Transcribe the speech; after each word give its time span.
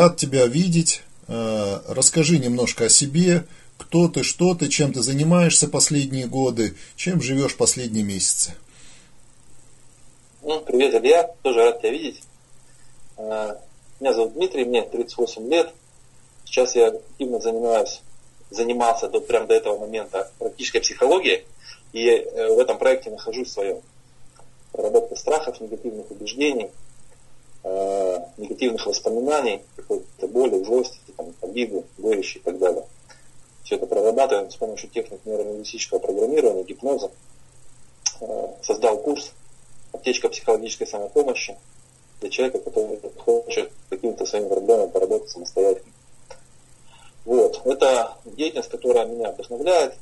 Рад 0.00 0.16
тебя 0.16 0.46
видеть. 0.46 1.02
Э, 1.28 1.80
расскажи 1.86 2.38
немножко 2.38 2.86
о 2.86 2.88
себе, 2.88 3.44
кто 3.76 4.08
ты, 4.08 4.22
что 4.22 4.54
ты, 4.54 4.70
чем 4.70 4.94
ты 4.94 5.02
занимаешься 5.02 5.68
последние 5.68 6.26
годы, 6.26 6.74
чем 6.96 7.20
живешь 7.20 7.54
последние 7.54 8.02
месяцы. 8.02 8.54
Ну, 10.40 10.58
привет, 10.62 10.94
Илья, 10.94 11.30
тоже 11.42 11.58
рад 11.64 11.80
тебя 11.80 11.90
видеть. 11.90 12.22
Э, 13.18 13.56
меня 14.00 14.14
зовут 14.14 14.32
Дмитрий, 14.32 14.64
мне 14.64 14.80
38 14.80 15.50
лет. 15.50 15.70
Сейчас 16.46 16.74
я 16.76 16.86
активно 16.86 17.38
занимаюсь, 17.38 18.00
занимался 18.48 19.06
до, 19.06 19.20
прямо 19.20 19.48
до 19.48 19.54
этого 19.54 19.76
момента 19.80 20.30
практической 20.38 20.80
психологией. 20.80 21.44
И 21.92 22.08
э, 22.08 22.54
в 22.54 22.58
этом 22.58 22.78
проекте 22.78 23.10
нахожусь 23.10 23.48
в 23.48 23.52
своем. 23.52 23.82
Проработка 24.72 25.14
страхов, 25.14 25.60
негативных 25.60 26.10
убеждений, 26.10 26.70
э, 27.64 28.18
негативных 28.36 28.86
воспоминаний, 28.86 29.62
какой-то 29.76 30.28
боли, 30.28 30.62
злости, 30.64 30.98
там, 31.16 31.34
обиды, 31.42 31.84
горечи 31.98 32.38
и 32.38 32.40
так 32.40 32.58
далее. 32.58 32.84
Все 33.64 33.76
это 33.76 33.86
прорабатываем 33.86 34.50
с 34.50 34.56
помощью 34.56 34.90
техник 34.90 35.20
нейролингвистического 35.24 35.98
программирования, 35.98 36.64
гипноза. 36.64 37.10
Э, 38.20 38.48
создал 38.62 38.98
курс 38.98 39.32
«Аптечка 39.92 40.28
психологической 40.28 40.86
самопомощи» 40.86 41.56
для 42.20 42.30
человека, 42.30 42.58
который 42.58 43.00
хочет 43.18 43.72
каким-то 43.88 44.26
своим 44.26 44.48
проблемам 44.48 44.90
поработать 44.90 45.30
самостоятельно. 45.30 45.92
Вот. 47.24 47.60
Это 47.64 48.16
деятельность, 48.24 48.70
которая 48.70 49.06
меня 49.06 49.32
вдохновляет, 49.32 49.94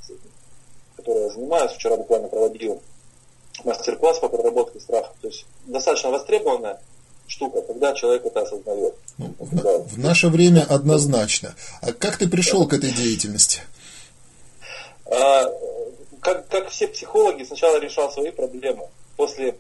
которой 0.97 1.25
я 1.25 1.31
занимаюсь. 1.31 1.73
Вчера 1.73 1.97
буквально 1.97 2.29
проводил 2.29 2.81
мастер-класс 3.65 4.19
по 4.19 4.29
проработке 4.29 4.81
страха. 4.81 5.13
То 5.21 5.29
есть 5.29 5.47
достаточно 5.67 6.11
востребованная 6.11 6.81
штука, 7.29 7.63
когда 7.63 7.95
человек 7.95 8.27
это 8.27 8.41
осознает. 8.41 8.95
Ну, 9.19 9.35
в, 9.39 9.95
в 9.95 9.99
наше 9.99 10.29
время 10.29 10.67
однозначно. 10.69 11.55
А 11.81 11.93
как 11.93 12.17
ты 12.17 12.29
пришел 12.29 12.67
к 12.67 12.73
этой 12.73 12.91
деятельности? 12.91 13.61
А, 15.07 15.45
как, 16.21 16.49
как 16.49 16.69
все 16.71 16.89
психологи, 16.89 17.45
сначала 17.45 17.79
решал 17.79 18.11
свои 18.11 18.31
проблемы. 18.31 18.89
После 19.17 19.57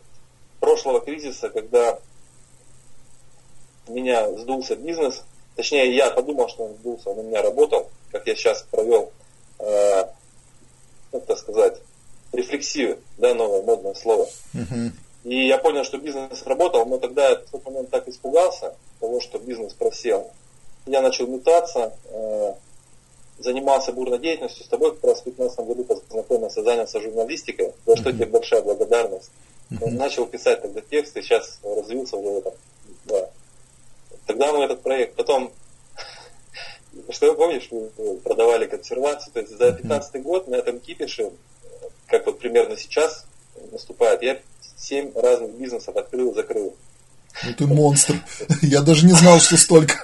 прошлого 0.60 1.00
кризиса, 1.00 1.48
когда 1.48 1.98
у 3.86 3.94
меня 3.94 4.30
сдулся 4.38 4.76
бизнес, 4.76 5.22
точнее 5.56 5.94
я 5.94 6.10
подумал, 6.10 6.48
что 6.48 6.64
он 6.64 6.74
сдулся, 6.74 7.10
он 7.10 7.18
у 7.20 7.22
меня 7.22 7.42
работал, 7.42 7.88
как 8.10 8.26
я 8.26 8.34
сейчас 8.34 8.64
провел 8.70 9.12
э, 9.58 10.04
как 11.12 11.22
это 11.22 11.36
сказать, 11.36 11.80
рефлексию, 12.32 12.98
да, 13.16 13.34
новое 13.34 13.62
модное 13.62 13.94
слово. 13.94 14.28
Uh-huh. 14.54 14.90
И 15.28 15.46
я 15.46 15.58
понял, 15.58 15.84
что 15.84 15.98
бизнес 15.98 16.42
работал, 16.46 16.86
но 16.86 16.96
тогда 16.96 17.28
я 17.28 17.36
в 17.36 17.50
тот 17.50 17.62
момент 17.66 17.90
так 17.90 18.08
испугался 18.08 18.74
того, 18.98 19.20
что 19.20 19.38
бизнес 19.38 19.74
просел. 19.74 20.30
Я 20.86 21.02
начал 21.02 21.26
метаться, 21.26 21.92
э, 22.06 22.54
занимался 23.38 23.92
бурной 23.92 24.18
деятельностью. 24.20 24.64
С 24.64 24.68
тобой 24.68 24.94
как 24.94 25.04
раз 25.04 25.20
в 25.20 25.24
2015 25.24 25.66
году 25.66 25.84
познакомился, 25.84 26.62
занялся 26.62 26.98
журналистикой, 27.02 27.74
за 27.84 27.96
что 27.96 28.10
тебе 28.10 28.24
большая 28.24 28.62
благодарность. 28.62 29.30
Начал 29.68 30.24
писать 30.24 30.62
тогда 30.62 30.80
тексты, 30.80 31.20
сейчас 31.20 31.60
развился 31.62 32.16
уже 32.16 32.30
в 32.30 32.38
этом. 32.38 32.52
Да. 33.04 33.30
Тогда 34.26 34.50
мы 34.54 34.64
этот 34.64 34.80
проект, 34.80 35.14
потом 35.14 35.52
что 37.10 37.34
помнишь, 37.34 37.68
мы 37.70 38.16
продавали 38.24 38.64
консервацию, 38.64 39.34
то 39.34 39.40
есть 39.40 39.58
за 39.58 39.72
15 39.72 40.22
год 40.22 40.48
на 40.48 40.54
этом 40.54 40.80
кипише, 40.80 41.32
как 42.06 42.24
вот 42.24 42.38
примерно 42.38 42.78
сейчас 42.78 43.26
наступает, 43.72 44.22
я 44.22 44.40
7 44.78 45.12
разных 45.14 45.50
бизнесов 45.52 45.96
открыл, 45.96 46.34
закрыл. 46.34 46.74
Ну 47.44 47.54
ты 47.54 47.66
монстр. 47.66 48.14
Я 48.62 48.82
даже 48.82 49.06
не 49.06 49.12
знал, 49.12 49.38
что 49.38 49.56
столько. 49.56 50.02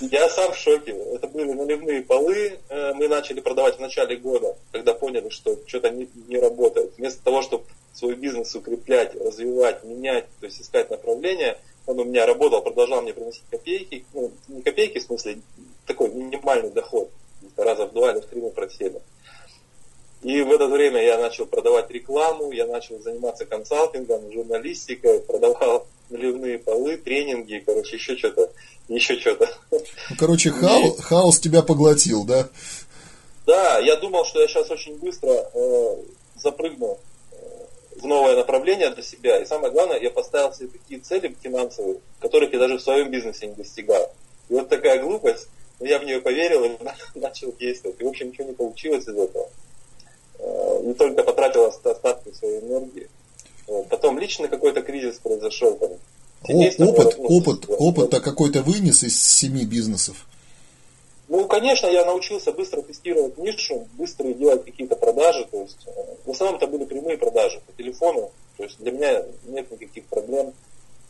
Я 0.00 0.28
сам 0.28 0.52
в 0.52 0.56
шоке. 0.56 0.92
Это 1.14 1.28
были 1.28 1.52
наливные 1.52 2.02
полы. 2.02 2.58
Э, 2.68 2.92
мы 2.94 3.06
начали 3.06 3.40
продавать 3.40 3.76
в 3.76 3.80
начале 3.80 4.16
года, 4.16 4.56
когда 4.72 4.94
поняли, 4.94 5.28
что 5.28 5.58
что-то 5.66 5.90
не, 5.90 6.08
не 6.26 6.38
работает. 6.38 6.92
Вместо 6.96 7.22
того, 7.22 7.42
чтобы 7.42 7.64
свой 7.92 8.14
бизнес 8.14 8.54
укреплять, 8.54 9.14
развивать, 9.14 9.84
менять, 9.84 10.26
то 10.40 10.46
есть 10.46 10.60
искать 10.60 10.90
направление, 10.90 11.58
он 11.86 11.98
у 11.98 12.04
меня 12.04 12.26
работал, 12.26 12.62
продолжал 12.62 13.02
мне 13.02 13.12
приносить 13.12 13.44
копейки, 13.50 14.04
ну, 14.14 14.30
не 14.48 14.62
копейки, 14.62 14.98
в 14.98 15.02
смысле, 15.02 15.40
такой 15.86 16.10
минимальный 16.10 16.70
доход, 16.70 17.10
раза 17.56 17.86
в 17.86 17.92
два 17.92 18.12
или 18.12 18.20
в 18.20 18.26
три 18.26 18.40
мы 18.40 18.50
просели. 18.50 19.00
И 20.22 20.42
в 20.42 20.49
это 20.60 20.68
время 20.68 21.02
я 21.02 21.18
начал 21.18 21.46
продавать 21.46 21.90
рекламу, 21.90 22.52
я 22.52 22.66
начал 22.66 23.00
заниматься 23.00 23.46
консалтингом, 23.46 24.30
журналистикой, 24.30 25.20
продавал 25.20 25.86
наливные 26.10 26.58
полы, 26.58 26.98
тренинги, 26.98 27.62
короче, 27.64 27.96
еще 27.96 28.14
что-то, 28.14 28.50
еще 28.88 29.18
что-то. 29.18 29.48
Ну, 29.70 29.80
короче, 30.18 30.50
хаос, 30.50 30.98
и... 30.98 31.02
хаос 31.02 31.40
тебя 31.40 31.62
поглотил, 31.62 32.24
да? 32.24 32.46
Да, 33.46 33.78
я 33.78 33.96
думал, 33.96 34.26
что 34.26 34.42
я 34.42 34.48
сейчас 34.48 34.70
очень 34.70 34.98
быстро 34.98 35.30
э, 35.30 35.96
запрыгну 36.36 36.98
в 37.96 38.06
новое 38.06 38.36
направление 38.36 38.90
для 38.90 39.02
себя. 39.02 39.38
И 39.38 39.46
самое 39.46 39.72
главное, 39.72 39.98
я 39.98 40.10
поставил 40.10 40.52
себе 40.52 40.68
такие 40.68 41.00
цели 41.00 41.34
финансовые, 41.42 42.00
которых 42.20 42.52
я 42.52 42.58
даже 42.58 42.76
в 42.76 42.82
своем 42.82 43.10
бизнесе 43.10 43.46
не 43.46 43.54
достигал. 43.54 44.12
И 44.50 44.54
вот 44.54 44.68
такая 44.68 45.02
глупость, 45.02 45.48
но 45.78 45.86
я 45.86 45.98
в 45.98 46.04
нее 46.04 46.20
поверил 46.20 46.64
и 46.64 46.70
начал 47.14 47.50
действовать. 47.58 47.98
И, 47.98 48.04
в 48.04 48.08
общем, 48.08 48.28
ничего 48.28 48.48
не 48.48 48.54
получилось 48.54 49.04
из 49.04 49.16
этого. 49.16 49.48
Э, 50.42 50.80
не 50.82 50.94
только 50.94 51.22
потратил 51.22 51.66
остатки 51.66 52.32
своей 52.32 52.60
энергии. 52.60 53.08
Потом 53.88 54.18
лично 54.18 54.48
какой-то 54.48 54.82
кризис 54.82 55.18
произошел. 55.18 55.76
Там, 55.76 55.90
опыт, 56.88 57.16
опыт, 57.18 57.64
опыт-то 57.68 58.20
какой-то 58.20 58.62
вынес 58.62 59.04
из 59.04 59.22
семи 59.22 59.64
бизнесов. 59.64 60.26
Ну, 61.28 61.46
конечно, 61.46 61.86
я 61.86 62.04
научился 62.04 62.50
быстро 62.52 62.82
тестировать 62.82 63.38
нишу, 63.38 63.86
быстро 63.92 64.32
делать 64.32 64.64
какие-то 64.64 64.96
продажи. 64.96 65.46
То 65.50 65.60
есть, 65.60 65.78
э, 65.86 65.90
в 66.24 66.30
основном 66.30 66.56
это 66.56 66.66
были 66.66 66.84
прямые 66.84 67.18
продажи 67.18 67.60
по 67.66 67.72
телефону. 67.72 68.30
То 68.56 68.64
есть 68.64 68.78
для 68.78 68.92
меня 68.92 69.22
нет 69.46 69.70
никаких 69.70 70.04
проблем. 70.06 70.52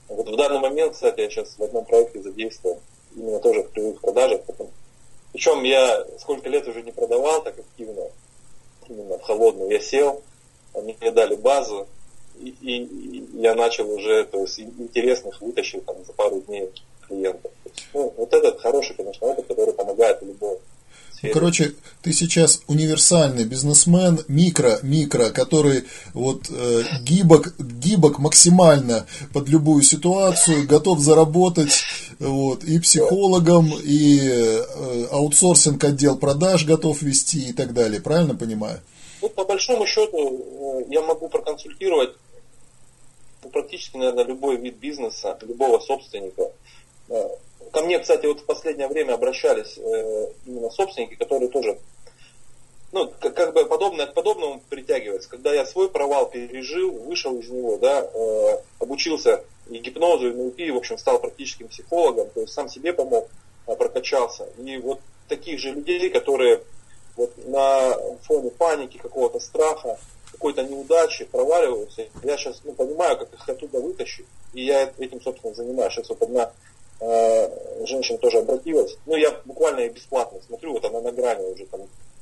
Вот 0.08 0.28
в 0.28 0.36
данный 0.36 0.58
момент, 0.58 0.94
кстати, 0.94 1.20
я 1.20 1.30
сейчас 1.30 1.54
в 1.56 1.62
одном 1.62 1.84
проекте 1.84 2.20
задействован 2.20 2.78
именно 3.16 3.38
тоже 3.38 3.62
в 3.62 3.70
прямых 3.70 4.00
продажах. 4.00 4.42
Причем 5.32 5.62
я 5.62 6.04
сколько 6.18 6.48
лет 6.48 6.66
уже 6.66 6.82
не 6.82 6.90
продавал 6.90 7.42
так 7.42 7.58
активно, 7.58 8.02
именно 8.90 9.18
в 9.18 9.22
холодную. 9.22 9.70
Я 9.70 9.80
сел, 9.80 10.22
они 10.74 10.96
мне 11.00 11.10
дали 11.10 11.36
базу, 11.36 11.86
и, 12.38 12.54
и, 12.60 13.40
я 13.40 13.54
начал 13.54 13.90
уже, 13.90 14.24
то 14.24 14.40
есть 14.40 14.58
интересных 14.60 15.40
вытащил 15.40 15.80
там 15.82 15.96
за 16.04 16.12
пару 16.12 16.40
дней 16.40 16.70
клиентов. 17.06 17.50
Ну, 17.94 18.12
вот 18.16 18.32
этот 18.32 18.60
хороший, 18.60 18.96
конечно, 18.96 19.26
опыт, 19.26 19.46
который 19.46 19.74
помогает 19.74 20.20
в 20.20 20.58
короче, 21.32 21.74
ты 22.02 22.12
сейчас 22.12 22.62
универсальный 22.66 23.44
бизнесмен, 23.44 24.24
микро, 24.28 24.78
микро, 24.82 25.30
который 25.30 25.84
вот 26.14 26.46
э, 26.50 26.82
гибок, 27.02 27.54
гибок 27.58 28.18
максимально 28.18 29.06
под 29.32 29.48
любую 29.48 29.82
ситуацию, 29.82 30.66
готов 30.66 31.00
заработать, 31.00 31.72
вот, 32.18 32.64
и 32.64 32.78
психологом, 32.78 33.72
и 33.82 34.18
э, 34.22 35.06
аутсорсинг 35.10 35.82
отдел 35.84 36.16
продаж 36.16 36.64
готов 36.64 37.02
вести 37.02 37.50
и 37.50 37.52
так 37.52 37.72
далее. 37.72 38.00
Правильно 38.00 38.34
понимаю? 38.34 38.80
Ну, 39.22 39.28
по 39.28 39.44
большому 39.44 39.86
счету, 39.86 40.82
э, 40.88 40.92
я 40.92 41.02
могу 41.02 41.28
проконсультировать 41.28 42.10
практически, 43.52 43.96
наверное, 43.96 44.24
любой 44.24 44.56
вид 44.58 44.76
бизнеса, 44.76 45.36
любого 45.42 45.80
собственника 45.80 46.50
Э, 47.10 47.28
ко 47.72 47.82
мне, 47.82 47.98
кстати, 47.98 48.26
вот 48.26 48.40
в 48.40 48.44
последнее 48.44 48.88
время 48.88 49.14
обращались 49.14 49.78
э, 49.78 50.28
именно 50.46 50.70
собственники, 50.70 51.14
которые 51.14 51.48
тоже, 51.48 51.78
ну, 52.92 53.12
как, 53.20 53.34
как 53.34 53.54
бы 53.54 53.66
подобное 53.66 54.06
к 54.06 54.14
подобному 54.14 54.60
притягивается. 54.68 55.28
Когда 55.28 55.52
я 55.52 55.64
свой 55.64 55.88
провал 55.88 56.28
пережил, 56.28 56.90
вышел 56.90 57.38
из 57.38 57.48
него, 57.48 57.76
да, 57.76 58.02
э, 58.02 58.58
обучился 58.78 59.44
и 59.68 59.78
гипнозу, 59.78 60.30
и 60.30 60.32
НЛП, 60.32 60.58
в 60.74 60.78
общем, 60.78 60.98
стал 60.98 61.20
практическим 61.20 61.68
психологом, 61.68 62.28
то 62.30 62.40
есть 62.40 62.52
сам 62.52 62.68
себе 62.68 62.92
помог, 62.92 63.28
прокачался. 63.66 64.48
И 64.58 64.78
вот 64.78 65.00
таких 65.28 65.60
же 65.60 65.70
людей, 65.70 66.10
которые 66.10 66.62
вот 67.16 67.32
на 67.46 67.96
фоне 68.22 68.50
паники, 68.50 68.98
какого-то 68.98 69.38
страха, 69.38 69.98
какой-то 70.32 70.64
неудачи 70.64 71.24
проваливаются, 71.24 72.06
я 72.24 72.36
сейчас 72.36 72.60
ну, 72.64 72.72
понимаю, 72.72 73.16
как 73.18 73.32
их 73.32 73.48
оттуда 73.48 73.80
вытащить, 73.80 74.26
и 74.54 74.64
я 74.64 74.92
этим, 74.98 75.20
собственно, 75.20 75.54
занимаюсь. 75.54 75.92
Сейчас 75.92 76.08
вот 76.08 76.22
одна 76.22 76.50
Э, 76.50 76.79
женщина 77.00 78.18
тоже 78.18 78.38
обратилась. 78.38 78.96
Ну, 79.06 79.16
я 79.16 79.30
буквально 79.44 79.88
бесплатно 79.88 80.38
смотрю, 80.46 80.72
вот 80.72 80.84
она 80.84 81.00
на 81.00 81.12
грани 81.12 81.44
уже 81.52 81.66
там 81.66 81.80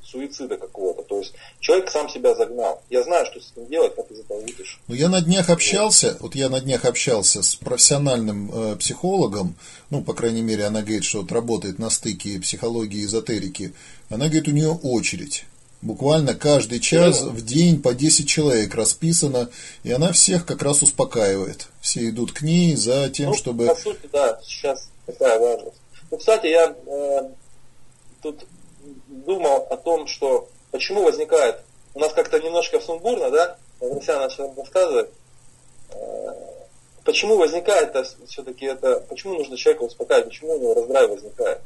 суицида 0.09 0.57
какого-то. 0.57 1.03
То 1.03 1.19
есть 1.19 1.33
человек 1.59 1.89
сам 1.89 2.09
себя 2.09 2.35
загнал. 2.35 2.81
Я 2.89 3.03
знаю, 3.03 3.25
что 3.25 3.39
с 3.39 3.51
этим 3.51 3.67
делать, 3.67 3.95
как 3.95 4.09
из 4.11 4.19
этого 4.19 4.39
выйдешь. 4.39 4.79
Ну, 4.87 4.95
я 4.95 5.09
на 5.09 5.21
днях 5.21 5.49
общался, 5.49 6.17
вот 6.19 6.35
я 6.35 6.49
на 6.49 6.59
днях 6.61 6.85
общался 6.85 7.43
с 7.43 7.55
профессиональным 7.55 8.51
э, 8.53 8.75
психологом, 8.77 9.55
ну, 9.89 10.01
по 10.01 10.13
крайней 10.13 10.41
мере, 10.41 10.65
она 10.65 10.81
говорит, 10.81 11.03
что 11.03 11.21
вот 11.21 11.31
работает 11.31 11.79
на 11.79 11.89
стыке 11.89 12.39
психологии 12.39 13.01
и 13.01 13.05
эзотерики. 13.05 13.73
Она 14.09 14.25
говорит, 14.25 14.47
у 14.47 14.51
нее 14.51 14.71
очередь. 14.71 15.45
Буквально 15.81 16.35
каждый 16.35 16.81
час 16.81 17.21
в 17.21 17.45
день 17.45 17.81
по 17.81 17.93
10 17.93 18.27
человек 18.27 18.75
расписано, 18.75 19.49
и 19.83 19.91
она 19.91 20.11
всех 20.11 20.45
как 20.45 20.61
раз 20.61 20.83
успокаивает. 20.83 21.67
все 21.79 22.09
идут 22.09 22.33
к 22.33 22.41
ней 22.41 22.75
за 22.75 23.09
тем, 23.09 23.29
ну, 23.29 23.35
чтобы... 23.35 23.67
По 23.67 23.75
сути, 23.75 24.09
да, 24.11 24.39
сейчас 24.43 24.89
такая 25.05 25.39
важность. 25.39 25.77
Ну, 26.11 26.17
кстати, 26.17 26.47
я 26.47 26.75
э, 26.85 27.29
тут 28.21 28.45
думал 29.07 29.67
о 29.69 29.77
том, 29.77 30.07
что 30.07 30.49
почему 30.71 31.03
возникает, 31.03 31.61
у 31.93 31.99
нас 31.99 32.11
как-то 32.11 32.39
немножко 32.41 32.81
сумбурно, 32.81 33.31
да, 33.31 33.57
Вася 33.79 34.19
начал 34.19 34.53
рассказывать, 34.57 35.09
э, 35.91 36.33
почему 37.05 37.37
возникает 37.37 37.95
все-таки 38.27 38.65
это, 38.65 38.99
почему 39.07 39.35
нужно 39.35 39.55
человека 39.55 39.83
успокаивать, 39.83 40.27
почему 40.27 40.55
у 40.55 40.59
него 40.59 40.73
раздрай 40.73 41.07
возникает. 41.07 41.61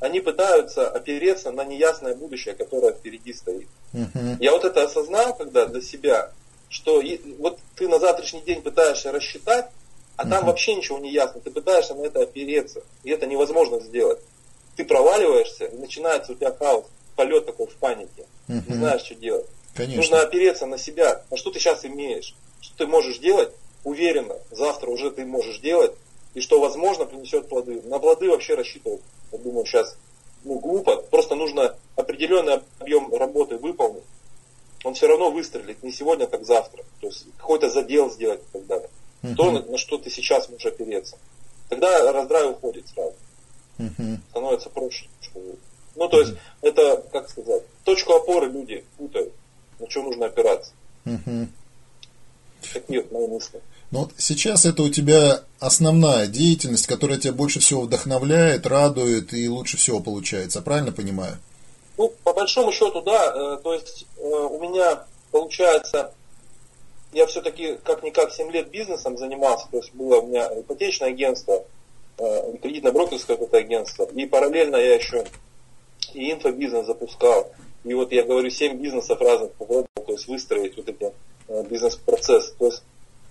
Они 0.00 0.20
пытаются 0.20 0.88
опереться 0.88 1.50
на 1.50 1.64
неясное 1.64 2.14
будущее, 2.14 2.54
которое 2.54 2.92
впереди 2.92 3.32
стоит. 3.32 3.68
Uh-huh. 3.92 4.36
Я 4.40 4.52
вот 4.52 4.64
это 4.64 4.84
осознал, 4.84 5.34
когда 5.34 5.66
для 5.66 5.80
себя, 5.80 6.30
что 6.68 7.02
вот 7.38 7.58
ты 7.74 7.88
на 7.88 7.98
завтрашний 7.98 8.42
день 8.42 8.62
пытаешься 8.62 9.10
рассчитать, 9.10 9.66
а 10.16 10.24
uh-huh. 10.24 10.30
там 10.30 10.46
вообще 10.46 10.74
ничего 10.74 10.98
не 10.98 11.12
ясно. 11.12 11.40
Ты 11.40 11.50
пытаешься 11.50 11.94
на 11.94 12.04
это 12.04 12.22
опереться, 12.22 12.82
и 13.02 13.10
это 13.10 13.26
невозможно 13.26 13.80
сделать. 13.80 14.20
Ты 14.76 14.84
проваливаешься, 14.84 15.64
и 15.64 15.76
начинается 15.76 16.32
у 16.32 16.34
тебя 16.36 16.52
хаос, 16.52 16.84
полет 17.16 17.46
такой 17.46 17.66
в 17.66 17.74
панике. 17.76 18.26
Uh-huh. 18.48 18.62
Не 18.68 18.74
знаешь, 18.74 19.02
что 19.02 19.14
делать. 19.16 19.46
Конечно. 19.74 19.96
Нужно 19.96 20.20
опереться 20.20 20.66
на 20.66 20.78
себя. 20.78 21.22
А 21.30 21.36
что 21.36 21.50
ты 21.50 21.58
сейчас 21.58 21.84
имеешь? 21.84 22.34
Что 22.60 22.76
ты 22.78 22.86
можешь 22.86 23.18
делать? 23.18 23.52
Уверенно, 23.84 24.36
завтра 24.50 24.90
уже 24.90 25.10
ты 25.10 25.24
можешь 25.24 25.60
делать, 25.60 25.92
и 26.34 26.40
что, 26.40 26.60
возможно, 26.60 27.04
принесет 27.04 27.48
плоды. 27.48 27.80
На 27.82 27.98
плоды 27.98 28.28
вообще 28.28 28.54
рассчитывать, 28.54 29.00
я 29.32 29.38
думаю, 29.38 29.66
сейчас 29.66 29.96
ну, 30.44 30.58
глупо. 30.58 30.96
Просто 30.96 31.34
нужно 31.34 31.76
определенный 31.96 32.60
объем 32.78 33.14
работы 33.14 33.56
выполнить. 33.56 34.04
Он 34.84 34.94
все 34.94 35.08
равно 35.08 35.30
выстрелит 35.30 35.82
не 35.82 35.92
сегодня, 35.92 36.26
так 36.26 36.44
завтра. 36.44 36.84
То 37.00 37.08
есть 37.08 37.26
какой-то 37.36 37.68
задел 37.68 38.10
сделать 38.10 38.40
и 38.40 38.52
так 38.52 38.66
далее. 38.66 38.90
Uh-huh. 39.22 39.34
То, 39.34 39.50
на, 39.50 39.62
на 39.62 39.78
что 39.78 39.98
ты 39.98 40.10
сейчас 40.10 40.48
можешь 40.48 40.66
опереться. 40.66 41.18
Тогда 41.68 42.12
раздрай 42.12 42.48
уходит 42.48 42.86
сразу. 42.88 43.14
Uh-huh. 43.78 44.18
Становится 44.30 44.70
проще. 44.70 45.08
Ну, 45.96 46.08
то 46.08 46.20
есть, 46.20 46.32
uh-huh. 46.32 46.38
это, 46.62 47.04
как 47.12 47.28
сказать, 47.28 47.64
точку 47.84 48.12
опоры 48.12 48.46
люди 48.48 48.84
путают 48.96 49.32
на 49.78 49.88
что 49.90 50.02
нужно 50.02 50.26
опираться. 50.26 50.72
Такие 52.72 53.02
вот 53.02 53.12
мои 53.12 53.26
мысли. 53.28 53.62
Ну 53.90 54.00
вот 54.00 54.12
сейчас 54.18 54.66
это 54.66 54.82
у 54.82 54.90
тебя 54.90 55.42
основная 55.60 56.26
деятельность, 56.26 56.86
которая 56.86 57.18
тебя 57.18 57.32
больше 57.32 57.58
всего 57.60 57.82
вдохновляет, 57.82 58.66
радует 58.66 59.32
и 59.32 59.48
лучше 59.48 59.78
всего 59.78 60.00
получается, 60.00 60.60
правильно 60.60 60.92
понимаю? 60.92 61.38
Ну, 61.96 62.12
по 62.22 62.34
большому 62.34 62.70
счету, 62.70 63.00
да. 63.00 63.32
Э, 63.34 63.58
то 63.62 63.72
есть 63.72 64.06
э, 64.18 64.22
у 64.22 64.60
меня 64.60 65.04
получается, 65.32 66.12
я 67.12 67.26
все-таки 67.26 67.78
как-никак 67.82 68.32
7 68.32 68.50
лет 68.52 68.70
бизнесом 68.70 69.16
занимался, 69.16 69.66
то 69.70 69.78
есть 69.78 69.92
было 69.94 70.20
у 70.20 70.26
меня 70.26 70.48
ипотечное 70.60 71.08
агентство, 71.08 71.64
э, 72.18 72.52
кредитно-брокерское 72.62 73.36
какое-то 73.36 73.56
агентство, 73.56 74.04
и 74.04 74.26
параллельно 74.26 74.76
я 74.76 74.96
еще 74.96 75.24
и 76.12 76.30
инфобизнес 76.32 76.86
запускал. 76.86 77.50
И 77.84 77.94
вот 77.94 78.12
я 78.12 78.24
говорю, 78.24 78.50
7 78.50 78.76
бизнесов 78.78 79.20
разных 79.20 79.52
попробовал, 79.52 79.88
то 79.94 80.12
есть 80.12 80.28
выстроить 80.28 80.76
вот 80.76 80.88
эти 80.88 81.12
э, 81.48 81.64
бизнес-процесс. 81.70 82.54
То 82.58 82.66
есть 82.66 82.82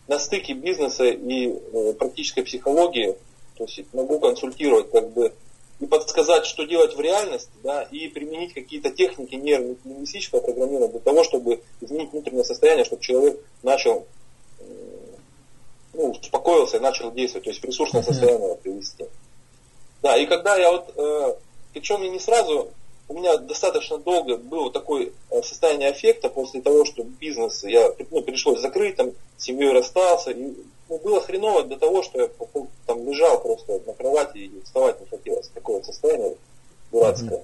на 0.08 0.20
стыке 0.20 0.54
бизнеса 0.54 1.06
и 1.06 1.48
э, 1.50 1.94
практической 1.94 2.44
психологии, 2.44 3.16
то 3.56 3.66
есть 3.66 3.82
могу 3.94 4.20
консультировать 4.20 4.92
как 4.92 5.12
бы 5.12 5.34
и 5.80 5.86
подсказать, 5.86 6.46
что 6.46 6.64
делать 6.64 6.96
в 6.96 7.00
реальности, 7.00 7.52
да, 7.64 7.84
и 7.84 8.08
применить 8.08 8.54
какие-то 8.54 8.90
техники 8.90 9.36
нейролингвистического 9.36 10.40
программирования 10.40 10.92
для 10.92 11.00
того, 11.00 11.24
чтобы 11.24 11.62
изменить 11.82 12.12
внутреннее 12.12 12.44
состояние, 12.44 12.86
чтобы 12.86 13.04
человек 13.04 13.40
начал, 13.62 14.08
ну, 15.94 16.12
успокоился 16.12 16.78
и 16.78 16.80
начал 16.80 17.12
действовать, 17.12 17.44
то 17.44 17.50
есть 17.52 17.62
в 17.62 17.66
ресурсное 17.66 18.02
состояние 18.02 18.56
привести. 18.56 19.06
Да, 20.02 20.18
и 20.18 20.26
когда 20.26 20.56
я 20.56 20.72
вот, 20.72 20.94
э, 20.96 21.36
причем 21.74 22.02
я 22.02 22.10
не 22.10 22.20
сразу 22.20 22.72
у 23.10 23.14
меня 23.14 23.38
достаточно 23.38 23.98
долго 23.98 24.38
было 24.38 24.72
такое 24.72 25.12
э, 25.30 25.42
состояние 25.42 25.90
аффекта 25.90 26.30
после 26.30 26.62
того, 26.62 26.84
что 26.86 27.04
бизнес 27.04 27.64
я 27.64 27.94
ну, 28.12 28.22
пришлось 28.22 28.60
закрыть, 28.60 28.98
там, 28.98 29.12
с 29.38 29.44
семьей 29.44 29.72
расстался. 29.72 30.32
И, 30.32 30.54
ну, 30.90 30.98
было 31.00 31.22
хреново 31.22 31.64
до 31.64 31.78
того, 31.78 32.04
что 32.04 32.22
я 32.22 32.30
там 32.86 33.08
лежал 33.08 33.42
просто 33.42 33.80
на 33.86 33.94
кровати 33.94 34.38
и 34.38 34.62
вставать 34.64 35.00
не 35.00 35.08
хотелось. 35.08 35.48
Такое 35.50 35.82
состояние 35.84 36.36
дурацкое. 36.92 37.40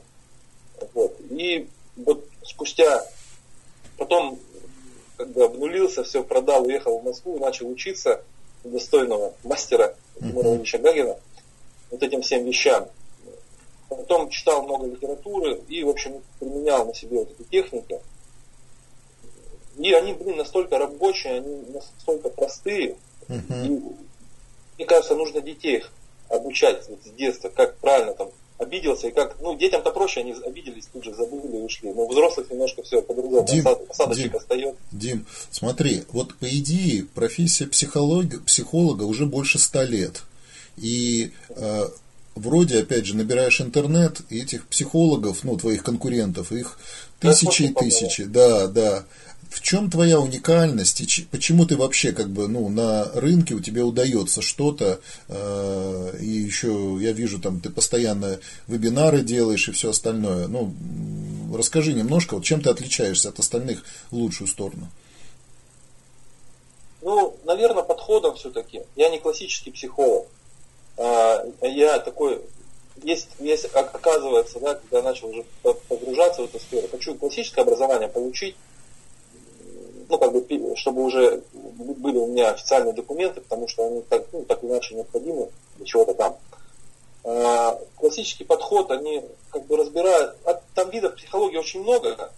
Mm-hmm. 0.80 0.90
Вот. 0.94 1.16
И 1.30 1.68
вот 1.96 2.26
спустя, 2.44 3.06
потом, 3.98 4.40
когда 5.16 5.46
обнулился, 5.46 6.04
все 6.04 6.24
продал, 6.24 6.66
уехал 6.66 7.00
в 7.00 7.06
Москву, 7.06 7.40
начал 7.40 7.70
учиться 7.70 8.22
достойного 8.66 9.34
мастера 9.44 9.96
Тимура 10.20 10.56
Ильича 10.56 10.78
Гагина 10.78 11.18
вот 11.90 12.04
этим 12.04 12.22
всем 12.22 12.44
вещам. 12.46 12.88
Потом 13.96 14.30
читал 14.30 14.64
много 14.64 14.88
литературы 14.88 15.62
и, 15.68 15.84
в 15.84 15.90
общем, 15.90 16.22
применял 16.40 16.86
на 16.86 16.94
себе 16.94 17.20
вот 17.20 17.30
эти 17.32 17.48
техники. 17.50 18.00
И 19.78 19.92
они, 19.94 20.14
блин, 20.14 20.38
настолько 20.38 20.78
рабочие, 20.78 21.38
они 21.38 21.64
настолько 21.74 22.30
простые. 22.30 22.96
Uh-huh. 23.28 23.66
И, 23.66 23.70
мне 24.78 24.86
кажется, 24.86 25.16
нужно 25.16 25.42
детей 25.42 25.78
их 25.78 25.92
обучать 26.30 26.88
вот 26.90 27.00
с 27.04 27.10
детства, 27.16 27.50
как 27.50 27.78
правильно 27.78 28.14
там 28.14 28.30
обиделся, 28.58 29.08
и 29.08 29.12
как, 29.12 29.36
ну, 29.42 29.58
детям-то 29.58 29.92
проще, 29.92 30.22
они 30.22 30.34
обиделись, 30.34 30.86
тут 30.92 31.04
же 31.04 31.14
забыли 31.14 31.58
и 31.58 31.62
ушли. 31.62 31.92
Но 31.92 32.04
у 32.04 32.10
взрослых 32.10 32.50
немножко 32.50 32.84
все 32.84 33.02
по-другому, 33.02 33.46
Дим, 33.48 33.68
осадочек 33.90 34.32
Дим, 34.32 34.36
остается. 34.38 34.82
Дим, 34.92 35.26
смотри, 35.52 36.04
вот 36.12 36.36
по 36.36 36.46
идее 36.46 37.06
профессия 37.14 37.66
психолога, 37.66 38.40
психолога 38.42 39.04
уже 39.04 39.26
больше 39.26 39.60
ста 39.60 39.84
лет. 39.84 40.24
И 40.78 41.32
э, 41.50 41.88
вроде, 42.36 42.80
опять 42.80 43.06
же, 43.06 43.16
набираешь 43.16 43.62
интернет, 43.62 44.22
и 44.30 44.42
этих 44.42 44.68
психологов, 44.68 45.44
ну, 45.44 45.58
твоих 45.58 45.84
конкурентов, 45.84 46.52
их 46.52 46.78
тысячи 47.20 47.64
и 47.64 47.74
тысячи, 47.74 48.24
да, 48.24 48.68
да. 48.68 49.06
В 49.50 49.62
чем 49.62 49.92
твоя 49.92 50.20
уникальность 50.20 51.00
и 51.00 51.22
почему 51.30 51.68
ты 51.68 51.78
вообще 51.78 52.12
как 52.12 52.28
бы 52.32 52.48
ну 52.48 52.70
на 52.70 53.12
рынке 53.14 53.54
у 53.54 53.60
тебя 53.60 53.86
удается 53.86 54.42
что-то 54.42 55.00
э, 55.28 56.18
и 56.20 56.26
еще 56.26 56.98
я 57.00 57.12
вижу 57.12 57.40
там 57.40 57.60
ты 57.60 57.70
постоянно 57.70 58.40
вебинары 58.66 59.22
делаешь 59.22 59.70
и 59.70 59.72
все 59.72 59.92
остальное. 59.92 60.48
Ну 60.48 60.74
расскажи 61.56 61.94
немножко, 61.94 62.34
вот 62.34 62.44
чем 62.44 62.62
ты 62.62 62.72
отличаешься 62.72 63.30
от 63.30 63.38
остальных 63.38 63.84
в 64.10 64.16
лучшую 64.16 64.48
сторону? 64.48 64.90
Ну, 67.04 67.38
наверное, 67.46 67.84
подходом 67.84 68.36
все-таки. 68.36 68.82
Я 68.96 69.10
не 69.10 69.20
классический 69.20 69.72
психолог. 69.72 70.26
А, 70.98 71.46
я 71.62 72.00
такой, 72.00 72.42
есть, 73.02 73.30
есть, 73.40 73.66
оказывается, 73.74 74.60
да, 74.60 74.76
когда 74.76 75.02
начал 75.02 75.30
уже 75.30 75.44
погружаться 75.62 76.42
в 76.42 76.46
эту 76.46 76.60
сферу, 76.60 76.88
хочу 76.90 77.16
классическое 77.16 77.64
образование 77.64 78.08
получить, 78.08 78.56
ну, 80.10 80.18
как 80.18 80.32
бы, 80.32 80.76
чтобы 80.76 81.04
уже 81.04 81.42
были 81.62 82.18
у 82.18 82.28
меня 82.28 82.52
официальные 82.52 82.94
документы, 82.94 83.42
потому 83.42 83.68
что 83.68 83.88
они 83.88 84.02
так, 84.04 84.26
ну, 84.32 84.44
так 84.44 84.64
иначе 84.64 84.96
необходимы 84.96 85.50
для 85.78 85.86
чего-то 85.86 86.14
там. 86.14 86.38
А, 87.24 87.80
классический 87.96 88.44
подход, 88.44 88.92
они 88.92 89.24
как 89.50 89.66
бы 89.66 89.78
разбирают, 89.78 90.36
а, 90.46 90.62
там 90.76 90.90
видов 90.90 91.16
психологии 91.16 91.58
очень 91.58 91.82
много, 91.82 92.32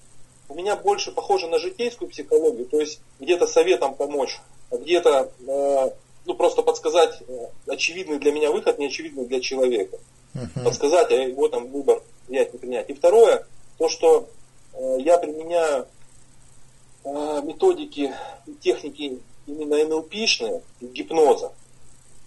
у 0.48 0.56
меня 0.56 0.76
больше 0.76 1.12
похоже 1.12 1.48
на 1.48 1.60
житейскую 1.60 2.10
психологию, 2.10 2.66
то 2.68 2.80
есть 2.80 3.00
где-то 3.20 3.48
советом 3.48 3.96
помочь, 3.96 4.40
а 4.70 4.78
где-то 4.78 5.32
а, 5.48 5.94
ну, 6.26 6.34
просто 6.34 6.62
подсказать 6.62 7.22
э, 7.28 7.48
очевидный 7.68 8.20
для 8.20 8.32
меня 8.32 8.52
выход, 8.52 8.80
не 8.80 8.88
очевидный 8.88 9.26
для 9.26 9.40
человека. 9.40 9.98
Uh-huh. 10.34 10.64
Подсказать, 10.64 11.12
а 11.12 11.16
его 11.16 11.48
там 11.48 11.68
выбор 11.68 12.02
принять, 12.28 12.54
не 12.54 12.60
принять. 12.60 12.90
И 12.90 12.94
второе, 12.94 13.46
то, 13.78 13.90
что 13.90 14.28
э, 14.74 14.98
я 15.00 15.18
применяю 15.18 15.88
э, 17.04 17.42
методики, 17.44 18.14
техники 18.62 19.20
именно 19.46 19.84
НЛПшные, 19.86 20.62
гипноза, 20.82 21.52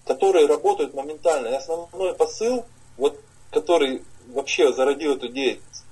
которые 0.06 0.46
работают 0.46 0.94
моментально. 0.94 1.48
И 1.48 1.54
основной 1.54 2.14
посыл, 2.14 2.64
вот, 2.96 3.18
который 3.50 4.02
вообще 4.28 4.72
зародил 4.72 5.16
эту 5.16 5.28
деятельность, 5.28 5.84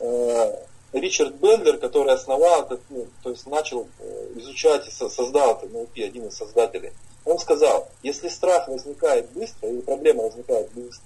э, 0.00 0.64
Ричард 0.92 1.34
Бендлер, 1.36 1.78
который 1.78 2.14
основал, 2.14 2.68
ну, 2.88 3.06
то 3.22 3.30
есть 3.30 3.46
начал 3.46 3.88
э, 3.98 4.32
изучать 4.36 4.86
и 4.86 4.90
создал 4.90 5.56
это 5.56 5.66
НЛП, 5.66 5.98
один 5.98 6.28
из 6.28 6.36
создателей, 6.36 6.92
он 7.24 7.38
сказал, 7.38 7.88
если 8.02 8.28
страх 8.28 8.68
возникает 8.68 9.30
быстро, 9.30 9.68
или 9.68 9.80
проблема 9.80 10.24
возникает 10.24 10.70
быстро, 10.72 11.04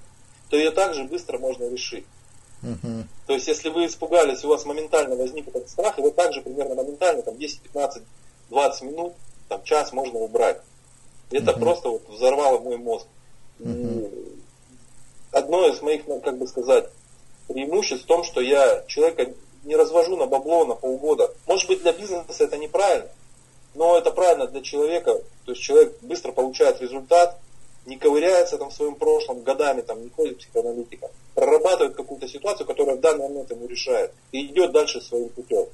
то 0.50 0.56
ее 0.56 0.70
также 0.70 1.04
быстро 1.04 1.38
можно 1.38 1.68
решить. 1.68 2.06
Uh-huh. 2.62 3.04
То 3.26 3.34
есть, 3.34 3.46
если 3.46 3.68
вы 3.68 3.86
испугались, 3.86 4.44
у 4.44 4.48
вас 4.48 4.64
моментально 4.64 5.14
возник 5.14 5.46
этот 5.48 5.68
страх, 5.68 5.96
его 5.98 6.10
также 6.10 6.40
примерно 6.40 6.74
моментально, 6.74 7.22
там 7.22 7.36
10, 7.36 7.60
15, 7.60 8.02
20 8.50 8.82
минут, 8.82 9.14
там 9.48 9.62
час 9.62 9.92
можно 9.92 10.18
убрать. 10.18 10.60
Это 11.30 11.52
uh-huh. 11.52 11.60
просто 11.60 11.88
вот 11.90 12.08
взорвало 12.08 12.58
мой 12.58 12.78
мозг. 12.78 13.06
Uh-huh. 13.60 14.34
одно 15.32 15.68
из 15.68 15.80
моих, 15.82 16.06
ну, 16.06 16.20
как 16.20 16.38
бы 16.38 16.46
сказать, 16.46 16.88
преимуществ 17.48 18.04
в 18.04 18.08
том, 18.08 18.24
что 18.24 18.40
я 18.40 18.84
человека 18.86 19.32
не 19.64 19.76
развожу 19.76 20.16
на 20.16 20.26
бабло 20.26 20.64
на 20.64 20.74
полгода. 20.74 21.32
Может 21.46 21.68
быть, 21.68 21.82
для 21.82 21.92
бизнеса 21.92 22.44
это 22.44 22.56
неправильно, 22.56 23.08
но 23.78 23.96
это 23.96 24.10
правильно 24.10 24.48
для 24.48 24.60
человека, 24.60 25.14
то 25.44 25.52
есть 25.52 25.62
человек 25.62 25.96
быстро 26.02 26.32
получает 26.32 26.82
результат, 26.82 27.38
не 27.86 27.96
ковыряется 27.96 28.58
там 28.58 28.70
в 28.70 28.74
своем 28.74 28.96
прошлом 28.96 29.42
годами, 29.42 29.82
там, 29.82 30.02
не 30.02 30.10
ходит 30.10 30.38
психоаналитиком, 30.38 31.10
прорабатывает 31.34 31.94
какую-то 31.94 32.26
ситуацию, 32.26 32.66
которая 32.66 32.96
в 32.96 33.00
данный 33.00 33.28
момент 33.28 33.50
ему 33.52 33.68
решает, 33.68 34.12
и 34.32 34.46
идет 34.46 34.72
дальше 34.72 35.00
своим 35.00 35.28
путем. 35.28 35.66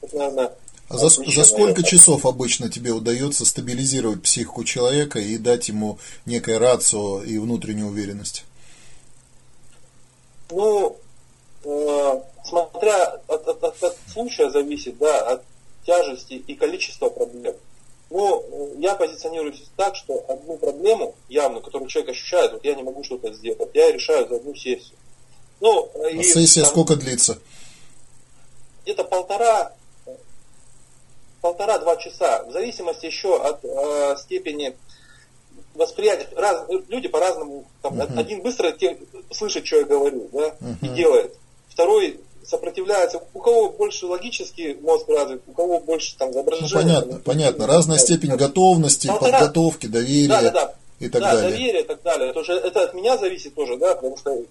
Это, 0.00 0.16
наверное, 0.16 0.52
а 0.88 0.96
за, 0.96 1.08
за 1.08 1.44
сколько 1.44 1.82
часов 1.82 2.24
обычно 2.24 2.70
тебе 2.70 2.92
удается 2.92 3.44
стабилизировать 3.44 4.22
психику 4.22 4.64
человека 4.64 5.18
и 5.18 5.36
дать 5.36 5.68
ему 5.68 5.98
некое 6.24 6.58
рацио 6.58 7.22
и 7.22 7.36
внутреннюю 7.38 7.88
уверенность? 7.88 8.44
Ну, 10.50 10.96
э, 11.64 12.20
смотря 12.44 13.04
от, 13.28 13.48
от, 13.48 13.64
от, 13.64 13.82
от 13.82 13.96
случая 14.12 14.50
зависит, 14.50 14.98
да, 14.98 15.20
от 15.26 15.42
тяжести 15.84 16.34
и 16.34 16.54
количества 16.54 17.08
проблем. 17.08 17.54
Но 18.10 18.44
я 18.78 18.94
позиционируюсь 18.94 19.64
так, 19.76 19.96
что 19.96 20.24
одну 20.28 20.56
проблему 20.56 21.14
явно, 21.28 21.60
которую 21.60 21.88
человек 21.88 22.10
ощущает, 22.10 22.52
вот 22.52 22.64
я 22.64 22.74
не 22.74 22.82
могу 22.82 23.02
что-то 23.02 23.32
сделать, 23.32 23.70
я 23.74 23.90
решаю 23.90 24.28
за 24.28 24.36
одну 24.36 24.54
сессию. 24.54 24.96
Ну, 25.60 25.90
а 25.94 26.10
и, 26.10 26.22
сессия 26.22 26.62
там, 26.62 26.70
сколько 26.70 26.96
длится? 26.96 27.38
Где-то 28.82 29.04
полтора, 29.04 29.72
полтора-два 31.40 31.96
часа, 31.96 32.44
в 32.44 32.52
зависимости 32.52 33.06
еще 33.06 33.40
от 33.40 33.64
э, 33.64 34.16
степени 34.18 34.76
восприятия. 35.74 36.28
Раз, 36.36 36.66
люди 36.88 37.08
по-разному, 37.08 37.64
там, 37.82 38.00
uh-huh. 38.00 38.18
один 38.18 38.42
быстро 38.42 38.72
те, 38.72 38.98
слышит, 39.30 39.66
что 39.66 39.76
я 39.76 39.84
говорю, 39.84 40.28
да, 40.32 40.56
uh-huh. 40.60 40.76
и 40.82 40.88
делает. 40.88 41.34
Второй 41.68 42.20
сопротивляется. 42.46 43.20
У 43.32 43.40
кого 43.40 43.70
больше 43.70 44.06
логический 44.06 44.74
мозг 44.74 45.08
развит, 45.08 45.42
у 45.46 45.52
кого 45.52 45.80
больше 45.80 46.16
там 46.16 46.32
воображение. 46.32 46.70
Ну, 46.72 46.80
понятно, 46.80 47.20
понятно. 47.24 47.66
Разная 47.66 47.98
степень 47.98 48.36
готовности, 48.36 49.06
полтора... 49.06 49.38
подготовки, 49.38 49.86
доверия 49.86 50.28
да, 50.28 50.42
да, 50.42 50.50
да. 50.50 50.74
и 51.00 51.08
так 51.08 51.22
да, 51.22 51.32
далее. 51.32 51.50
доверие 51.50 51.82
и 51.82 51.86
так 51.86 52.02
далее. 52.02 52.30
Это, 52.30 52.40
уже, 52.40 52.52
это 52.52 52.82
от 52.84 52.94
меня 52.94 53.16
зависит 53.18 53.54
тоже, 53.54 53.76
да, 53.76 53.94
потому 53.94 54.16
что, 54.16 54.42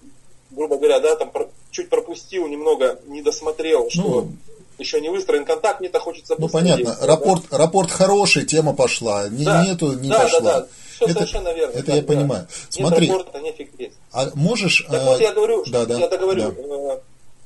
грубо 0.50 0.76
говоря, 0.76 1.00
да, 1.00 1.16
там 1.16 1.32
чуть 1.70 1.88
пропустил 1.88 2.46
немного, 2.46 2.98
не 3.06 3.22
досмотрел, 3.22 3.90
что 3.90 4.02
ну, 4.02 4.32
еще 4.78 5.00
не 5.00 5.08
выстроен 5.08 5.44
контакт, 5.44 5.80
мне-то 5.80 6.00
хочется 6.00 6.34
Ну, 6.38 6.48
понятно. 6.48 6.96
Рапорт, 7.00 7.44
да? 7.50 7.58
рапорт 7.58 7.90
хороший, 7.90 8.44
тема 8.44 8.74
пошла. 8.74 9.28
Не, 9.28 9.44
да. 9.44 9.64
Нету, 9.64 9.92
не 9.92 10.08
да, 10.08 10.20
пошла. 10.20 10.40
Да, 10.40 10.60
да. 10.60 10.66
Все 10.94 11.04
это, 11.06 11.14
совершенно 11.14 11.52
верно. 11.52 11.72
Это 11.72 11.86
да, 11.86 11.94
я 11.94 12.00
да. 12.02 12.06
понимаю. 12.06 12.48
Смотри. 12.68 13.08
Нет 13.08 13.18
рапорта, 13.18 13.40
нефиг 13.40 13.70
А 14.12 14.30
можешь... 14.34 14.86
Так 14.90 15.02
а... 15.02 15.04
вот 15.04 15.20
я 15.20 15.32
говорю, 15.32 15.64
да, 15.66 15.86
да, 15.86 15.98
я 15.98 16.08
договорю. 16.08 16.52
Да. 16.52 17.00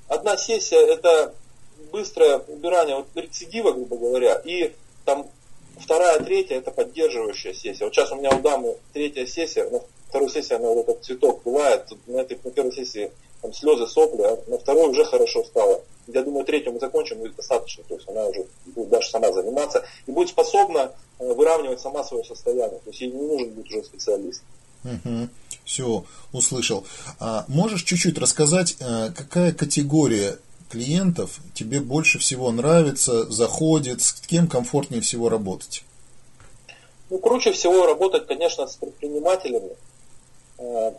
Одна 0.09 0.37
сессия 0.37 0.81
это 0.81 1.35
быстрое 1.93 2.39
убирание 2.49 2.97
вот 2.97 3.07
рецидива, 3.15 3.73
грубо 3.73 3.97
говоря, 3.97 4.41
и 4.45 4.73
там 5.05 5.27
вторая, 5.79 6.21
третья 6.21 6.57
это 6.57 6.71
поддерживающая 6.71 7.55
сессия. 7.55 7.85
Вот 7.85 7.95
сейчас 7.95 8.11
у 8.13 8.17
меня 8.17 8.31
у 8.31 8.41
дамы 8.41 8.77
третья 8.93 9.27
сессия, 9.27 9.69
на 9.69 9.81
второй 10.09 10.31
сессии 10.31 10.55
она 10.55 10.69
вот 10.69 10.89
этот 10.89 11.05
цветок 11.05 11.43
бывает, 11.45 11.85
на 12.07 12.19
этой 12.19 12.39
на 12.43 12.51
первой 12.51 12.73
сессии 12.73 13.11
там 13.43 13.53
слезы, 13.53 13.87
сопли, 13.87 14.23
а 14.23 14.39
на 14.49 14.59
второй 14.59 14.89
уже 14.89 15.05
хорошо 15.05 15.45
стало. 15.45 15.83
Я 16.07 16.23
думаю, 16.23 16.45
третью 16.45 16.73
мы 16.73 16.81
закончим, 16.81 17.25
и 17.25 17.29
достаточно. 17.29 17.85
То 17.85 17.95
есть 17.95 18.09
она 18.09 18.27
уже 18.27 18.47
будет 18.67 18.89
даже 18.89 19.11
сама 19.11 19.31
заниматься 19.31 19.87
и 20.07 20.11
будет 20.11 20.31
способна 20.31 20.93
э, 21.19 21.33
выравнивать 21.33 21.81
сама 21.81 22.03
свое 22.03 22.25
состояние. 22.25 22.81
То 22.81 22.91
есть 22.91 23.01
ей 23.01 23.11
не 23.11 23.21
нужен 23.21 23.51
будет 23.51 23.67
уже 23.67 23.85
специалист. 23.85 24.43
Угу. 24.85 25.29
Все, 25.65 26.05
услышал. 26.33 26.87
А 27.21 27.45
можешь 27.49 27.83
чуть-чуть 27.83 28.19
рассказать, 28.19 28.77
э, 28.81 29.11
какая 29.15 29.53
категория 29.53 30.39
клиентов 30.71 31.41
тебе 31.55 31.81
больше 31.81 32.19
всего 32.19 32.51
нравится, 32.51 33.31
заходит, 33.31 34.03
с 34.03 34.13
кем 34.13 34.49
комфортнее 34.49 35.01
всего 35.01 35.29
работать? 35.29 35.85
Ну, 37.11 37.19
круче 37.19 37.53
всего 37.53 37.87
работать, 37.87 38.27
конечно, 38.27 38.67
с 38.67 38.77
предпринимателями. 38.77 39.73
Э, 40.59 40.93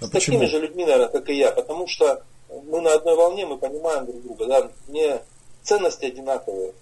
а 0.00 0.06
с 0.06 0.10
почему? 0.10 0.38
такими 0.38 0.50
же 0.50 0.60
людьми, 0.60 0.84
наверное, 0.84 1.08
как 1.08 1.28
и 1.28 1.36
я, 1.36 1.50
потому 1.50 1.86
что 1.88 2.22
мы 2.48 2.80
на 2.80 2.94
одной 2.94 3.16
волне, 3.16 3.46
мы 3.46 3.58
понимаем 3.58 4.06
друг 4.06 4.22
друга, 4.22 4.46
да, 4.46 4.70
мне 4.86 5.20
ценности 5.62 6.06
одинаковые. 6.06 6.72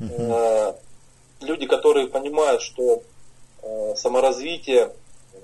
Угу. 0.00 0.76
Люди, 1.40 1.66
которые 1.66 2.06
понимают, 2.06 2.62
что 2.62 3.02
саморазвитие, 3.96 4.92
э, 5.34 5.38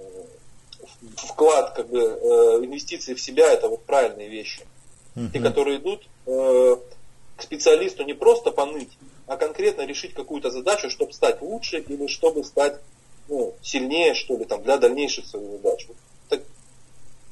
вклад, 1.17 1.75
как 1.75 1.89
бы, 1.89 2.01
э, 2.01 2.65
инвестиции 2.65 3.15
в 3.15 3.21
себя, 3.21 3.53
это 3.53 3.69
вот 3.69 3.85
правильные 3.85 4.29
вещи. 4.29 4.67
Uh-huh. 5.15 5.31
Те, 5.33 5.41
которые 5.41 5.79
идут 5.79 6.07
к 6.25 7.43
специалисту 7.43 8.05
не 8.05 8.13
просто 8.13 8.51
поныть, 8.51 8.91
а 9.27 9.37
конкретно 9.37 9.83
решить 9.87 10.13
какую-то 10.13 10.51
задачу, 10.51 10.91
чтобы 10.91 11.13
стать 11.13 11.41
лучше 11.41 11.79
или 11.79 12.07
чтобы 12.07 12.45
стать 12.45 12.81
ну, 13.29 13.55
сильнее, 13.63 14.15
что 14.15 14.37
ли, 14.37 14.45
там, 14.45 14.63
для 14.63 14.79
дальнейших 14.79 15.27
своих 15.27 15.51
задач. 15.53 15.87
Вот, 15.87 15.97
так, 16.29 16.41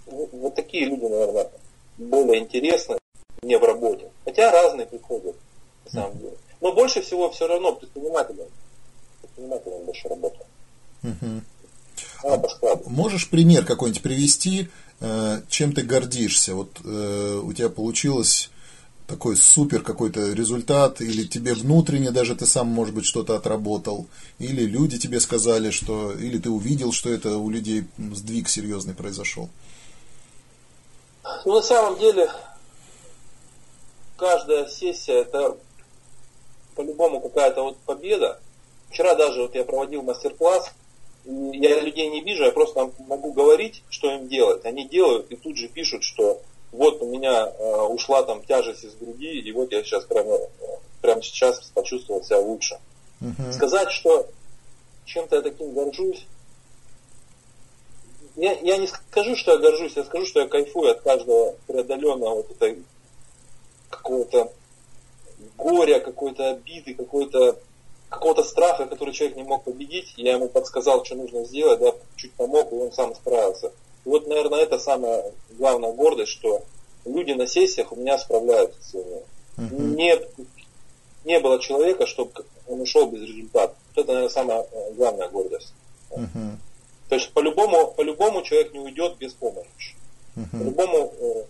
вот 0.07 0.55
такие 0.55 0.85
люди, 0.85 1.05
наверное, 1.05 1.51
более 1.99 2.43
интересны 2.43 2.99
мне 3.43 3.59
в 3.59 3.65
работе. 3.65 4.11
Хотя 4.25 4.51
разные 4.51 4.87
приходят, 4.87 5.37
на 5.85 5.91
самом 5.91 6.19
деле. 6.19 6.37
Но 6.61 6.73
больше 6.73 7.01
всего 7.03 7.31
все 7.31 7.47
равно 7.47 7.73
предпринимателям. 7.73 8.49
Предпринимателям 9.23 9.85
больше 9.85 10.09
работают. 12.23 12.87
А 12.87 12.91
можешь 12.91 13.29
пример 13.29 13.65
какой-нибудь 13.65 14.03
привести, 14.03 14.69
э, 15.01 15.41
чем 15.49 15.73
ты 15.73 15.83
гордишься? 15.83 16.55
Вот 16.55 16.81
э, 16.85 17.41
у 17.43 17.53
тебя 17.53 17.69
получилось 17.69 18.51
такой 19.07 19.37
супер 19.37 19.83
какой-то 19.83 20.33
результат, 20.33 21.01
или 21.01 21.25
тебе 21.25 21.55
внутренне 21.55 22.11
даже 22.11 22.35
ты 22.35 22.45
сам, 22.45 22.67
может 22.67 22.95
быть, 22.95 23.07
что-то 23.07 23.37
отработал, 23.37 24.07
или 24.39 24.63
люди 24.63 24.99
тебе 24.99 25.21
сказали, 25.21 25.71
что, 25.71 26.13
или 26.13 26.39
ты 26.39 26.51
увидел, 26.51 26.93
что 26.93 27.11
это 27.11 27.39
у 27.39 27.49
людей 27.49 27.87
сдвиг 27.99 28.49
серьезный 28.49 28.95
произошел? 28.95 29.49
Ну, 31.45 31.55
на 31.55 31.63
самом 31.63 31.99
деле, 31.99 32.29
каждая 34.17 34.69
сессия 34.69 35.21
это 35.21 35.57
по-любому 36.75 37.21
какая-то 37.21 37.63
вот 37.63 37.79
победа. 37.79 38.41
Вчера 38.91 39.15
даже 39.15 39.43
вот 39.43 39.55
я 39.55 39.65
проводил 39.65 40.03
мастер-класс, 40.03 40.73
я 41.27 41.81
людей 41.81 42.09
не 42.09 42.23
вижу, 42.23 42.45
я 42.45 42.53
просто 42.53 42.91
могу 43.07 43.33
говорить, 43.33 43.83
что 43.89 44.11
им 44.13 44.29
делать. 44.29 44.65
Они 44.65 44.87
делают 44.89 45.31
и 45.31 45.37
тут 45.37 45.57
же 45.57 45.69
пишут, 45.69 46.05
что 46.05 46.41
вот 46.73 47.03
у 47.03 47.07
меня 47.07 47.47
э, 47.47 47.81
ушла 47.87 48.23
там 48.23 48.43
тяжесть 48.45 48.85
из 48.85 48.95
груди, 48.95 49.41
и 49.41 49.53
вот 49.53 49.73
я 49.73 49.83
сейчас 49.83 50.05
прямо, 50.05 50.39
прямо 51.01 51.23
сейчас 51.23 51.61
почувствовал 51.75 52.23
себя 52.23 52.39
лучше. 52.39 52.79
Uh-huh. 53.21 53.53
Сказать, 53.53 53.91
что 53.91 54.29
чем-то 55.07 55.37
я 55.37 55.43
таким 55.43 55.73
горжусь, 55.73 56.27
я, 58.37 58.53
я 58.61 58.77
не 58.77 58.87
скажу, 58.87 59.35
что 59.35 59.53
я 59.53 59.59
горжусь, 59.59 59.97
я 59.97 60.05
скажу, 60.05 60.27
что 60.27 60.41
я 60.41 60.49
кайфую 60.49 60.91
от 60.91 61.01
каждого 61.01 61.55
преодоленного 61.67 62.37
вот 62.37 62.51
этой 62.51 62.83
какого-то 63.89 64.53
горя, 65.57 66.01
какой-то 66.01 66.51
обиды, 66.51 66.95
какой-то 66.95 67.59
какого-то 68.17 68.43
страха, 68.43 68.87
который 68.87 69.15
человек 69.15 69.37
не 69.37 69.43
мог 69.43 69.65
победить, 69.65 70.15
я 70.17 70.33
ему 70.33 70.49
подсказал, 70.49 71.05
что 71.05 71.15
нужно 71.15 71.45
сделать, 71.45 71.81
да, 71.81 71.93
чуть 72.17 72.33
помог, 72.33 72.73
и 72.73 72.75
он 72.75 72.93
сам 72.93 73.15
справился. 73.15 73.69
И 74.05 74.09
вот, 74.09 74.27
наверное, 74.27 74.61
это 74.61 74.79
самая 74.79 75.33
главная 75.51 75.93
гордость, 75.93 76.33
что 76.33 76.63
люди 77.05 77.33
на 77.33 77.47
сессиях 77.47 77.93
у 77.93 77.97
меня 77.97 78.19
справляются 78.19 78.83
с 78.83 78.95
этим. 78.95 79.23
Uh-huh. 79.57 79.97
Не, 79.97 80.19
не 81.25 81.41
было 81.41 81.61
человека, 81.61 82.07
чтобы 82.07 82.33
он 82.67 82.81
ушел 82.81 83.07
без 83.07 83.23
результата. 83.23 83.75
Вот 83.95 84.03
это, 84.03 84.13
наверное, 84.13 84.33
самая 84.33 84.67
э, 84.71 84.93
главная 84.95 85.29
гордость. 85.29 85.73
Uh-huh. 86.11 86.57
То 87.09 87.15
есть 87.15 87.31
по-любому, 87.33 87.93
по-любому 87.93 88.43
человек 88.43 88.73
не 88.73 88.81
уйдет 88.81 89.17
без 89.19 89.33
помощи. 89.35 89.95
Uh-huh. 90.37 90.59
По-любому 90.59 91.13
э, 91.19 91.45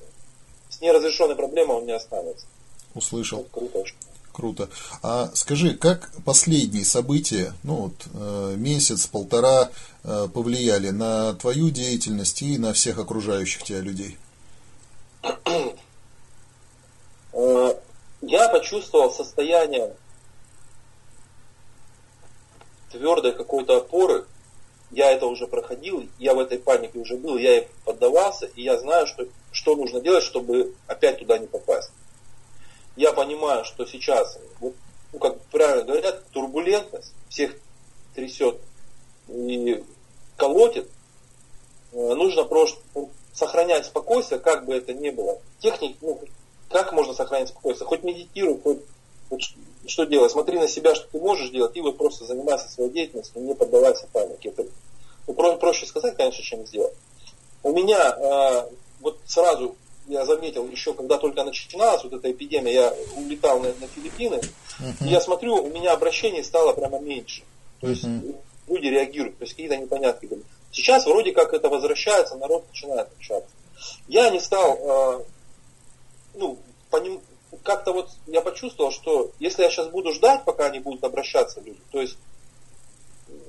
с 0.70 0.80
неразрешенной 0.80 1.36
проблемой 1.36 1.78
он 1.78 1.86
не 1.86 1.92
останется. 1.92 2.46
Услышал. 2.94 3.38
Вот 3.38 3.48
круто. 3.50 3.84
Круто. 4.36 4.68
А 5.02 5.30
скажи, 5.32 5.72
как 5.72 6.10
последние 6.26 6.84
события, 6.84 7.54
ну 7.62 7.76
вот 7.76 7.94
э, 8.12 8.54
месяц, 8.58 9.06
полтора, 9.06 9.70
э, 10.04 10.28
повлияли 10.28 10.90
на 10.90 11.32
твою 11.32 11.70
деятельность 11.70 12.42
и 12.42 12.58
на 12.58 12.74
всех 12.74 12.98
окружающих 12.98 13.62
тебя 13.62 13.80
людей? 13.80 14.18
Э, 17.32 17.74
я 18.20 18.48
почувствовал 18.50 19.10
состояние 19.10 19.96
твердой 22.92 23.32
какой-то 23.32 23.78
опоры. 23.78 24.26
Я 24.90 25.12
это 25.12 25.24
уже 25.24 25.46
проходил, 25.46 26.06
я 26.18 26.34
в 26.34 26.40
этой 26.40 26.58
панике 26.58 26.98
уже 26.98 27.16
был, 27.16 27.38
я 27.38 27.54
ей 27.54 27.68
поддавался, 27.86 28.44
и 28.44 28.62
я 28.62 28.78
знаю, 28.78 29.06
что, 29.06 29.24
что 29.50 29.76
нужно 29.76 30.02
делать, 30.02 30.24
чтобы 30.24 30.74
опять 30.88 31.20
туда 31.20 31.38
не 31.38 31.46
попасть 31.46 31.90
я 32.96 33.12
понимаю, 33.12 33.64
что 33.64 33.86
сейчас, 33.86 34.38
ну, 34.60 34.74
как 35.20 35.40
правильно 35.46 35.84
говорят, 35.84 36.24
турбулентность 36.30 37.12
всех 37.28 37.54
трясет 38.14 38.58
и 39.28 39.84
колотит, 40.36 40.88
э, 41.92 42.14
нужно 42.14 42.44
просто 42.44 42.80
сохранять 43.32 43.86
спокойствие, 43.86 44.40
как 44.40 44.64
бы 44.64 44.74
это 44.74 44.94
ни 44.94 45.10
было. 45.10 45.38
Техник, 45.60 45.96
ну, 46.00 46.20
как 46.70 46.92
можно 46.92 47.14
сохранять 47.14 47.48
спокойствие? 47.48 47.86
Хоть 47.86 48.02
медитируй, 48.02 48.60
хоть 48.60 48.80
вот 49.28 49.40
что 49.86 50.04
делать? 50.04 50.32
Смотри 50.32 50.58
на 50.58 50.68
себя, 50.68 50.94
что 50.94 51.06
ты 51.08 51.18
можешь 51.18 51.50
делать, 51.50 51.76
и 51.76 51.80
вот 51.80 51.98
просто 51.98 52.24
занимайся 52.24 52.68
своей 52.68 52.90
деятельностью, 52.90 53.42
не 53.42 53.54
поддавайся 53.54 54.06
панике. 54.12 54.50
Это 54.50 54.66
ну, 55.26 55.34
про, 55.34 55.56
проще 55.56 55.86
сказать, 55.86 56.16
конечно, 56.16 56.42
чем 56.42 56.66
сделать. 56.66 56.94
У 57.62 57.72
меня 57.72 57.98
э, 57.98 58.70
вот 59.00 59.18
сразу 59.26 59.76
я 60.06 60.24
заметил, 60.24 60.68
еще 60.68 60.94
когда 60.94 61.18
только 61.18 61.44
начиналась 61.44 62.04
вот 62.04 62.12
эта 62.12 62.30
эпидемия, 62.30 62.72
я 62.72 62.94
улетал 63.16 63.60
на, 63.60 63.68
на 63.68 63.86
Филиппины, 63.88 64.36
uh-huh. 64.36 65.06
и 65.06 65.08
я 65.08 65.20
смотрю, 65.20 65.56
у 65.56 65.70
меня 65.70 65.92
обращений 65.92 66.44
стало 66.44 66.72
прямо 66.72 66.98
меньше. 66.98 67.42
То 67.80 67.88
есть 67.88 68.04
uh-huh. 68.04 68.36
люди 68.68 68.86
реагируют, 68.86 69.38
то 69.38 69.44
есть 69.44 69.54
какие-то 69.54 69.76
непонятки 69.76 70.26
были. 70.26 70.42
Сейчас 70.72 71.06
вроде 71.06 71.32
как 71.32 71.54
это 71.54 71.68
возвращается, 71.68 72.36
народ 72.36 72.64
начинает 72.68 73.08
общаться. 73.16 73.48
Я 74.08 74.30
не 74.30 74.40
стал, 74.40 74.78
э, 74.78 75.24
ну, 76.34 76.58
поним, 76.90 77.20
как-то 77.62 77.92
вот 77.92 78.10
я 78.26 78.40
почувствовал, 78.40 78.90
что 78.90 79.30
если 79.38 79.62
я 79.62 79.70
сейчас 79.70 79.88
буду 79.88 80.12
ждать, 80.12 80.44
пока 80.44 80.66
они 80.66 80.78
будут 80.78 81.02
обращаться 81.04 81.60
люди, 81.60 81.80
то 81.90 82.00
есть, 82.00 82.16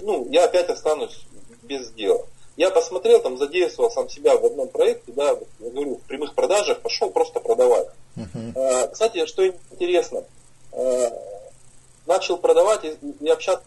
ну, 0.01 0.27
я 0.29 0.45
опять 0.45 0.69
останусь 0.69 1.19
без 1.63 1.91
дела. 1.91 2.25
Я 2.57 2.71
посмотрел, 2.71 3.21
там, 3.21 3.37
задействовал 3.37 3.91
сам 3.91 4.09
себя 4.09 4.35
в 4.35 4.43
одном 4.43 4.67
проекте, 4.67 5.11
да, 5.11 5.37
я 5.59 5.69
говорю, 5.69 5.97
в 5.97 6.07
прямых 6.07 6.33
продажах 6.33 6.81
пошел 6.81 7.11
просто 7.11 7.39
продавать. 7.39 7.87
Uh-huh. 8.15 8.51
А, 8.55 8.87
кстати, 8.87 9.27
что 9.27 9.45
интересно, 9.45 10.23
а, 10.73 11.13
начал 12.07 12.37
продавать 12.37 12.83
и, 12.83 12.97
и 13.23 13.29
общаться 13.29 13.63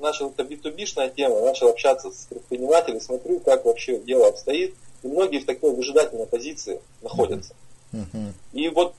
начал 0.00 0.30
это 0.30 0.44
B2B-шная 0.44 1.10
тема, 1.10 1.40
начал 1.40 1.68
общаться 1.68 2.10
с 2.10 2.26
предпринимателями, 2.30 3.00
смотрю, 3.00 3.40
как 3.40 3.64
вообще 3.64 3.98
дело 3.98 4.28
обстоит, 4.28 4.74
и 5.02 5.08
многие 5.08 5.40
в 5.40 5.44
такой 5.44 5.72
выжидательной 5.72 6.26
позиции 6.26 6.80
находятся. 7.02 7.54
Uh-huh. 7.92 8.32
И 8.52 8.68
вот 8.68 8.94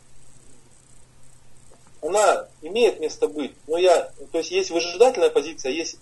она 2.01 2.47
имеет 2.61 2.99
место 2.99 3.29
быть, 3.29 3.53
но 3.67 3.77
я, 3.77 4.11
то 4.33 4.39
есть 4.39 4.51
есть 4.51 4.69
выжидательная 4.69 5.29
позиция, 5.29 5.71
есть 5.71 5.97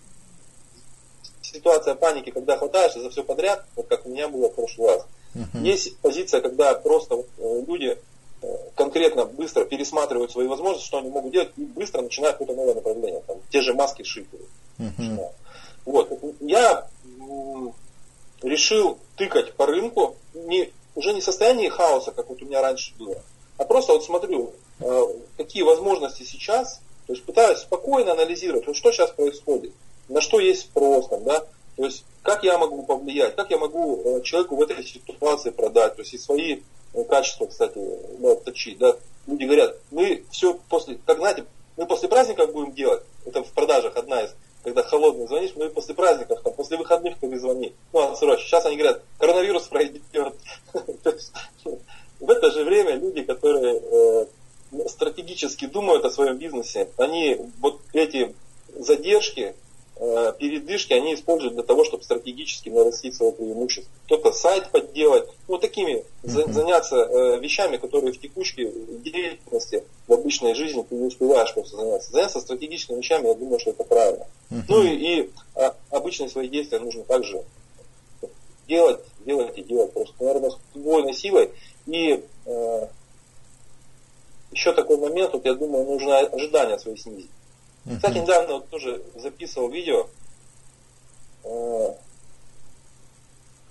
ситуация 1.57 1.95
паники, 1.95 2.29
когда 2.29 2.57
хватаешься 2.57 3.01
за 3.01 3.09
все 3.09 3.23
подряд, 3.23 3.65
вот 3.75 3.87
как 3.87 4.05
у 4.05 4.09
меня 4.09 4.27
было 4.29 4.49
в 4.49 4.55
прошлый 4.55 4.87
раз. 4.87 5.05
Uh-huh. 5.35 5.61
Есть 5.63 5.97
позиция, 5.97 6.41
когда 6.41 6.73
просто 6.73 7.23
э, 7.37 7.63
люди 7.67 7.97
э, 8.41 8.47
конкретно 8.75 9.25
быстро 9.25 9.65
пересматривают 9.65 10.31
свои 10.31 10.47
возможности, 10.47 10.87
что 10.87 10.99
они 10.99 11.09
могут 11.09 11.31
делать, 11.31 11.49
и 11.57 11.61
быстро 11.63 12.01
начинают 12.01 12.37
какое-то 12.37 12.55
новое 12.55 12.75
направление. 12.75 13.21
Там, 13.27 13.37
те 13.49 13.61
же 13.61 13.73
маски 13.73 14.03
шить. 14.03 14.27
Uh-huh. 14.79 15.29
Вот. 15.85 16.11
Я 16.39 16.87
решил 18.41 18.97
тыкать 19.15 19.53
по 19.53 19.65
рынку, 19.65 20.15
не, 20.33 20.71
уже 20.95 21.13
не 21.13 21.21
в 21.21 21.23
состоянии 21.23 21.69
хаоса, 21.69 22.11
как 22.11 22.29
вот 22.29 22.41
у 22.41 22.45
меня 22.45 22.61
раньше 22.61 22.93
было, 22.99 23.17
а 23.57 23.65
просто 23.65 23.93
вот 23.93 24.03
смотрю, 24.03 24.53
э, 24.79 25.01
какие 25.37 25.63
возможности 25.63 26.23
сейчас, 26.23 26.81
то 27.07 27.13
есть 27.13 27.25
пытаюсь 27.25 27.59
спокойно 27.59 28.11
анализировать, 28.11 28.67
вот 28.67 28.75
что 28.75 28.91
сейчас 28.91 29.11
происходит 29.11 29.73
на 30.09 30.21
что 30.21 30.39
есть 30.39 30.61
спрос, 30.61 31.09
там, 31.09 31.23
да, 31.23 31.45
то 31.75 31.85
есть 31.85 32.05
как 32.23 32.43
я 32.43 32.57
могу 32.57 32.83
повлиять, 32.83 33.35
как 33.35 33.49
я 33.51 33.57
могу 33.57 34.01
э, 34.03 34.21
человеку 34.21 34.55
в 34.55 34.61
этой 34.61 34.83
ситуации 34.83 35.49
продать, 35.49 35.95
то 35.95 36.01
есть 36.01 36.13
и 36.13 36.17
свои 36.17 36.59
э, 36.93 37.03
качества, 37.03 37.45
кстати, 37.45 37.79
да, 38.19 38.35
точить, 38.35 38.77
да. 38.77 38.97
Люди 39.27 39.43
говорят, 39.43 39.77
мы 39.91 40.25
все 40.31 40.59
после, 40.69 40.99
как 41.05 41.17
знаете, 41.17 41.45
мы 41.77 41.85
после 41.85 42.09
праздников 42.09 42.51
будем 42.51 42.73
делать, 42.73 43.03
это 43.25 43.43
в 43.43 43.51
продажах 43.51 43.95
одна 43.95 44.21
из, 44.23 44.33
когда 44.63 44.83
холодный 44.83 45.27
звонишь, 45.27 45.53
мы 45.55 45.69
после 45.69 45.95
праздников, 45.95 46.41
там, 46.43 46.53
после 46.53 46.77
выходных 46.77 47.17
перезвони. 47.19 47.73
Ну, 47.93 48.11
отсрочь. 48.11 48.41
Сейчас 48.41 48.65
они 48.65 48.75
говорят, 48.75 49.01
коронавирус 49.17 49.67
пройдет. 49.67 50.01
В 52.19 52.29
это 52.29 52.51
же 52.51 52.63
время 52.63 52.95
люди, 52.95 53.21
которые 53.21 53.79
э, 53.79 54.25
стратегически 54.87 55.67
думают 55.67 56.03
о 56.03 56.09
своем 56.09 56.37
бизнесе, 56.37 56.89
они 56.97 57.37
вот 57.59 57.79
эти 57.93 58.35
задержки, 58.75 59.55
Э, 59.99 60.31
передышки 60.37 60.93
они 60.93 61.15
используют 61.15 61.55
для 61.55 61.63
того, 61.63 61.83
чтобы 61.83 62.03
стратегически 62.03 62.69
нарастить 62.69 63.15
свое 63.15 63.31
преимущество. 63.31 63.91
Кто-то 64.05 64.31
сайт 64.31 64.69
подделать, 64.69 65.27
ну 65.47 65.57
такими 65.57 66.05
uh-huh. 66.23 66.51
заняться 66.51 66.97
э, 66.97 67.39
вещами, 67.39 67.77
которые 67.77 68.13
в 68.13 68.19
текущей 68.19 68.71
деятельности, 68.99 69.83
в 70.07 70.13
обычной 70.13 70.53
жизни 70.53 70.85
ты 70.87 70.93
не 70.93 71.05
успеваешь 71.05 71.51
просто 71.53 71.77
заняться. 71.77 72.11
Заняться 72.11 72.41
стратегическими 72.41 72.97
вещами, 72.97 73.27
я 73.27 73.33
думаю, 73.33 73.59
что 73.59 73.71
это 73.71 73.83
правильно. 73.83 74.27
Uh-huh. 74.51 74.61
Ну 74.69 74.83
и, 74.83 74.89
и 74.89 75.29
а, 75.55 75.75
обычные 75.89 76.29
свои 76.29 76.47
действия 76.47 76.79
нужно 76.79 77.03
также 77.03 77.43
делать, 78.67 78.99
делать 79.25 79.57
и 79.57 79.63
делать 79.63 79.93
просто, 79.93 80.13
наверное, 80.19 80.51
с 80.51 80.57
удвоенной 80.75 81.13
силой. 81.13 81.49
И 81.87 82.23
э, 82.45 82.87
еще 84.51 84.73
такой 84.73 84.97
момент, 84.97 85.33
вот 85.33 85.43
я 85.45 85.55
думаю, 85.55 85.85
нужно 85.85 86.19
ожидания 86.19 86.77
свои 86.77 86.97
снизить. 86.97 87.31
Кстати, 87.95 88.17
недавно 88.17 88.55
вот 88.55 88.69
тоже 88.69 89.01
записывал 89.15 89.69
видео. 89.69 90.07
Э, 91.43 91.93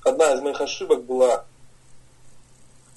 одна 0.03 0.33
из 0.33 0.41
моих 0.41 0.61
ошибок 0.61 1.05
была 1.05 1.45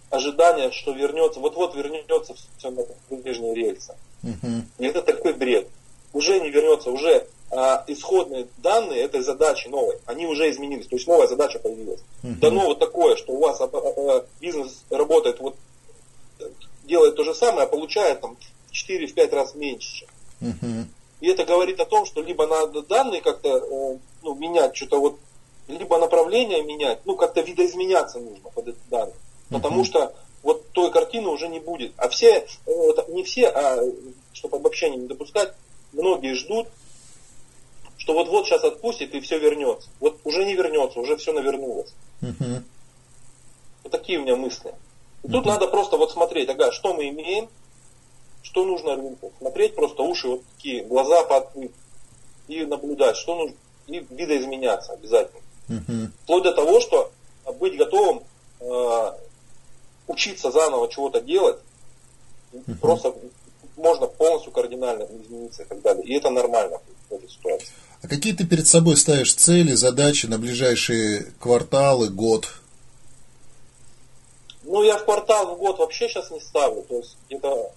ожидание, 0.09 0.71
что 0.71 0.91
вернется, 0.91 1.39
вот-вот 1.39 1.75
вернется 1.75 2.33
все 2.57 2.71
на 2.71 2.83
прежние 3.17 3.53
рельсы. 3.53 3.95
Uh-huh. 4.23 4.61
И 4.77 4.85
это 4.85 5.01
такой 5.01 5.33
бред. 5.33 5.67
Уже 6.13 6.39
не 6.39 6.49
вернется, 6.49 6.89
уже 6.89 7.27
а, 7.51 7.83
исходные 7.87 8.47
данные 8.57 9.03
этой 9.03 9.21
задачи 9.21 9.67
новой, 9.67 9.97
они 10.05 10.25
уже 10.25 10.49
изменились, 10.49 10.87
то 10.87 10.95
есть 10.95 11.07
новая 11.07 11.27
задача 11.27 11.59
появилась. 11.59 12.01
Uh-huh. 12.23 12.39
Дано 12.39 12.65
вот 12.65 12.79
такое, 12.79 13.15
что 13.15 13.33
у 13.33 13.39
вас 13.39 13.61
а, 13.61 13.69
а, 13.71 14.25
бизнес 14.39 14.83
работает, 14.89 15.39
вот 15.39 15.55
делает 16.85 17.15
то 17.15 17.23
же 17.23 17.35
самое, 17.35 17.63
а 17.63 17.69
получает 17.69 18.21
там 18.21 18.37
4-5 18.71 19.35
раз 19.35 19.53
меньше. 19.53 20.05
Uh-huh. 20.41 20.85
И 21.21 21.27
это 21.27 21.43
говорит 21.45 21.79
о 21.79 21.85
том, 21.85 22.05
что 22.05 22.21
либо 22.21 22.47
надо 22.47 22.81
данные 22.81 23.21
как-то 23.21 23.57
э, 23.57 23.97
ну, 24.23 24.35
менять, 24.35 24.75
что-то 24.75 24.99
вот, 24.99 25.19
либо 25.67 25.97
направление 25.97 26.63
менять, 26.63 26.99
ну 27.05 27.15
как-то 27.15 27.41
видоизменяться 27.41 28.19
нужно 28.19 28.49
под 28.49 28.69
эти 28.69 28.77
данные. 28.89 29.15
Потому 29.49 29.81
uh-huh. 29.81 29.85
что 29.85 30.13
вот 30.43 30.69
той 30.71 30.91
картины 30.91 31.27
уже 31.29 31.49
не 31.49 31.59
будет. 31.59 31.93
А 31.97 32.07
все, 32.09 32.45
вот, 32.65 33.09
не 33.09 33.23
все, 33.23 33.47
а 33.49 33.83
чтобы 34.33 34.57
обобщение 34.57 34.99
не 34.99 35.07
допускать, 35.07 35.53
многие 35.91 36.35
ждут, 36.35 36.67
что 37.97 38.13
вот-вот 38.13 38.45
сейчас 38.45 38.63
отпустит 38.63 39.13
и 39.13 39.19
все 39.19 39.39
вернется. 39.39 39.89
Вот 39.99 40.19
уже 40.23 40.45
не 40.45 40.53
вернется, 40.53 40.99
уже 40.99 41.17
все 41.17 41.33
навернулось. 41.33 41.93
Uh-huh. 42.21 42.63
Вот 43.83 43.91
такие 43.91 44.19
у 44.19 44.21
меня 44.21 44.37
мысли. 44.37 44.73
И 45.23 45.27
uh-huh. 45.27 45.31
тут 45.31 45.45
надо 45.45 45.67
просто 45.67 45.97
вот 45.97 46.11
смотреть, 46.11 46.47
ага, 46.49 46.71
что 46.71 46.93
мы 46.93 47.09
имеем, 47.09 47.49
что 48.43 48.65
нужно 48.65 48.95
рынку? 48.95 49.31
Смотреть 49.39 49.75
просто 49.75 50.03
уши 50.03 50.27
вот 50.27 50.43
такие, 50.55 50.83
глаза 50.83 51.23
пооткрыть 51.23 51.71
и 52.47 52.65
наблюдать, 52.65 53.15
что 53.17 53.35
нужно, 53.35 53.55
и 53.87 54.05
видоизменяться 54.09 54.93
обязательно. 54.93 55.41
Uh-huh. 55.67 56.07
Вплоть 56.23 56.43
до 56.43 56.53
того, 56.53 56.79
что 56.79 57.11
быть 57.59 57.77
готовым 57.77 58.23
э, 58.59 59.11
учиться 60.07 60.51
заново 60.51 60.89
чего-то 60.89 61.21
делать, 61.21 61.57
uh-huh. 62.53 62.75
просто 62.79 63.13
можно 63.77 64.07
полностью 64.07 64.51
кардинально 64.51 65.03
измениться 65.03 65.63
и 65.63 65.65
так 65.65 65.81
далее. 65.81 66.03
И 66.05 66.13
это 66.13 66.29
нормально 66.29 66.79
в 67.09 67.13
этой 67.13 67.29
ситуации. 67.29 67.69
А 68.01 68.07
какие 68.07 68.33
ты 68.33 68.45
перед 68.45 68.67
собой 68.67 68.97
ставишь 68.97 69.33
цели, 69.33 69.73
задачи 69.73 70.25
на 70.25 70.37
ближайшие 70.37 71.33
кварталы, 71.39 72.09
год? 72.09 72.47
Ну, 74.63 74.83
я 74.83 74.97
в 74.97 75.05
квартал, 75.05 75.55
в 75.55 75.59
год 75.59 75.79
вообще 75.79 76.07
сейчас 76.07 76.31
не 76.31 76.39
ставлю. 76.39 76.83
То 76.83 76.97
есть 76.97 77.17
где-то 77.27 77.73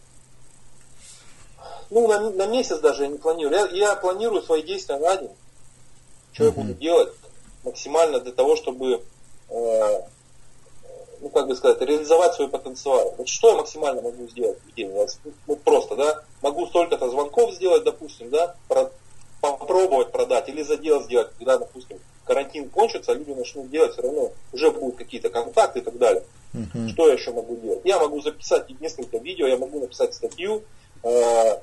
ну, 1.92 2.08
на, 2.08 2.30
на 2.30 2.46
месяц 2.46 2.78
даже 2.78 3.02
я 3.02 3.08
не 3.08 3.18
планирую. 3.18 3.54
Я, 3.54 3.88
я 3.90 3.96
планирую 3.96 4.42
свои 4.42 4.62
действия 4.62 4.96
на 4.96 5.16
день. 5.16 5.30
Что 6.32 6.44
uh-huh. 6.44 6.46
я 6.46 6.52
буду 6.52 6.74
делать 6.74 7.12
максимально 7.64 8.18
для 8.20 8.32
того, 8.32 8.56
чтобы, 8.56 9.02
э, 9.50 10.00
ну, 11.20 11.28
как 11.28 11.46
бы 11.48 11.54
сказать, 11.54 11.80
реализовать 11.82 12.34
свой 12.34 12.48
потенциал. 12.48 13.14
Вот 13.18 13.28
что 13.28 13.50
я 13.50 13.56
максимально 13.56 14.00
могу 14.00 14.26
сделать 14.28 14.58
в 14.66 14.74
день? 14.74 14.90
Вот 15.46 15.60
просто, 15.62 15.94
да, 15.94 16.22
могу 16.40 16.66
столько-то 16.66 17.10
звонков 17.10 17.52
сделать, 17.52 17.84
допустим, 17.84 18.30
да, 18.30 18.56
про, 18.68 18.90
попробовать 19.42 20.12
продать 20.12 20.48
или 20.48 20.62
задел 20.62 21.02
сделать, 21.02 21.28
когда, 21.36 21.58
допустим, 21.58 21.98
карантин 22.24 22.70
кончится, 22.70 23.12
а 23.12 23.14
люди 23.14 23.32
начнут 23.32 23.70
делать, 23.70 23.92
все 23.92 24.02
равно 24.02 24.32
уже 24.52 24.70
будут 24.70 24.96
какие-то 24.96 25.28
контакты 25.28 25.80
и 25.80 25.82
так 25.82 25.98
далее. 25.98 26.24
Uh-huh. 26.54 26.88
Что 26.88 27.08
я 27.08 27.14
еще 27.14 27.32
могу 27.32 27.56
делать? 27.56 27.80
Я 27.84 27.98
могу 27.98 28.22
записать 28.22 28.68
несколько 28.80 29.18
видео, 29.18 29.46
я 29.46 29.58
могу 29.58 29.78
написать 29.78 30.14
статью, 30.14 30.62
э, 31.02 31.58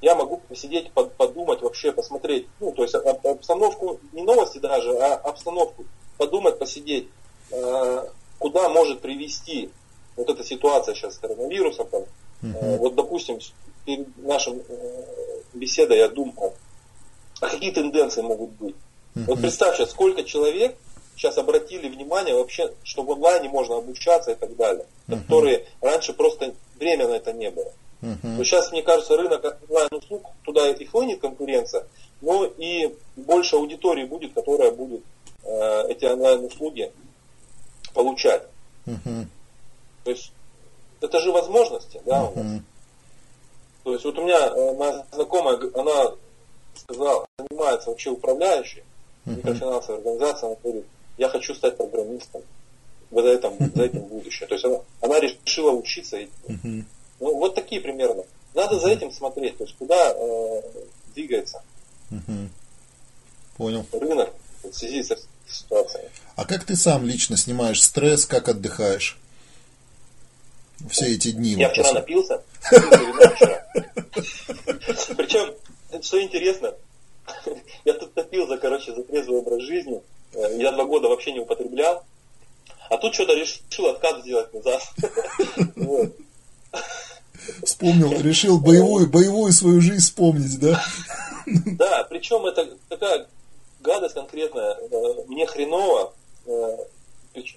я 0.00 0.14
могу 0.14 0.38
посидеть, 0.48 0.92
подумать, 0.92 1.62
вообще 1.62 1.92
посмотреть, 1.92 2.46
ну, 2.60 2.72
то 2.72 2.82
есть 2.82 2.94
обстановку, 2.94 4.00
не 4.12 4.22
новости 4.22 4.58
даже, 4.58 4.92
а 4.98 5.14
обстановку, 5.14 5.84
подумать, 6.18 6.58
посидеть, 6.58 7.08
э, 7.50 8.04
куда 8.38 8.68
может 8.68 9.00
привести 9.00 9.70
вот 10.16 10.28
эта 10.28 10.44
ситуация 10.44 10.94
сейчас 10.94 11.14
с 11.14 11.18
коронавирусом. 11.18 11.88
Там, 11.88 12.02
uh-huh. 12.42 12.78
Вот, 12.78 12.94
допустим, 12.94 13.38
перед 13.84 14.16
нашим 14.18 14.60
э, 14.68 15.04
беседой 15.54 15.98
я 15.98 16.08
думал, 16.08 16.54
а 17.40 17.48
какие 17.48 17.70
тенденции 17.70 18.22
могут 18.22 18.50
быть? 18.50 18.76
Вот 19.14 19.40
представь 19.40 19.76
сейчас, 19.76 19.90
сколько 19.90 20.24
человек 20.24 20.76
сейчас 21.16 21.38
обратили 21.38 21.88
внимание 21.88 22.34
вообще, 22.34 22.72
что 22.82 23.02
в 23.02 23.12
онлайне 23.12 23.48
можно 23.48 23.76
обучаться 23.76 24.32
и 24.32 24.34
так 24.34 24.56
далее, 24.56 24.86
которые 25.08 25.66
раньше 25.80 26.12
просто 26.12 26.54
время 26.78 27.06
на 27.08 27.14
это 27.14 27.32
не 27.32 27.50
было. 27.50 27.72
Uh-huh. 28.02 28.36
То 28.36 28.44
сейчас, 28.44 28.70
мне 28.70 28.82
кажется, 28.82 29.16
рынок 29.16 29.58
онлайн-услуг, 29.68 30.26
туда 30.44 30.70
и 30.70 30.84
хлынет 30.84 31.20
конкуренция, 31.20 31.86
но 32.20 32.44
и 32.44 32.94
больше 33.16 33.56
аудитории 33.56 34.04
будет, 34.04 34.32
которая 34.34 34.70
будет 34.70 35.02
э, 35.42 35.88
эти 35.88 36.04
онлайн-услуги 36.04 36.92
получать. 37.94 38.42
Uh-huh. 38.86 39.26
То 40.04 40.10
есть 40.10 40.32
это 41.00 41.20
же 41.20 41.32
возможности, 41.32 42.00
да, 42.04 42.24
у 42.24 42.42
нас. 42.42 42.60
То 43.84 43.92
есть 43.92 44.04
вот 44.04 44.18
у 44.18 44.24
меня 44.24 44.46
э, 44.46 44.74
моя 44.74 45.04
знакомая, 45.12 45.58
она 45.74 46.12
сказала, 46.76 47.26
занимается 47.38 47.90
вообще 47.90 48.10
управляющей 48.10 48.82
uh-huh. 49.24 49.36
микрофинансовой 49.36 50.00
организацией, 50.00 50.52
она 50.52 50.60
говорит, 50.62 50.84
я 51.18 51.28
хочу 51.28 51.54
стать 51.54 51.76
программистом 51.76 52.42
за 53.10 53.28
этим, 53.28 53.72
за 53.74 53.84
этим 53.84 54.00
будущее. 54.00 54.48
То 54.48 54.54
есть 54.54 54.64
она, 54.64 54.78
она 55.00 55.20
решила 55.20 55.70
учиться. 55.70 56.18
Uh-huh. 56.18 56.84
Ну, 57.24 57.36
вот 57.38 57.54
такие 57.54 57.80
примерно. 57.80 58.24
Надо 58.52 58.78
за 58.78 58.90
этим 58.90 59.10
смотреть, 59.10 59.56
то 59.56 59.64
есть 59.64 59.74
куда 59.78 60.12
э, 60.14 60.60
двигается 61.14 61.62
угу. 62.10 62.50
Понял. 63.56 63.86
рынок 63.92 64.28
в 64.62 64.70
связи 64.74 65.02
с 65.02 65.16
ситуацией. 65.48 66.10
А 66.36 66.44
как 66.44 66.64
ты 66.64 66.76
сам 66.76 67.06
лично 67.06 67.38
снимаешь 67.38 67.82
стресс, 67.82 68.26
как 68.26 68.50
отдыхаешь? 68.50 69.16
Все 70.90 71.14
эти 71.14 71.30
дни. 71.30 71.52
Я 71.52 71.68
вот 71.68 71.72
вчера 71.72 71.84
после... 71.84 72.00
напился. 72.00 72.42
Причем, 75.16 75.54
что 76.02 76.20
интересно, 76.20 76.74
я 77.86 77.94
тут 77.94 78.12
топил 78.12 78.46
за, 78.46 78.58
короче, 78.58 78.94
за 78.94 79.02
трезвый 79.02 79.38
образ 79.38 79.62
жизни. 79.62 80.02
Э, 80.34 80.58
я 80.58 80.72
два 80.72 80.84
года 80.84 81.08
вообще 81.08 81.32
не 81.32 81.40
употреблял. 81.40 82.04
А 82.90 82.98
тут 82.98 83.14
что-то 83.14 83.32
решил 83.32 83.86
откат 83.86 84.20
сделать 84.20 84.52
назад. 84.52 84.82
Вспомнил, 87.64 88.12
решил 88.20 88.58
боевую, 88.58 89.08
боевую 89.08 89.52
свою 89.52 89.80
жизнь 89.80 90.02
вспомнить, 90.02 90.58
да? 90.58 90.82
Да, 91.46 92.04
причем 92.04 92.46
это 92.46 92.76
такая 92.88 93.26
гадость 93.80 94.14
конкретная. 94.14 94.76
Э, 94.90 95.24
мне 95.28 95.46
хреново. 95.46 96.12
Э, 96.46 96.76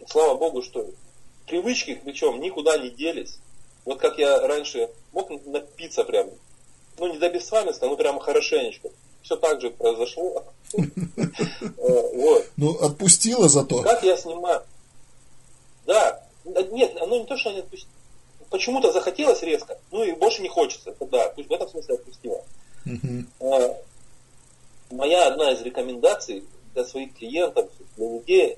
слава 0.08 0.38
богу, 0.38 0.62
что 0.62 0.86
привычки, 1.46 2.00
причем, 2.04 2.42
никуда 2.42 2.78
не 2.78 2.90
делись. 2.90 3.38
Вот 3.86 4.00
как 4.00 4.18
я 4.18 4.46
раньше 4.46 4.90
мог 5.14 5.30
напиться 5.46 6.04
прям, 6.04 6.30
ну 6.98 7.08
не 7.08 7.18
до 7.18 7.30
бесславенства, 7.30 7.88
но 7.88 7.96
прямо 7.96 8.20
хорошенечко. 8.20 8.90
Все 9.22 9.36
так 9.38 9.62
же 9.62 9.70
произошло. 9.72 10.44
Э. 11.78 12.44
Ну, 12.58 12.72
отпустила 12.82 13.48
зато. 13.48 13.82
Как 13.84 14.04
я 14.04 14.18
снимаю? 14.18 14.62
Да. 15.86 16.24
Нет, 16.72 16.98
оно 17.00 17.20
не 17.20 17.26
то, 17.26 17.38
что 17.38 17.52
не 17.52 17.60
отпустило 17.60 17.92
почему-то 18.50 18.92
захотелось 18.92 19.42
резко, 19.44 19.78
ну 19.92 20.04
и 20.04 20.12
больше 20.14 20.42
не 20.42 20.50
хочется. 20.50 20.92
Это 20.92 21.06
да, 21.06 21.30
пусть 21.30 21.50
в 21.50 21.54
этом 21.54 21.70
смысле 21.70 21.96
отпустила. 21.96 22.44
Uh-huh. 22.86 23.76
Моя 24.92 25.28
одна 25.28 25.52
из 25.52 25.62
рекомендаций 25.62 26.44
для 26.74 26.86
своих 26.86 27.16
клиентов, 27.16 27.70
для 27.98 28.10
людей, 28.10 28.58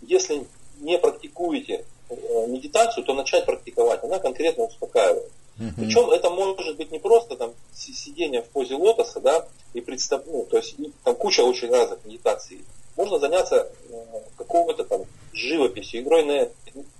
если 0.00 0.46
не 0.80 0.98
практикуете 0.98 1.84
э, 2.08 2.46
медитацию, 2.46 3.04
то 3.04 3.14
начать 3.14 3.44
практиковать. 3.44 4.02
Она 4.04 4.18
конкретно 4.18 4.64
успокаивает. 4.64 5.30
Uh-huh. 5.58 5.72
Причем 5.76 6.10
это 6.10 6.30
может 6.30 6.76
быть 6.76 6.90
не 6.90 6.98
просто 6.98 7.36
там 7.36 7.52
сидение 7.74 8.42
в 8.42 8.48
позе 8.48 8.74
лотоса, 8.74 9.20
да, 9.20 9.46
и 9.74 9.80
представ... 9.80 10.22
ну, 10.26 10.46
то 10.50 10.56
есть 10.56 10.76
там 11.04 11.14
куча 11.16 11.42
очень 11.42 11.70
разных 11.70 12.04
медитаций. 12.04 12.64
Можно 12.96 13.18
заняться 13.18 13.70
э, 13.90 14.04
какого-то 14.38 14.84
там 14.84 15.02
живописью, 15.34 16.00
игрой 16.00 16.24
на 16.24 16.48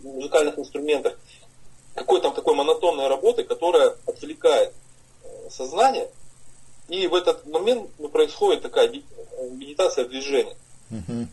музыкальных 0.03 0.59
инструментах 0.59 1.19
какой 1.97 2.21
там 2.21 2.35
такой 2.35 2.55
монотонной 2.55 3.09
работы, 3.09 3.43
которая 3.43 3.97
отвлекает 4.07 4.73
э, 5.25 5.51
сознание, 5.51 6.09
и 6.89 7.07
в 7.09 7.15
этот 7.15 7.47
момент 7.47 7.91
ну, 7.99 8.09
происходит 8.09 8.63
такая 8.63 8.89
медитация 9.51 10.05
движения. 10.05 10.57
Угу. 10.91 11.27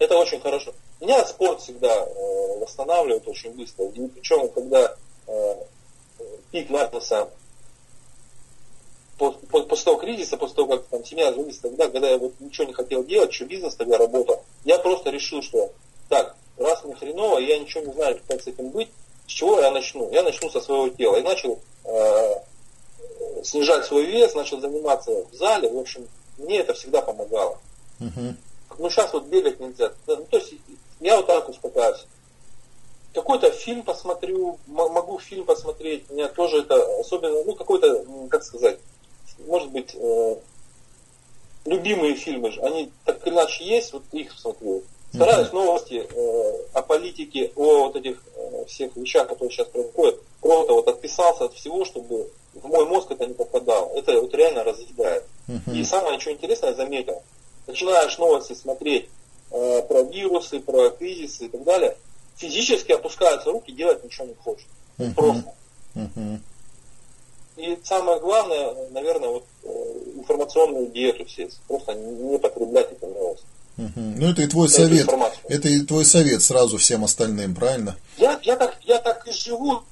Это 0.00 0.16
очень 0.18 0.40
хорошо. 0.40 0.74
Меня 1.00 1.24
спорт 1.24 1.60
всегда 1.60 1.94
э, 1.94 2.58
восстанавливает 2.58 3.26
очень 3.28 3.52
быстро. 3.52 3.86
И 3.86 4.08
причем, 4.08 4.48
когда 4.48 4.96
э, 5.28 5.54
пик 6.50 6.68
начался 6.68 7.28
после 9.16 9.84
того 9.84 9.98
кризиса, 9.98 10.36
после 10.36 10.56
того, 10.56 10.76
как 10.76 10.86
там 10.88 11.04
семья 11.04 11.28
развалилась, 11.28 11.58
тогда, 11.58 11.88
когда 11.88 12.10
я 12.10 12.18
вот 12.18 12.38
ничего 12.40 12.66
не 12.66 12.74
хотел 12.74 13.02
делать, 13.04 13.32
что 13.32 13.46
бизнес 13.46 13.74
тогда 13.76 13.96
работал, 13.96 14.42
я 14.64 14.78
просто 14.78 15.10
решил, 15.10 15.42
что 15.42 15.72
так, 16.10 16.36
раз 16.58 16.84
мне 16.84 16.94
хреново, 16.94 17.38
я 17.38 17.58
ничего 17.58 17.84
не 17.84 17.92
знаю, 17.94 18.20
как 18.26 18.42
с 18.42 18.46
этим 18.46 18.68
быть, 18.70 18.90
с 19.26 19.30
чего 19.30 19.60
я 19.60 19.70
начну? 19.70 20.10
Я 20.12 20.22
начну 20.22 20.50
со 20.50 20.60
своего 20.60 20.88
тела. 20.88 21.16
И 21.16 21.22
начал 21.22 21.58
э, 21.84 22.34
снижать 23.42 23.84
свой 23.84 24.06
вес, 24.06 24.34
начал 24.34 24.60
заниматься 24.60 25.10
в 25.30 25.34
зале. 25.34 25.68
В 25.68 25.78
общем, 25.78 26.08
мне 26.38 26.58
это 26.58 26.74
всегда 26.74 27.02
помогало. 27.02 27.58
Uh-huh. 28.00 28.34
Ну, 28.78 28.90
сейчас 28.90 29.12
вот 29.12 29.24
бегать 29.24 29.58
нельзя. 29.58 29.92
Ну, 30.06 30.26
то 30.30 30.36
есть, 30.36 30.54
я 31.00 31.16
вот 31.16 31.26
так 31.26 31.48
успокаиваюсь. 31.48 32.06
Какой-то 33.14 33.50
фильм 33.50 33.82
посмотрю, 33.82 34.58
могу 34.66 35.18
фильм 35.18 35.44
посмотреть. 35.44 36.10
Меня 36.10 36.28
тоже 36.28 36.58
это 36.58 37.00
особенно, 37.00 37.42
ну, 37.44 37.54
какой-то, 37.54 38.04
как 38.28 38.44
сказать, 38.44 38.78
может 39.46 39.70
быть, 39.70 39.94
э, 39.94 40.36
любимые 41.64 42.14
фильмы, 42.14 42.52
они 42.62 42.92
так 43.04 43.26
или 43.26 43.34
иначе 43.34 43.64
есть, 43.64 43.92
вот 43.92 44.02
их 44.12 44.32
смотрю. 44.32 44.82
Стараюсь 45.14 45.52
новости 45.52 46.06
э, 46.08 46.52
о 46.74 46.82
политике, 46.82 47.50
о 47.56 47.86
вот 47.86 47.96
этих 47.96 48.22
э, 48.34 48.64
всех 48.66 48.94
вещах, 48.96 49.28
которые 49.28 49.50
сейчас 49.50 49.68
происходят, 49.68 50.20
просто 50.40 50.72
вот 50.72 50.88
отписался 50.88 51.44
от 51.44 51.54
всего, 51.54 51.84
чтобы 51.84 52.30
в 52.54 52.66
мой 52.66 52.84
мозг 52.86 53.10
это 53.10 53.26
не 53.26 53.34
попадало. 53.34 53.90
Это 53.96 54.20
вот 54.20 54.34
реально 54.34 54.64
разъедает. 54.64 55.24
Uh-huh. 55.48 55.74
И 55.74 55.84
самое 55.84 56.18
что 56.20 56.32
интересное, 56.32 56.70
я 56.70 56.76
заметил, 56.76 57.22
начинаешь 57.66 58.18
новости 58.18 58.52
смотреть 58.54 59.08
э, 59.50 59.82
про 59.82 60.02
вирусы, 60.02 60.60
про 60.60 60.90
кризисы 60.90 61.46
и 61.46 61.48
так 61.48 61.64
далее, 61.64 61.96
физически 62.36 62.92
опускаются 62.92 63.50
руки, 63.50 63.72
делать 63.72 64.04
ничего 64.04 64.26
не 64.26 64.34
хочешь. 64.34 64.66
Uh-huh. 64.98 65.14
Просто. 65.14 65.54
Uh-huh. 65.94 66.38
И 67.56 67.78
самое 67.84 68.20
главное, 68.20 68.74
наверное, 68.90 69.30
вот 69.30 69.44
э, 69.62 69.68
информационную 70.16 70.88
диету 70.88 71.24
все, 71.24 71.48
просто 71.66 71.94
не 71.94 72.38
потреблять 72.38 72.92
эти 72.92 73.04
новости. 73.04 73.46
Угу. 73.78 73.92
Ну 73.96 74.30
это 74.30 74.42
и 74.42 74.46
твой 74.46 74.68
совет. 74.68 75.08
Это 75.48 75.68
и 75.68 75.80
твой 75.80 76.04
совет 76.04 76.42
сразу 76.42 76.78
всем 76.78 77.04
остальным, 77.04 77.54
правильно? 77.54 77.96
Я, 78.16 78.38
я, 78.42 78.56
так, 78.56 78.76
я 78.82 78.98
так 78.98 79.26
и 79.28 79.32
живу. 79.32 79.82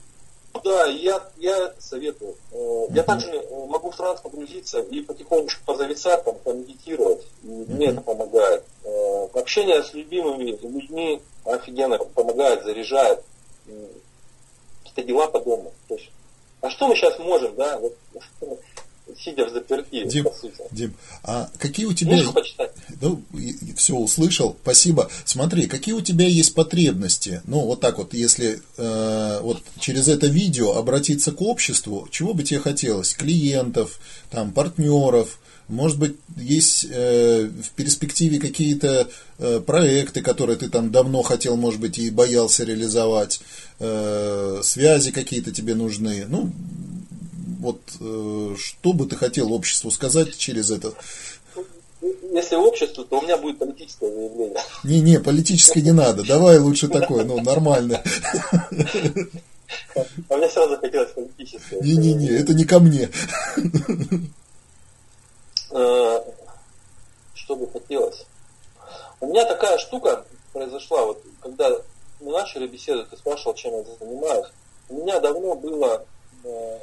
Да, 0.62 0.86
я, 0.86 1.20
я 1.38 1.74
советую. 1.78 2.36
Uh-huh. 2.52 2.86
Я 2.94 3.02
также 3.02 3.28
э, 3.28 3.66
могу 3.66 3.90
в 3.90 3.96
транс 3.96 4.20
погрузиться 4.20 4.78
и 4.80 5.00
потихонечку 5.00 5.62
позависать, 5.64 6.24
там, 6.24 6.36
помедитировать. 6.36 7.26
И 7.42 7.48
uh-huh. 7.48 7.72
мне 7.74 7.86
это 7.88 8.00
помогает. 8.00 8.64
Э, 8.84 9.26
общение 9.34 9.82
с 9.82 9.92
любимыми 9.92 10.56
людьми 10.62 11.20
офигенно 11.44 11.98
помогает, 11.98 12.62
заряжает. 12.62 13.22
Какие-то 14.84 15.02
дела 15.02 15.26
по 15.26 15.40
дому. 15.40 15.72
То 15.88 15.96
есть, 15.96 16.10
а 16.60 16.70
что 16.70 16.86
мы 16.86 16.94
сейчас 16.94 17.18
можем, 17.18 17.54
да? 17.56 17.78
Вот, 17.78 17.96
сидя 19.18 19.46
в 19.46 19.52
заперти, 19.52 20.06
Дим, 20.06 20.24
по 20.24 20.30
сути. 20.30 20.54
Дим, 20.70 20.94
а 21.22 21.50
какие 21.58 21.86
у 21.86 21.92
тебя... 21.92 22.20
Ну, 23.00 23.22
все 23.76 23.96
услышал, 23.96 24.56
спасибо. 24.62 25.10
Смотри, 25.24 25.66
какие 25.66 25.94
у 25.94 26.00
тебя 26.00 26.26
есть 26.26 26.54
потребности? 26.54 27.42
Ну, 27.46 27.60
вот 27.60 27.80
так 27.80 27.98
вот, 27.98 28.14
если 28.14 28.60
э, 28.76 29.40
вот 29.42 29.62
через 29.78 30.08
это 30.08 30.26
видео 30.26 30.76
обратиться 30.76 31.32
к 31.32 31.42
обществу, 31.42 32.08
чего 32.10 32.34
бы 32.34 32.42
тебе 32.42 32.60
хотелось? 32.60 33.14
Клиентов, 33.14 34.00
там, 34.30 34.52
партнеров, 34.52 35.38
может 35.68 35.98
быть, 35.98 36.16
есть 36.36 36.86
э, 36.90 37.46
в 37.46 37.70
перспективе 37.70 38.38
какие-то 38.38 39.08
э, 39.38 39.60
проекты, 39.60 40.20
которые 40.20 40.56
ты 40.56 40.68
там 40.68 40.90
давно 40.90 41.22
хотел, 41.22 41.56
может 41.56 41.80
быть, 41.80 41.98
и 41.98 42.10
боялся 42.10 42.64
реализовать, 42.64 43.40
э, 43.80 44.60
связи 44.62 45.10
какие-то 45.10 45.52
тебе 45.52 45.74
нужны. 45.74 46.26
Ну, 46.28 46.52
вот 47.64 47.80
э, 47.98 48.56
что 48.58 48.92
бы 48.92 49.06
ты 49.06 49.16
хотел 49.16 49.52
обществу 49.52 49.90
сказать 49.90 50.36
через 50.36 50.70
это? 50.70 50.92
Если 52.32 52.56
общество, 52.56 53.04
то 53.04 53.18
у 53.18 53.22
меня 53.22 53.38
будет 53.38 53.58
политическое 53.58 54.10
заявление. 54.10 54.60
Не-не, 54.84 55.20
политическое 55.20 55.80
не 55.80 55.92
надо. 55.92 56.22
Давай 56.26 56.58
лучше 56.58 56.88
такое, 56.88 57.24
ну, 57.24 57.40
нормально. 57.40 58.02
А 60.28 60.36
мне 60.36 60.48
сразу 60.48 60.76
хотелось 60.76 61.12
политическое. 61.12 61.80
Не-не-не, 61.80 62.28
это 62.28 62.52
не 62.52 62.64
ко 62.64 62.78
мне. 62.78 63.08
Э, 65.70 66.20
что 67.34 67.56
бы 67.56 67.68
хотелось? 67.72 68.26
У 69.20 69.26
меня 69.26 69.44
такая 69.46 69.78
штука 69.78 70.24
произошла, 70.52 71.06
вот 71.06 71.22
когда 71.40 71.70
мы 72.20 72.32
начали 72.32 72.66
беседу, 72.66 73.06
ты 73.06 73.16
спрашивал, 73.16 73.54
чем 73.54 73.72
я 73.72 73.84
занимаюсь. 73.98 74.46
У 74.88 74.98
меня 74.98 75.18
давно 75.18 75.54
было 75.54 76.04
э, 76.44 76.78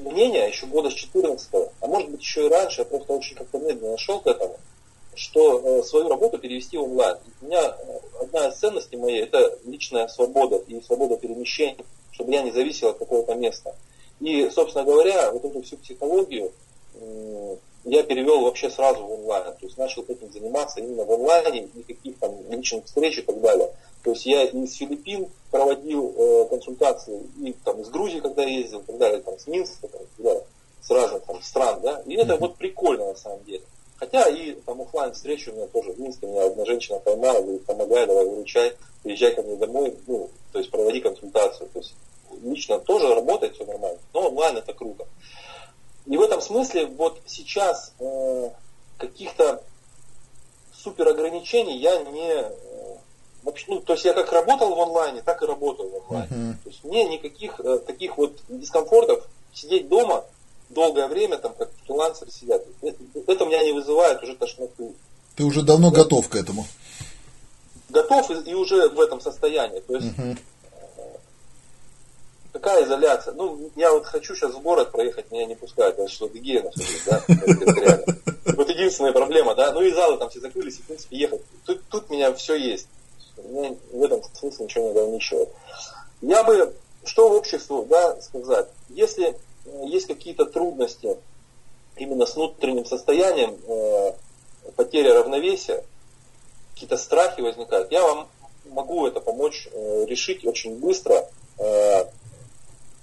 мнение 0.00 0.48
еще 0.48 0.66
года 0.66 0.90
с 0.90 0.94
14 0.94 1.48
а 1.52 1.86
может 1.86 2.10
быть 2.10 2.20
еще 2.20 2.46
и 2.46 2.48
раньше, 2.48 2.80
я 2.80 2.84
просто 2.84 3.12
очень 3.12 3.36
как-то 3.36 3.58
медленно 3.58 3.98
шел 3.98 4.20
к 4.20 4.26
этому, 4.26 4.56
что 5.14 5.60
э, 5.60 5.82
свою 5.84 6.08
работу 6.08 6.38
перевести 6.38 6.76
в 6.76 6.84
онлайн. 6.84 7.18
У 7.40 7.46
меня 7.46 7.62
э, 7.62 7.98
одна 8.20 8.48
из 8.48 8.54
ценностей 8.56 8.96
моей– 8.96 9.22
это 9.22 9.58
личная 9.64 10.08
свобода 10.08 10.56
и 10.66 10.80
свобода 10.82 11.16
перемещения, 11.16 11.84
чтобы 12.12 12.32
я 12.32 12.42
не 12.42 12.50
зависел 12.50 12.88
от 12.88 12.98
какого-то 12.98 13.34
места. 13.34 13.74
И, 14.20 14.50
собственно 14.50 14.84
говоря, 14.84 15.30
вот 15.32 15.44
эту 15.44 15.62
всю 15.62 15.76
психологию 15.76 16.52
я 17.84 18.02
перевел 18.02 18.42
вообще 18.42 18.70
сразу 18.70 19.04
в 19.04 19.12
онлайн. 19.12 19.44
То 19.44 19.66
есть 19.66 19.78
начал 19.78 20.04
этим 20.08 20.30
заниматься 20.32 20.80
именно 20.80 21.04
в 21.04 21.12
онлайне, 21.12 21.68
никаких 21.72 22.18
там 22.18 22.34
личных 22.50 22.84
встреч 22.84 23.18
и 23.18 23.22
так 23.22 23.40
далее. 23.40 23.70
То 24.02 24.10
есть 24.10 24.26
я 24.26 24.44
из 24.44 24.74
Филиппин 24.74 25.28
проводил 25.50 26.14
э, 26.16 26.46
консультации, 26.50 27.22
и 27.42 27.52
там 27.64 27.80
из 27.80 27.88
Грузии, 27.88 28.20
когда 28.20 28.44
ездил, 28.44 28.80
и 28.80 28.84
так 28.84 28.98
далее, 28.98 29.20
там, 29.20 29.38
с 29.38 29.46
Минска, 29.46 29.88
там, 29.88 30.00
да, 30.18 30.40
с 30.82 30.90
разных 30.90 31.24
там, 31.24 31.42
стран, 31.42 31.80
да. 31.82 32.02
И 32.06 32.14
это 32.14 32.36
вот 32.36 32.56
прикольно 32.56 33.06
на 33.06 33.16
самом 33.16 33.44
деле. 33.44 33.62
Хотя 33.96 34.28
и 34.28 34.52
там 34.52 34.80
офлайн 34.80 35.12
встречи 35.12 35.48
у 35.48 35.54
меня 35.54 35.66
тоже 35.66 35.92
в 35.92 35.98
Минске, 35.98 36.26
меня 36.26 36.46
одна 36.46 36.64
женщина 36.64 37.00
поймала, 37.00 37.42
говорит, 37.42 37.64
помогай, 37.64 38.06
давай 38.06 38.26
выручай, 38.26 38.74
приезжай 39.02 39.34
ко 39.34 39.42
мне 39.42 39.56
домой, 39.56 39.96
ну, 40.06 40.30
то 40.52 40.60
есть 40.60 40.70
проводи 40.70 41.00
консультацию. 41.00 41.68
То 41.72 41.80
есть 41.80 41.94
лично 42.42 42.78
тоже 42.78 43.12
работает 43.12 43.54
все 43.54 43.64
нормально, 43.64 43.98
но 44.14 44.28
онлайн 44.28 44.58
это 44.58 44.72
круто. 44.72 45.06
И 46.06 46.16
в 46.16 46.22
этом 46.22 46.40
смысле 46.40 46.86
вот 46.86 47.20
сейчас 47.26 47.92
э, 47.98 48.50
каких-то 48.98 49.62
супер 50.72 51.08
ограничений 51.08 51.78
я 51.78 52.02
не 52.04 52.44
вообще, 53.42 53.66
ну, 53.68 53.80
то 53.80 53.94
есть 53.94 54.04
я 54.04 54.14
как 54.14 54.32
работал 54.32 54.74
в 54.74 54.80
онлайне, 54.80 55.22
так 55.22 55.42
и 55.42 55.46
работаю 55.46 55.90
в 55.90 56.10
онлайне. 56.10 56.28
Uh-huh. 56.30 56.54
То 56.64 56.70
есть 56.70 56.84
мне 56.84 57.04
никаких 57.04 57.60
э, 57.60 57.78
таких 57.78 58.18
вот 58.18 58.38
дискомфортов 58.48 59.26
сидеть 59.52 59.88
дома 59.88 60.24
долгое 60.68 61.08
время, 61.08 61.38
там, 61.38 61.54
как 61.54 61.70
фрилансеры 61.86 62.30
сидят, 62.30 62.64
это, 62.82 62.98
это 63.26 63.46
меня 63.46 63.62
не 63.64 63.72
вызывает 63.72 64.22
уже 64.22 64.34
тошноту. 64.36 64.94
Ты 65.36 65.44
уже 65.44 65.62
давно 65.62 65.90
да. 65.90 66.02
готов 66.02 66.28
к 66.28 66.34
этому? 66.34 66.66
Готов 67.88 68.30
и, 68.30 68.50
и 68.50 68.54
уже 68.54 68.88
в 68.88 69.00
этом 69.00 69.20
состоянии. 69.20 69.80
То 69.80 69.94
есть 69.96 70.08
uh-huh. 70.08 70.38
Какая 72.52 72.84
изоляция? 72.84 73.34
Ну, 73.34 73.70
я 73.76 73.92
вот 73.92 74.06
хочу 74.06 74.34
сейчас 74.34 74.52
в 74.52 74.60
город 74.60 74.90
проехать, 74.90 75.30
меня 75.30 75.46
не 75.46 75.54
пускают, 75.54 75.96
потому 75.96 76.08
что 76.08 76.28
гигиена 76.28 76.70
да, 77.06 77.22
Вот 78.56 78.68
единственная 78.68 79.12
проблема, 79.12 79.54
да, 79.54 79.70
ну 79.72 79.82
и 79.82 79.92
залы 79.92 80.18
там 80.18 80.28
все 80.30 80.40
закрылись, 80.40 80.78
и 80.78 80.82
в 80.82 80.86
принципе 80.86 81.18
ехать. 81.18 81.40
Тут, 81.64 82.10
меня 82.10 82.32
все 82.34 82.56
есть. 82.56 82.88
Меня 83.44 83.76
в 83.92 84.02
этом 84.02 84.22
смысле 84.34 84.64
ничего 84.64 84.84
не 84.84 84.90
ограничивает. 84.90 85.48
Я 86.20 86.44
бы, 86.44 86.74
что 87.04 87.28
в 87.28 87.32
обществу, 87.32 87.86
да, 87.88 88.20
сказать, 88.20 88.68
если 88.88 89.36
есть 89.84 90.06
какие-то 90.06 90.44
трудности 90.46 91.16
именно 91.96 92.26
с 92.26 92.36
внутренним 92.36 92.84
состоянием, 92.84 93.56
э, 93.66 94.12
потеря 94.76 95.14
равновесия, 95.14 95.84
какие-то 96.72 96.96
страхи 96.96 97.40
возникают, 97.40 97.90
я 97.90 98.02
вам 98.02 98.28
могу 98.70 99.06
это 99.06 99.20
помочь 99.20 99.68
э, 99.72 100.04
решить 100.06 100.44
очень 100.44 100.78
быстро, 100.78 101.28
э, 101.58 102.04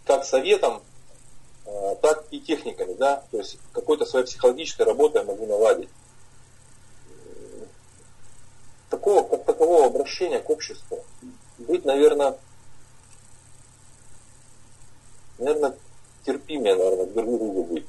как 0.05 0.25
советом, 0.25 0.81
э, 1.65 1.95
так 2.01 2.25
и 2.31 2.39
техниками, 2.39 2.93
да, 2.93 3.23
то 3.31 3.37
есть 3.37 3.57
какой-то 3.73 4.05
своей 4.05 4.25
психологической 4.25 4.85
работой 4.85 5.23
могу 5.23 5.45
наладить. 5.45 5.89
Такого, 9.05 9.21
как 9.27 9.45
такового 9.45 9.85
обращения 9.85 10.39
к 10.39 10.49
обществу 10.49 10.97
быть, 11.59 11.85
наверное, 11.85 12.35
наверное, 15.37 15.75
терпимее, 16.25 16.73
наверное, 16.73 17.05
друг 17.05 17.37
другу 17.37 17.63
быть. 17.65 17.85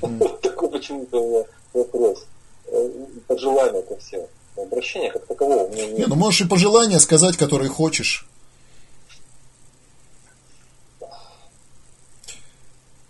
Вот 0.00 0.40
такой 0.40 0.70
почему-то 0.70 1.20
у 1.20 1.30
меня 1.30 1.44
вопрос. 1.72 2.26
Э, 2.66 2.90
пожелания 3.26 3.82
ко 3.82 3.96
всем. 3.96 4.24
Обращения 4.56 5.10
как 5.10 5.26
такового 5.26 5.64
у 5.64 5.72
меня 5.72 5.86
нет. 5.86 6.06
ну 6.06 6.14
можешь 6.14 6.42
и 6.42 6.48
пожелания 6.48 7.00
сказать, 7.00 7.36
которые 7.36 7.68
хочешь. 7.68 8.24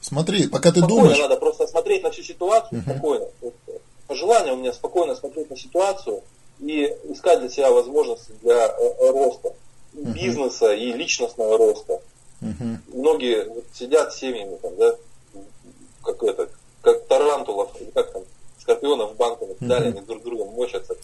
Смотри, 0.01 0.47
пока 0.47 0.73
ты 0.73 0.79
спокойно 0.79 1.03
думаешь... 1.03 1.19
надо 1.19 1.37
просто 1.37 1.67
смотреть 1.67 2.03
на 2.03 2.11
всю 2.12 2.23
ситуацию 2.23 2.81
uh-huh. 2.81 2.91
спокойно. 2.91 3.27
Пожелание 4.07 4.55
у 4.55 4.57
меня 4.57 4.73
спокойно 4.73 5.15
смотреть 5.15 5.51
на 5.51 5.57
ситуацию 5.59 6.23
и 6.62 6.94
искать 7.11 7.40
для 7.40 7.48
себя 7.48 7.70
возможности 7.70 8.33
для 8.42 8.66
э, 8.66 9.11
роста. 9.11 9.53
Uh-huh. 9.94 10.12
Бизнеса 10.12 10.72
и 10.72 10.92
личностного 10.92 11.59
роста. 11.59 12.01
Uh-huh. 12.40 12.77
Многие 12.94 13.44
вот, 13.44 13.64
сидят 13.75 14.14
семьями, 14.14 14.57
там, 14.62 14.75
да, 14.77 14.96
как 16.03 16.22
это, 16.22 16.48
как 16.81 17.05
тарантулов, 17.07 17.70
как 17.94 18.12
там, 18.12 18.22
скорпионов 18.59 19.12
в 19.12 19.16
банку 19.16 19.46
накидали, 19.46 19.88
uh-huh. 19.88 19.98
они 19.98 20.01
друг 20.01 20.22
другом 20.22 20.55
мочатся. 20.55 20.96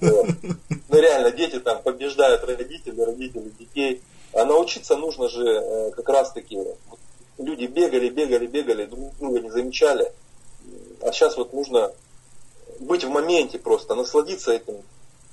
Ну 0.00 0.98
реально, 1.00 1.30
дети 1.30 1.58
там 1.58 1.80
побеждают 1.82 2.44
родителей, 2.44 3.02
родители 3.02 3.50
детей. 3.58 4.02
А 4.34 4.44
научиться 4.44 4.96
нужно 4.96 5.28
же 5.28 5.42
э, 5.42 5.90
как 5.92 6.08
раз 6.08 6.32
таки 6.32 6.58
люди 7.38 7.64
бегали, 7.66 8.08
бегали, 8.10 8.46
бегали, 8.46 8.84
друг 8.86 9.16
друга 9.18 9.40
не 9.40 9.50
замечали. 9.50 10.12
А 11.02 11.12
сейчас 11.12 11.36
вот 11.36 11.52
нужно 11.52 11.92
быть 12.80 13.04
в 13.04 13.10
моменте 13.10 13.58
просто, 13.58 13.94
насладиться 13.94 14.52
этим 14.52 14.76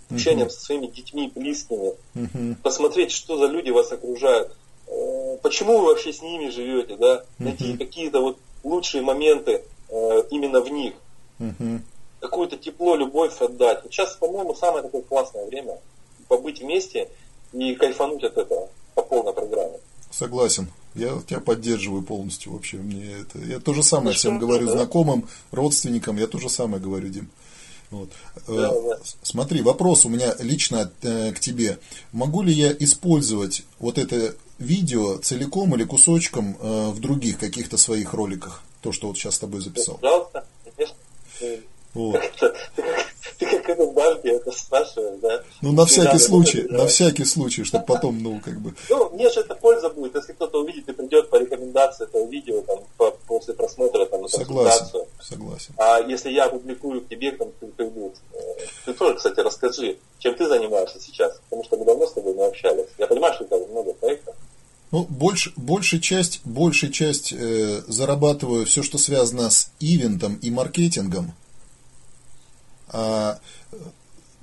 общением 0.09 0.47
uh-huh. 0.47 0.51
со 0.51 0.61
своими 0.61 0.87
детьми, 0.87 1.31
близкими, 1.33 1.93
uh-huh. 2.15 2.55
посмотреть, 2.63 3.11
что 3.11 3.37
за 3.37 3.45
люди 3.45 3.69
вас 3.69 3.91
окружают, 3.91 4.55
э, 4.87 5.37
почему 5.41 5.79
вы 5.79 5.85
вообще 5.85 6.11
с 6.13 6.21
ними 6.21 6.49
живете, 6.49 6.95
да, 6.95 7.23
найти 7.37 7.73
uh-huh. 7.73 7.77
какие-то 7.77 8.21
вот 8.21 8.37
лучшие 8.63 9.03
моменты 9.03 9.63
э, 9.89 10.23
именно 10.31 10.61
в 10.61 10.69
них, 10.69 10.93
uh-huh. 11.39 11.79
какое-то 12.19 12.57
тепло, 12.57 12.95
любовь 12.95 13.39
отдать. 13.41 13.83
Вот 13.83 13.93
сейчас, 13.93 14.15
по-моему, 14.15 14.55
самое 14.55 14.83
такое 14.83 15.01
классное 15.01 15.45
время 15.45 15.77
побыть 16.27 16.61
вместе 16.61 17.09
и 17.53 17.75
кайфануть 17.75 18.23
от 18.23 18.37
этого 18.37 18.69
по 18.95 19.01
полной 19.01 19.33
программе. 19.33 19.79
Согласен. 20.11 20.71
Я 20.95 21.21
тебя 21.27 21.39
поддерживаю 21.39 22.01
полностью 22.01 22.53
вообще. 22.53 22.77
Мне 22.77 23.11
это, 23.21 23.39
я 23.39 23.59
то 23.59 23.73
же 23.73 23.83
самое 23.83 24.15
всем 24.15 24.39
говорю 24.39 24.69
знакомым, 24.69 25.27
родственникам, 25.51 26.17
я 26.17 26.27
то 26.27 26.39
же 26.39 26.49
самое 26.49 26.81
говорю, 26.81 27.09
Дим. 27.09 27.29
Вот. 27.91 28.09
Да, 28.47 28.71
да. 28.71 28.99
Смотри, 29.23 29.61
вопрос 29.61 30.05
у 30.05 30.09
меня 30.09 30.35
лично 30.39 30.91
э, 31.01 31.31
к 31.31 31.39
тебе. 31.39 31.79
Могу 32.11 32.43
ли 32.43 32.53
я 32.53 32.71
использовать 32.71 33.63
вот 33.79 33.97
это 33.97 34.35
видео 34.59 35.17
целиком 35.17 35.73
или 35.75 35.83
кусочком 35.85 36.55
э, 36.59 36.89
в 36.89 36.99
других 36.99 37.39
каких-то 37.39 37.77
своих 37.77 38.13
роликах? 38.13 38.61
То, 38.81 38.91
что 38.91 39.07
вот 39.07 39.17
сейчас 39.17 39.35
с 39.35 39.39
тобой 39.39 39.61
записал. 39.61 39.97
Пожалуйста, 39.97 40.45
конечно. 40.75 40.95
Вот. 41.93 42.21
Ты 42.75 42.81
как 42.83 43.08
это 43.79 43.91
Бальби 43.91 44.29
это 44.29 44.51
спрашиваешь, 44.51 45.19
да? 45.21 45.41
Ну, 45.61 45.71
на 45.71 45.85
всякий 45.85 46.07
надо, 46.07 46.19
случай, 46.19 46.61
на 46.69 46.87
всякий 46.87 47.25
случай, 47.25 47.63
чтобы 47.63 47.85
потом, 47.85 48.21
ну, 48.21 48.41
как 48.43 48.59
бы... 48.59 48.73
Ну, 48.89 49.09
мне 49.11 49.29
же 49.29 49.41
это 49.41 49.55
пойза 49.55 49.89
будет, 49.89 50.15
если 50.15 50.33
кто-то 50.33 50.61
увидит 50.61 50.87
и 50.89 50.93
придет 50.93 51.29
по 51.29 51.37
рекомендации 51.37 52.05
этого 52.05 52.25
видео, 52.27 52.61
там, 52.61 52.79
по, 52.97 53.11
после 53.27 53.53
просмотра, 53.53 54.05
там, 54.05 54.21
консультацию. 54.21 55.05
Согласен, 55.21 55.73
А 55.77 55.99
если 55.99 56.31
я 56.31 56.45
опубликую 56.45 57.01
к 57.01 57.09
тебе, 57.09 57.31
там, 57.31 57.49
ты, 57.59 57.67
ты, 57.67 57.89
ты, 57.89 58.11
ты 58.85 58.93
тоже, 58.93 59.15
кстати, 59.15 59.39
расскажи, 59.39 59.97
чем 60.19 60.35
ты 60.35 60.47
занимаешься 60.47 60.99
сейчас, 60.99 61.39
потому 61.49 61.63
что 61.63 61.77
мы 61.77 61.85
давно 61.85 62.07
с 62.07 62.13
тобой 62.13 62.33
не 62.33 62.45
общались. 62.45 62.87
Я 62.97 63.07
понимаю, 63.07 63.33
что 63.33 63.43
у 63.43 63.47
тебя 63.47 63.57
много 63.67 63.93
проектов. 63.93 64.35
Ну, 64.91 65.05
больш, 65.07 65.53
большая 65.55 65.99
часть, 65.99 66.41
большая 66.45 66.89
часть 66.89 67.31
э, 67.31 67.83
зарабатываю 67.87 68.65
все, 68.65 68.81
что 68.81 68.97
связано 68.97 69.51
с 69.51 69.71
ивентом 69.79 70.35
и 70.41 70.49
маркетингом. 70.49 71.33
А 72.91 73.39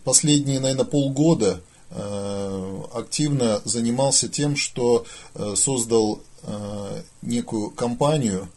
последние, 0.04 0.60
наверное, 0.60 0.84
полгода 0.84 1.60
э, 1.90 2.82
активно 2.94 3.60
занимался 3.64 4.28
тем, 4.28 4.56
что 4.56 5.04
э, 5.34 5.54
создал 5.56 6.20
э, 6.42 7.02
некую 7.22 7.70
компанию 7.70 8.48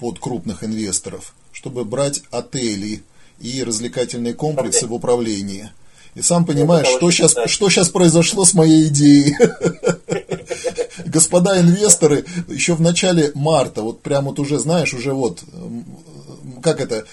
под 0.00 0.18
крупных 0.18 0.64
инвесторов, 0.64 1.32
чтобы 1.52 1.84
брать 1.84 2.22
отели 2.32 3.04
и 3.38 3.62
развлекательные 3.62 4.34
комплексы 4.34 4.88
в 4.88 4.92
управлении. 4.92 5.70
И 6.14 6.22
сам 6.22 6.44
понимаешь, 6.44 6.88
что 6.88 7.10
сейчас, 7.12 7.36
что 7.46 7.70
сейчас 7.70 7.88
произошло 7.88 8.44
с 8.44 8.52
моей 8.52 8.88
идеей. 8.88 9.36
Господа 11.06 11.58
инвесторы, 11.60 12.24
еще 12.48 12.74
в 12.74 12.80
начале 12.80 13.32
марта, 13.34 13.82
вот 13.82 14.02
прямо 14.02 14.30
вот 14.30 14.38
уже, 14.38 14.58
знаешь, 14.58 14.92
уже 14.92 15.14
вот, 15.14 15.42
как 16.62 16.80
это, 16.80 17.06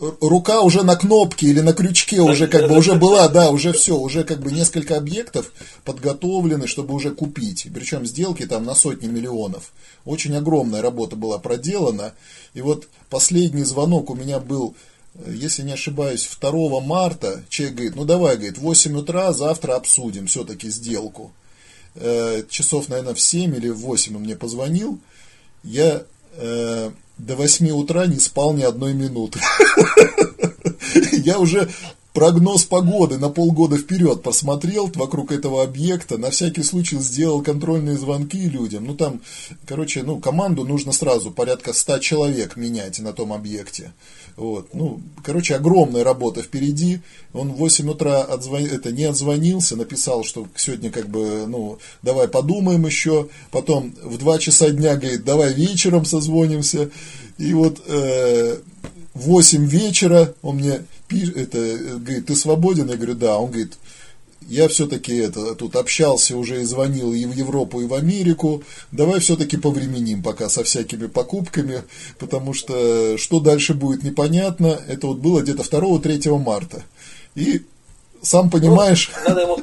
рука 0.00 0.60
уже 0.60 0.82
на 0.82 0.96
кнопке 0.96 1.48
или 1.48 1.60
на 1.60 1.72
крючке 1.72 2.20
уже 2.20 2.46
как 2.46 2.68
бы 2.68 2.76
уже 2.76 2.94
была, 2.94 3.28
да, 3.28 3.50
уже 3.50 3.72
все, 3.72 3.96
уже 3.96 4.24
как 4.24 4.40
бы 4.40 4.52
несколько 4.52 4.96
объектов 4.96 5.52
подготовлены, 5.84 6.66
чтобы 6.66 6.94
уже 6.94 7.10
купить. 7.10 7.68
Причем 7.74 8.06
сделки 8.06 8.46
там 8.46 8.64
на 8.64 8.74
сотни 8.74 9.06
миллионов. 9.06 9.72
Очень 10.04 10.36
огромная 10.36 10.82
работа 10.82 11.16
была 11.16 11.38
проделана. 11.38 12.14
И 12.54 12.60
вот 12.60 12.88
последний 13.10 13.64
звонок 13.64 14.10
у 14.10 14.14
меня 14.14 14.38
был, 14.38 14.74
если 15.26 15.62
не 15.62 15.72
ошибаюсь, 15.72 16.28
2 16.40 16.80
марта. 16.80 17.42
Человек 17.48 17.76
говорит, 17.76 17.96
ну 17.96 18.04
давай, 18.04 18.36
говорит, 18.36 18.58
в 18.58 18.62
8 18.62 18.96
утра 18.96 19.32
завтра 19.32 19.74
обсудим 19.74 20.26
все-таки 20.26 20.70
сделку. 20.70 21.32
Э, 21.94 22.42
часов, 22.48 22.88
наверное, 22.88 23.14
в 23.14 23.20
7 23.20 23.56
или 23.56 23.68
в 23.68 23.78
8 23.78 24.16
он 24.16 24.22
мне 24.22 24.36
позвонил. 24.36 24.98
Я 25.64 26.04
э, 26.36 26.90
до 27.18 27.36
8 27.36 27.70
утра 27.70 28.06
не 28.06 28.18
спал 28.18 28.54
ни 28.54 28.62
одной 28.62 28.94
минуты. 28.94 29.40
Я 31.12 31.38
уже 31.38 31.68
прогноз 32.18 32.64
погоды 32.64 33.16
на 33.16 33.28
полгода 33.28 33.78
вперед 33.78 34.24
посмотрел 34.24 34.90
вокруг 34.92 35.30
этого 35.30 35.62
объекта, 35.62 36.18
на 36.18 36.30
всякий 36.30 36.64
случай 36.64 36.98
сделал 36.98 37.42
контрольные 37.42 37.96
звонки 37.96 38.40
людям. 38.40 38.86
Ну 38.86 38.96
там, 38.96 39.20
короче, 39.66 40.02
ну 40.02 40.18
команду 40.18 40.64
нужно 40.64 40.90
сразу 40.90 41.30
порядка 41.30 41.72
100 41.72 42.00
человек 42.00 42.56
менять 42.56 42.98
на 42.98 43.12
том 43.12 43.32
объекте. 43.32 43.92
Вот. 44.34 44.74
Ну, 44.74 45.00
короче, 45.22 45.54
огромная 45.54 46.02
работа 46.02 46.42
впереди. 46.42 47.02
Он 47.32 47.52
в 47.52 47.58
8 47.58 47.88
утра 47.88 48.22
отзвон... 48.22 48.64
это, 48.64 48.90
не 48.90 49.04
отзвонился, 49.04 49.76
написал, 49.76 50.24
что 50.24 50.48
сегодня 50.56 50.90
как 50.90 51.08
бы, 51.08 51.46
ну, 51.46 51.78
давай 52.02 52.26
подумаем 52.26 52.84
еще. 52.84 53.28
Потом 53.52 53.94
в 54.02 54.18
2 54.18 54.38
часа 54.40 54.70
дня 54.70 54.96
говорит, 54.96 55.24
давай 55.24 55.54
вечером 55.54 56.04
созвонимся. 56.04 56.90
И 57.38 57.54
вот 57.54 57.80
э, 57.86 58.58
в 59.14 59.20
8 59.20 59.66
вечера 59.66 60.34
он 60.42 60.56
мне 60.56 60.80
это, 61.10 61.58
говорит, 61.98 62.26
ты 62.26 62.34
свободен? 62.34 62.88
Я 62.90 62.96
говорю, 62.96 63.14
да. 63.14 63.38
Он 63.38 63.50
говорит, 63.50 63.74
я 64.48 64.68
все-таки 64.68 65.16
это, 65.16 65.54
тут 65.54 65.76
общался 65.76 66.36
уже 66.36 66.62
и 66.62 66.64
звонил 66.64 67.12
и 67.12 67.24
в 67.26 67.32
Европу, 67.32 67.80
и 67.80 67.86
в 67.86 67.94
Америку. 67.94 68.62
Давай 68.92 69.20
все-таки 69.20 69.56
повременим 69.56 70.22
пока 70.22 70.48
со 70.48 70.64
всякими 70.64 71.06
покупками, 71.06 71.82
потому 72.18 72.54
что 72.54 73.18
что 73.18 73.40
дальше 73.40 73.74
будет 73.74 74.02
непонятно. 74.04 74.80
Это 74.88 75.08
вот 75.08 75.18
было 75.18 75.42
где-то 75.42 75.62
2-3 75.62 76.38
марта. 76.38 76.82
И 77.34 77.62
сам 78.22 78.50
понимаешь... 78.50 79.10
Ну, 79.24 79.28
надо, 79.28 79.40
ему, 79.42 79.58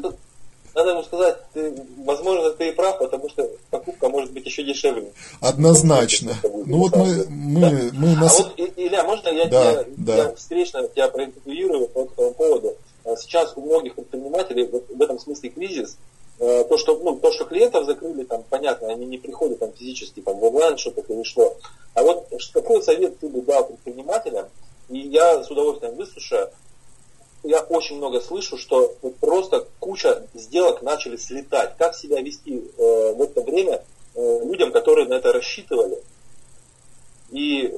надо 0.76 0.90
ему 0.92 1.04
сказать, 1.04 1.38
ты, 1.54 1.74
возможно, 2.06 2.52
ты 2.52 2.70
и 2.70 2.72
прав, 2.72 3.00
потому 3.00 3.30
что 3.30 3.50
покупка 3.70 4.10
может 4.10 4.32
быть 4.34 4.46
еще 4.46 4.64
дешевле. 4.64 5.12
Однозначно. 5.40 6.38
Ну 6.44 6.78
вот 6.78 6.96
мы... 6.96 7.26
мы, 7.30 7.62
да. 7.62 7.90
мы 7.94 8.16
нас... 8.16 8.40
А 8.40 8.44
вот, 8.44 8.65
Илья, 8.86 9.04
можно 9.04 9.30
я, 9.30 9.46
да, 9.46 9.84
тебя, 9.84 9.94
да. 9.98 10.16
я 10.16 10.36
встречно 10.36 10.88
тебя 10.88 11.08
проинтервьюирую 11.08 11.88
по 11.88 12.04
этому 12.04 12.32
поводу? 12.34 12.78
А 13.04 13.16
сейчас 13.16 13.54
у 13.56 13.62
многих 13.62 13.96
предпринимателей 13.96 14.66
в 14.66 15.02
этом 15.02 15.20
смысле 15.20 15.50
кризис, 15.50 15.98
э, 16.40 16.64
то, 16.66 16.78
что, 16.78 16.98
ну, 17.00 17.16
то, 17.16 17.32
что 17.32 17.46
клиентов 17.46 17.86
закрыли, 17.86 18.24
там, 18.24 18.44
понятно, 18.50 18.90
они 18.92 19.06
не 19.06 19.18
приходят 19.18 19.60
там 19.60 19.72
физически 19.74 20.22
там, 20.22 20.38
в 20.38 20.44
онлайн 20.44 20.78
что-то 20.78 21.02
перешло. 21.02 21.56
А 21.96 22.04
вот 22.04 22.28
какой 22.54 22.84
совет 22.84 23.20
ты 23.20 23.28
бы 23.28 23.42
дал 23.42 23.66
предпринимателям, 23.66 24.48
и 24.90 25.00
я 25.00 25.44
с 25.44 25.50
удовольствием 25.50 25.96
выслушаю, 25.96 26.50
я 27.44 27.62
очень 27.62 27.98
много 27.98 28.22
слышу, 28.22 28.58
что 28.58 28.96
вот 29.02 29.16
просто 29.18 29.68
куча 29.80 30.24
сделок 30.34 30.82
начали 30.82 31.18
слетать. 31.18 31.76
Как 31.78 31.96
себя 31.96 32.22
вести 32.22 32.58
э, 32.78 33.14
в 33.14 33.22
это 33.22 33.42
время 33.42 33.84
э, 34.16 34.40
людям, 34.44 34.72
которые 34.72 35.08
на 35.08 35.16
это 35.16 35.32
рассчитывали, 35.32 36.00
и 37.36 37.68
э, 37.68 37.70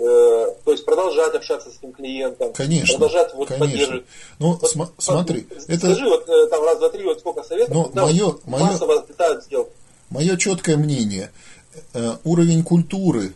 то 0.63 0.71
есть 0.71 0.85
продолжать 0.85 1.33
общаться 1.33 1.71
с 1.71 1.77
этим 1.77 1.91
клиентом, 1.91 2.53
конечно, 2.53 2.97
продолжать 2.97 3.33
вот 3.33 3.47
конечно. 3.47 3.65
поддерживать. 3.65 4.05
Ну, 4.37 4.53
вот, 4.53 4.69
см- 4.69 4.93
смотри, 4.99 5.47
это... 5.67 5.79
скажи 5.79 6.05
вот 6.05 6.29
э, 6.29 6.47
там 6.47 6.63
раз, 6.63 6.77
два, 6.77 6.89
три, 6.89 7.03
вот 7.03 7.19
сколько 7.19 7.43
советов, 7.43 7.73
Но 7.73 8.03
мое, 8.03 8.25
вот 8.25 8.45
мое, 8.45 8.63
массово 8.65 9.03
летают 9.07 9.43
сделки. 9.43 9.71
Мое 10.09 10.37
четкое 10.37 10.77
мнение, 10.77 11.31
э, 11.93 12.17
уровень 12.23 12.63
культуры, 12.63 13.33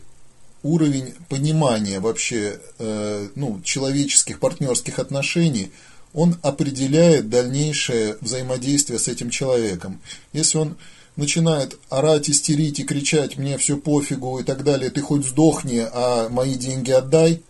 уровень 0.62 1.14
понимания 1.28 1.98
вообще 1.98 2.60
э, 2.78 3.28
ну, 3.34 3.60
человеческих 3.64 4.38
партнерских 4.38 5.00
отношений, 5.00 5.72
он 6.14 6.36
определяет 6.42 7.30
дальнейшее 7.30 8.16
взаимодействие 8.20 9.00
с 9.00 9.08
этим 9.08 9.30
человеком. 9.30 10.00
Если 10.32 10.58
он 10.58 10.76
начинает 11.16 11.78
орать, 11.90 12.30
истерить 12.30 12.80
и 12.80 12.84
кричать, 12.84 13.36
мне 13.36 13.58
все 13.58 13.76
пофигу 13.76 14.38
и 14.38 14.44
так 14.44 14.64
далее, 14.64 14.90
ты 14.90 15.00
хоть 15.00 15.26
сдохни, 15.26 15.86
а 15.92 16.28
мои 16.28 16.54
деньги 16.54 16.90
отдай. 16.90 17.42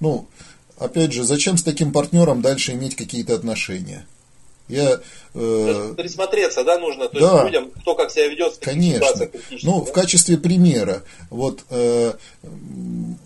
Ну, 0.00 0.26
опять 0.78 1.12
же, 1.12 1.24
зачем 1.24 1.56
с 1.56 1.62
таким 1.62 1.92
партнером 1.92 2.42
дальше 2.42 2.72
иметь 2.72 2.96
какие-то 2.96 3.34
отношения? 3.34 4.06
Я, 4.68 5.00
э, 5.32 5.94
присмотреться, 5.96 6.62
да, 6.62 6.78
нужно, 6.78 7.08
то 7.08 7.18
да, 7.18 7.32
есть 7.32 7.44
людям, 7.46 7.70
кто 7.80 7.94
как 7.94 8.10
себя 8.10 8.28
ведет, 8.28 8.58
конечно. 8.60 9.28
Ну, 9.62 9.80
да? 9.80 9.86
в 9.86 9.92
качестве 9.92 10.36
примера, 10.36 11.02
вот 11.30 11.64
э, 11.70 12.12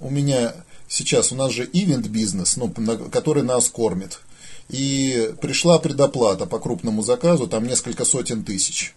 у 0.00 0.10
меня 0.10 0.54
сейчас, 0.88 1.32
у 1.32 1.34
нас 1.34 1.50
же 1.50 1.68
ивент 1.72 2.06
бизнес, 2.06 2.56
ну, 2.56 2.72
который 3.10 3.42
нас 3.42 3.68
кормит. 3.68 4.20
И 4.68 5.32
пришла 5.40 5.80
предоплата 5.80 6.46
по 6.46 6.60
крупному 6.60 7.02
заказу, 7.02 7.48
там 7.48 7.66
несколько 7.66 8.04
сотен 8.04 8.44
тысяч. 8.44 8.94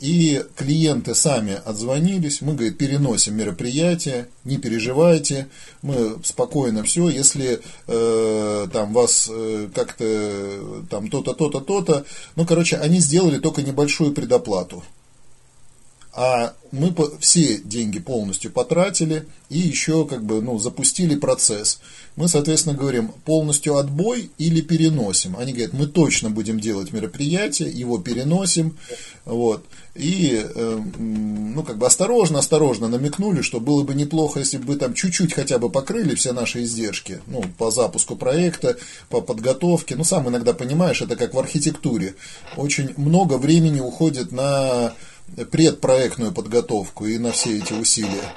И 0.00 0.44
клиенты 0.56 1.14
сами 1.14 1.60
отзвонились, 1.64 2.40
мы, 2.40 2.54
говорит, 2.54 2.76
переносим 2.76 3.36
мероприятие, 3.36 4.28
не 4.44 4.58
переживайте, 4.58 5.48
мы 5.82 6.16
спокойно 6.24 6.82
все, 6.82 7.08
если 7.08 7.60
э, 7.86 8.66
там 8.72 8.92
вас 8.92 9.28
э, 9.30 9.68
как-то 9.72 10.84
там 10.90 11.08
то-то, 11.08 11.34
то-то, 11.34 11.60
то-то, 11.60 12.04
ну, 12.34 12.44
короче, 12.44 12.78
они 12.78 12.98
сделали 12.98 13.38
только 13.38 13.62
небольшую 13.62 14.12
предоплату 14.12 14.82
а 16.14 16.54
мы 16.72 16.94
все 17.20 17.58
деньги 17.58 17.98
полностью 17.98 18.50
потратили 18.50 19.26
и 19.48 19.58
еще 19.58 20.06
как 20.06 20.24
бы 20.24 20.42
ну, 20.42 20.58
запустили 20.58 21.16
процесс. 21.16 21.80
Мы, 22.16 22.28
соответственно, 22.28 22.76
говорим 22.76 23.08
полностью 23.24 23.76
отбой 23.76 24.30
или 24.36 24.60
переносим. 24.60 25.36
Они 25.38 25.52
говорят, 25.52 25.72
мы 25.72 25.86
точно 25.86 26.28
будем 26.28 26.60
делать 26.60 26.92
мероприятие, 26.92 27.70
его 27.70 27.98
переносим. 27.98 28.76
Вот. 29.24 29.64
И 29.94 30.42
э, 30.42 30.80
ну, 30.98 31.62
как 31.62 31.78
бы 31.78 31.86
осторожно, 31.86 32.38
осторожно 32.40 32.88
намекнули, 32.88 33.40
что 33.40 33.60
было 33.60 33.82
бы 33.82 33.94
неплохо, 33.94 34.40
если 34.40 34.58
бы 34.58 34.76
там 34.76 34.92
чуть-чуть 34.92 35.32
хотя 35.32 35.58
бы 35.58 35.70
покрыли 35.70 36.14
все 36.14 36.32
наши 36.32 36.64
издержки 36.64 37.20
ну, 37.26 37.42
по 37.56 37.70
запуску 37.70 38.16
проекта, 38.16 38.76
по 39.08 39.22
подготовке. 39.22 39.96
Ну, 39.96 40.04
сам 40.04 40.28
иногда 40.28 40.52
понимаешь, 40.52 41.00
это 41.00 41.16
как 41.16 41.32
в 41.32 41.38
архитектуре. 41.38 42.14
Очень 42.56 42.92
много 42.98 43.38
времени 43.38 43.80
уходит 43.80 44.32
на 44.32 44.94
предпроектную 45.50 46.32
подготовку 46.32 47.06
и 47.06 47.18
на 47.18 47.32
все 47.32 47.58
эти 47.58 47.72
усилия. 47.72 48.32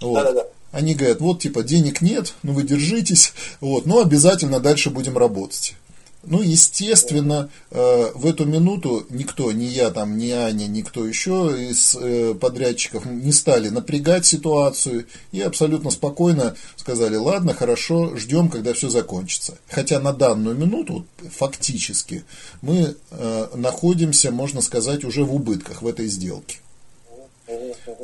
Вот. 0.00 0.14
Да, 0.14 0.24
да, 0.24 0.32
да. 0.32 0.46
Они 0.70 0.94
говорят, 0.94 1.20
вот 1.20 1.40
типа 1.40 1.62
денег 1.62 2.02
нет, 2.02 2.34
ну 2.42 2.52
вы 2.52 2.62
держитесь, 2.62 3.32
вот, 3.60 3.86
но 3.86 4.00
обязательно 4.00 4.60
дальше 4.60 4.90
будем 4.90 5.16
работать. 5.16 5.74
Ну, 6.24 6.42
естественно, 6.42 7.48
э, 7.70 8.10
в 8.14 8.26
эту 8.26 8.44
минуту 8.44 9.06
никто, 9.08 9.52
ни 9.52 9.64
я, 9.64 9.90
там, 9.90 10.18
ни 10.18 10.30
Аня, 10.30 10.66
никто 10.66 11.06
еще 11.06 11.54
из 11.70 11.94
э, 11.94 12.34
подрядчиков 12.34 13.06
не 13.06 13.30
стали 13.32 13.68
напрягать 13.68 14.26
ситуацию 14.26 15.06
и 15.30 15.40
абсолютно 15.40 15.90
спокойно 15.90 16.56
сказали, 16.76 17.14
ладно, 17.14 17.54
хорошо, 17.54 18.16
ждем, 18.16 18.48
когда 18.48 18.74
все 18.74 18.88
закончится. 18.88 19.58
Хотя 19.68 20.00
на 20.00 20.12
данную 20.12 20.56
минуту, 20.56 21.06
фактически, 21.30 22.24
мы 22.62 22.96
э, 23.10 23.46
находимся, 23.54 24.32
можно 24.32 24.60
сказать, 24.60 25.04
уже 25.04 25.24
в 25.24 25.32
убытках 25.32 25.82
в 25.82 25.86
этой 25.86 26.08
сделке. 26.08 26.58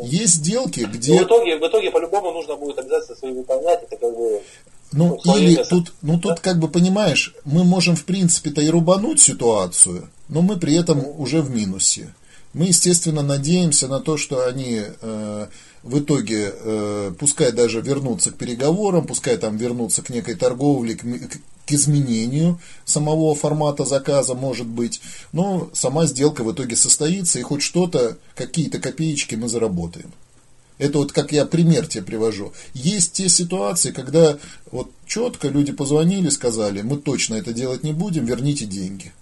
Есть 0.02 0.34
сделки, 0.34 0.88
где... 0.90 1.14
Но 1.14 1.24
в 1.24 1.26
итоге, 1.26 1.58
в 1.58 1.66
итоге 1.66 1.90
по-любому 1.90 2.32
нужно 2.32 2.56
будет 2.56 2.78
обязательно 2.78 3.16
свои 3.16 3.32
выполнять, 3.32 3.82
это 3.82 3.96
как 3.96 4.16
бы 4.16 4.40
ну, 4.94 5.20
ну 5.24 5.36
или 5.36 5.62
тут, 5.68 5.92
ну 6.02 6.18
тут 6.20 6.40
как 6.40 6.58
бы 6.58 6.68
понимаешь, 6.68 7.34
мы 7.44 7.64
можем 7.64 7.96
в 7.96 8.04
принципе-то 8.04 8.60
и 8.60 8.68
рубануть 8.68 9.20
ситуацию, 9.20 10.08
но 10.28 10.40
мы 10.40 10.56
при 10.56 10.74
этом 10.74 11.02
уже 11.18 11.42
в 11.42 11.50
минусе. 11.50 12.14
Мы, 12.52 12.66
естественно, 12.66 13.22
надеемся 13.22 13.88
на 13.88 13.98
то, 13.98 14.16
что 14.16 14.46
они 14.46 14.80
э, 14.80 15.46
в 15.82 15.98
итоге, 15.98 16.54
э, 16.54 17.12
пускай 17.18 17.50
даже 17.50 17.80
вернутся 17.80 18.30
к 18.30 18.36
переговорам, 18.36 19.06
пускай 19.06 19.36
там 19.36 19.56
вернутся 19.56 20.02
к 20.02 20.10
некой 20.10 20.36
торговле, 20.36 20.94
к, 20.94 21.02
к 21.02 21.72
изменению 21.72 22.60
самого 22.84 23.34
формата 23.34 23.84
заказа, 23.84 24.34
может 24.34 24.68
быть, 24.68 25.00
но 25.32 25.68
сама 25.72 26.06
сделка 26.06 26.44
в 26.44 26.52
итоге 26.52 26.76
состоится, 26.76 27.40
и 27.40 27.42
хоть 27.42 27.62
что-то, 27.62 28.16
какие-то 28.36 28.78
копеечки 28.78 29.34
мы 29.34 29.48
заработаем. 29.48 30.12
Это 30.78 30.98
вот 30.98 31.12
как 31.12 31.32
я 31.32 31.46
пример 31.46 31.86
тебе 31.86 32.02
привожу. 32.02 32.52
Есть 32.72 33.12
те 33.12 33.28
ситуации, 33.28 33.92
когда 33.92 34.38
вот 34.72 34.90
четко 35.06 35.48
люди 35.48 35.72
позвонили, 35.72 36.28
сказали, 36.30 36.82
мы 36.82 36.96
точно 36.96 37.36
это 37.36 37.52
делать 37.52 37.84
не 37.84 37.92
будем, 37.92 38.24
верните 38.24 38.64
деньги. 38.64 39.12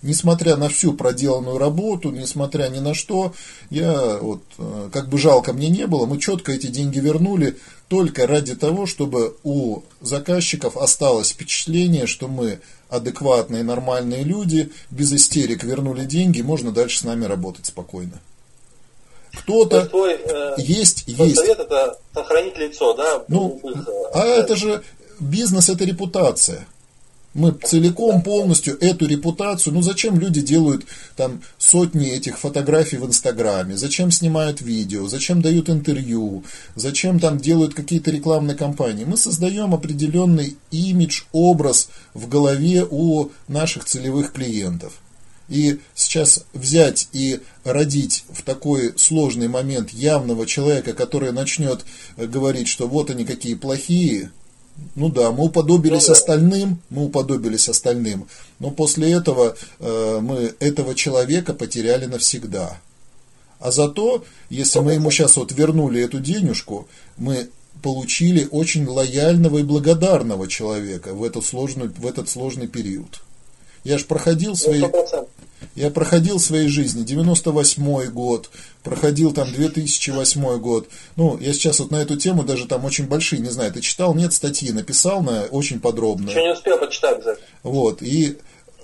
Несмотря 0.00 0.56
на 0.56 0.68
всю 0.68 0.92
проделанную 0.92 1.56
работу, 1.56 2.10
несмотря 2.10 2.68
ни 2.68 2.78
на 2.78 2.92
что, 2.92 3.32
я 3.70 4.18
вот, 4.18 4.42
э, 4.58 4.90
как 4.92 5.08
бы 5.08 5.16
жалко 5.16 5.54
мне 5.54 5.68
не 5.68 5.86
было, 5.86 6.04
мы 6.04 6.18
четко 6.18 6.52
эти 6.52 6.66
деньги 6.66 6.98
вернули 6.98 7.56
только 7.88 8.26
ради 8.26 8.54
того, 8.54 8.84
чтобы 8.84 9.36
у 9.44 9.80
заказчиков 10.02 10.76
осталось 10.76 11.30
впечатление, 11.30 12.06
что 12.06 12.28
мы 12.28 12.60
адекватные, 12.90 13.62
нормальные 13.62 14.24
люди, 14.24 14.70
без 14.90 15.10
истерик 15.12 15.64
вернули 15.64 16.04
деньги, 16.04 16.42
можно 16.42 16.70
дальше 16.70 16.98
с 16.98 17.04
нами 17.04 17.24
работать 17.24 17.66
спокойно. 17.66 18.20
Кто-то 19.38 19.88
э, 19.92 20.54
есть, 20.58 21.04
есть. 21.06 21.36
совет 21.36 21.58
это 21.58 21.98
сохранить 22.14 22.56
лицо, 22.58 22.94
да? 22.94 23.22
Ну, 23.28 23.60
э, 23.62 23.74
а 24.14 24.24
это 24.24 24.56
же 24.56 24.82
бизнес, 25.20 25.68
это 25.68 25.84
репутация. 25.84 26.66
Мы 27.34 27.50
целиком, 27.50 28.22
полностью 28.22 28.78
эту 28.80 29.06
репутацию, 29.06 29.74
ну 29.74 29.82
зачем 29.82 30.20
люди 30.20 30.40
делают 30.40 30.86
там 31.16 31.42
сотни 31.58 32.08
этих 32.08 32.38
фотографий 32.38 32.96
в 32.96 33.06
Инстаграме, 33.06 33.76
зачем 33.76 34.12
снимают 34.12 34.60
видео, 34.60 35.08
зачем 35.08 35.42
дают 35.42 35.68
интервью, 35.68 36.44
зачем 36.76 37.18
там 37.18 37.38
делают 37.38 37.74
какие-то 37.74 38.12
рекламные 38.12 38.56
кампании. 38.56 39.04
Мы 39.04 39.16
создаем 39.16 39.74
определенный 39.74 40.56
имидж, 40.70 41.22
образ 41.32 41.88
в 42.14 42.28
голове 42.28 42.86
у 42.88 43.30
наших 43.48 43.84
целевых 43.84 44.32
клиентов. 44.32 44.92
И 45.48 45.78
сейчас 45.94 46.44
взять 46.54 47.08
и 47.12 47.40
родить 47.64 48.24
в 48.30 48.42
такой 48.42 48.94
сложный 48.96 49.48
момент 49.48 49.90
явного 49.90 50.46
человека, 50.46 50.94
который 50.94 51.32
начнет 51.32 51.84
говорить, 52.16 52.68
что 52.68 52.88
вот 52.88 53.10
они 53.10 53.24
какие 53.24 53.54
плохие, 53.54 54.30
ну 54.94 55.08
да, 55.08 55.30
мы 55.30 55.44
уподобились 55.44 56.08
остальным, 56.08 56.78
мы 56.90 57.04
уподобились 57.04 57.68
остальным, 57.68 58.26
но 58.58 58.70
после 58.70 59.12
этого 59.12 59.56
э, 59.78 60.18
мы 60.20 60.54
этого 60.58 60.94
человека 60.94 61.54
потеряли 61.54 62.06
навсегда. 62.06 62.80
А 63.60 63.70
зато, 63.70 64.24
если 64.50 64.80
мы 64.80 64.94
ему 64.94 65.10
сейчас 65.10 65.36
вот 65.36 65.52
вернули 65.52 66.02
эту 66.02 66.20
денежку, 66.20 66.88
мы 67.16 67.48
получили 67.82 68.48
очень 68.50 68.86
лояльного 68.86 69.58
и 69.58 69.62
благодарного 69.62 70.48
человека 70.48 71.14
в, 71.14 71.22
эту 71.22 71.42
сложную, 71.42 71.92
в 71.96 72.06
этот 72.06 72.28
сложный 72.28 72.66
период. 72.66 73.22
Я 73.84 73.98
же 73.98 74.04
проходил 74.06 74.56
свои... 74.56 74.80
100%. 74.80 75.28
Я 75.76 75.90
проходил 75.90 76.38
в 76.38 76.42
своей 76.42 76.68
жизни 76.68 77.02
98 77.02 78.10
год, 78.10 78.50
проходил 78.82 79.32
там 79.32 79.52
2008 79.52 80.58
год. 80.58 80.88
Ну, 81.16 81.36
я 81.38 81.52
сейчас 81.52 81.80
вот 81.80 81.90
на 81.90 81.96
эту 81.96 82.16
тему 82.16 82.44
даже 82.44 82.66
там 82.66 82.84
очень 82.84 83.06
большие, 83.06 83.40
не 83.40 83.50
знаю, 83.50 83.72
ты 83.72 83.80
читал? 83.80 84.14
Нет, 84.14 84.32
статьи 84.32 84.70
написал 84.70 85.22
на 85.22 85.44
очень 85.50 85.80
подробно. 85.80 86.30
Еще 86.30 86.42
не 86.42 86.52
успел 86.52 86.78
почитать, 86.78 87.24
Зак. 87.24 87.40
Вот, 87.62 88.02
и 88.02 88.38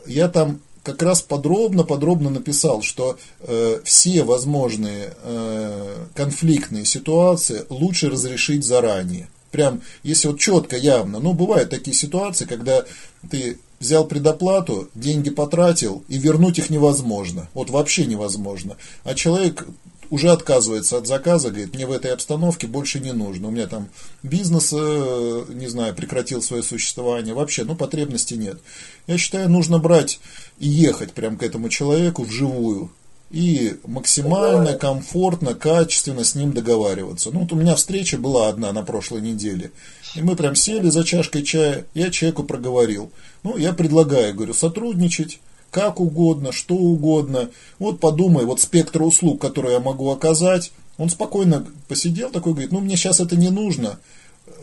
я 0.06 0.28
там 0.28 0.60
как 0.82 1.02
раз 1.02 1.20
подробно-подробно 1.22 2.30
написал, 2.30 2.82
что 2.82 3.18
э, 3.40 3.80
все 3.84 4.24
возможные 4.24 5.12
э, 5.22 6.06
конфликтные 6.14 6.84
ситуации 6.84 7.64
лучше 7.68 8.08
разрешить 8.08 8.64
заранее. 8.64 9.28
Прям, 9.50 9.82
если 10.02 10.28
вот 10.28 10.38
четко, 10.38 10.76
явно. 10.76 11.18
Ну, 11.18 11.32
бывают 11.32 11.70
такие 11.70 11.96
ситуации, 11.96 12.44
когда 12.44 12.84
ты 13.30 13.58
взял 13.80 14.06
предоплату, 14.06 14.88
деньги 14.94 15.30
потратил, 15.30 16.04
и 16.08 16.18
вернуть 16.18 16.58
их 16.58 16.70
невозможно. 16.70 17.48
Вот 17.54 17.70
вообще 17.70 18.04
невозможно. 18.04 18.76
А 19.04 19.14
человек 19.14 19.66
уже 20.10 20.30
отказывается 20.30 20.98
от 20.98 21.06
заказа, 21.06 21.50
говорит, 21.50 21.74
мне 21.74 21.86
в 21.86 21.92
этой 21.92 22.12
обстановке 22.12 22.66
больше 22.66 23.00
не 23.00 23.12
нужно. 23.12 23.48
У 23.48 23.50
меня 23.52 23.66
там 23.68 23.88
бизнес, 24.22 24.72
э, 24.76 25.44
не 25.48 25.68
знаю, 25.68 25.94
прекратил 25.94 26.42
свое 26.42 26.62
существование. 26.62 27.32
Вообще, 27.32 27.64
ну, 27.64 27.76
потребности 27.76 28.34
нет. 28.34 28.58
Я 29.06 29.18
считаю, 29.18 29.48
нужно 29.48 29.78
брать 29.78 30.20
и 30.58 30.68
ехать 30.68 31.12
прям 31.12 31.36
к 31.36 31.42
этому 31.42 31.68
человеку 31.68 32.24
вживую. 32.24 32.90
И 33.30 33.76
максимально 33.86 34.74
комфортно, 34.74 35.54
качественно 35.54 36.24
с 36.24 36.34
ним 36.34 36.52
договариваться. 36.52 37.30
Ну, 37.30 37.40
вот 37.40 37.52
у 37.52 37.56
меня 37.56 37.76
встреча 37.76 38.18
была 38.18 38.48
одна 38.48 38.72
на 38.72 38.82
прошлой 38.82 39.20
неделе. 39.20 39.70
И 40.16 40.22
мы 40.22 40.34
прям 40.34 40.56
сели 40.56 40.90
за 40.90 41.04
чашкой 41.04 41.44
чая, 41.44 41.86
я 41.94 42.10
человеку 42.10 42.42
проговорил. 42.42 43.12
Ну, 43.44 43.56
я 43.56 43.72
предлагаю, 43.72 44.34
говорю, 44.34 44.52
сотрудничать 44.52 45.38
как 45.70 46.00
угодно, 46.00 46.50
что 46.50 46.74
угодно. 46.74 47.50
Вот 47.78 48.00
подумай, 48.00 48.44
вот 48.44 48.60
спектр 48.60 49.02
услуг, 49.02 49.40
которые 49.40 49.74
я 49.74 49.80
могу 49.80 50.10
оказать. 50.10 50.72
Он 50.98 51.08
спокойно 51.08 51.64
посидел 51.88 52.30
такой, 52.30 52.52
говорит, 52.52 52.72
ну, 52.72 52.80
мне 52.80 52.96
сейчас 52.96 53.20
это 53.20 53.36
не 53.36 53.50
нужно. 53.50 53.98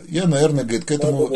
Я, 0.09 0.27
наверное, 0.27 0.63
говорит, 0.63 0.85
к 0.85 0.91
этому, 0.91 1.29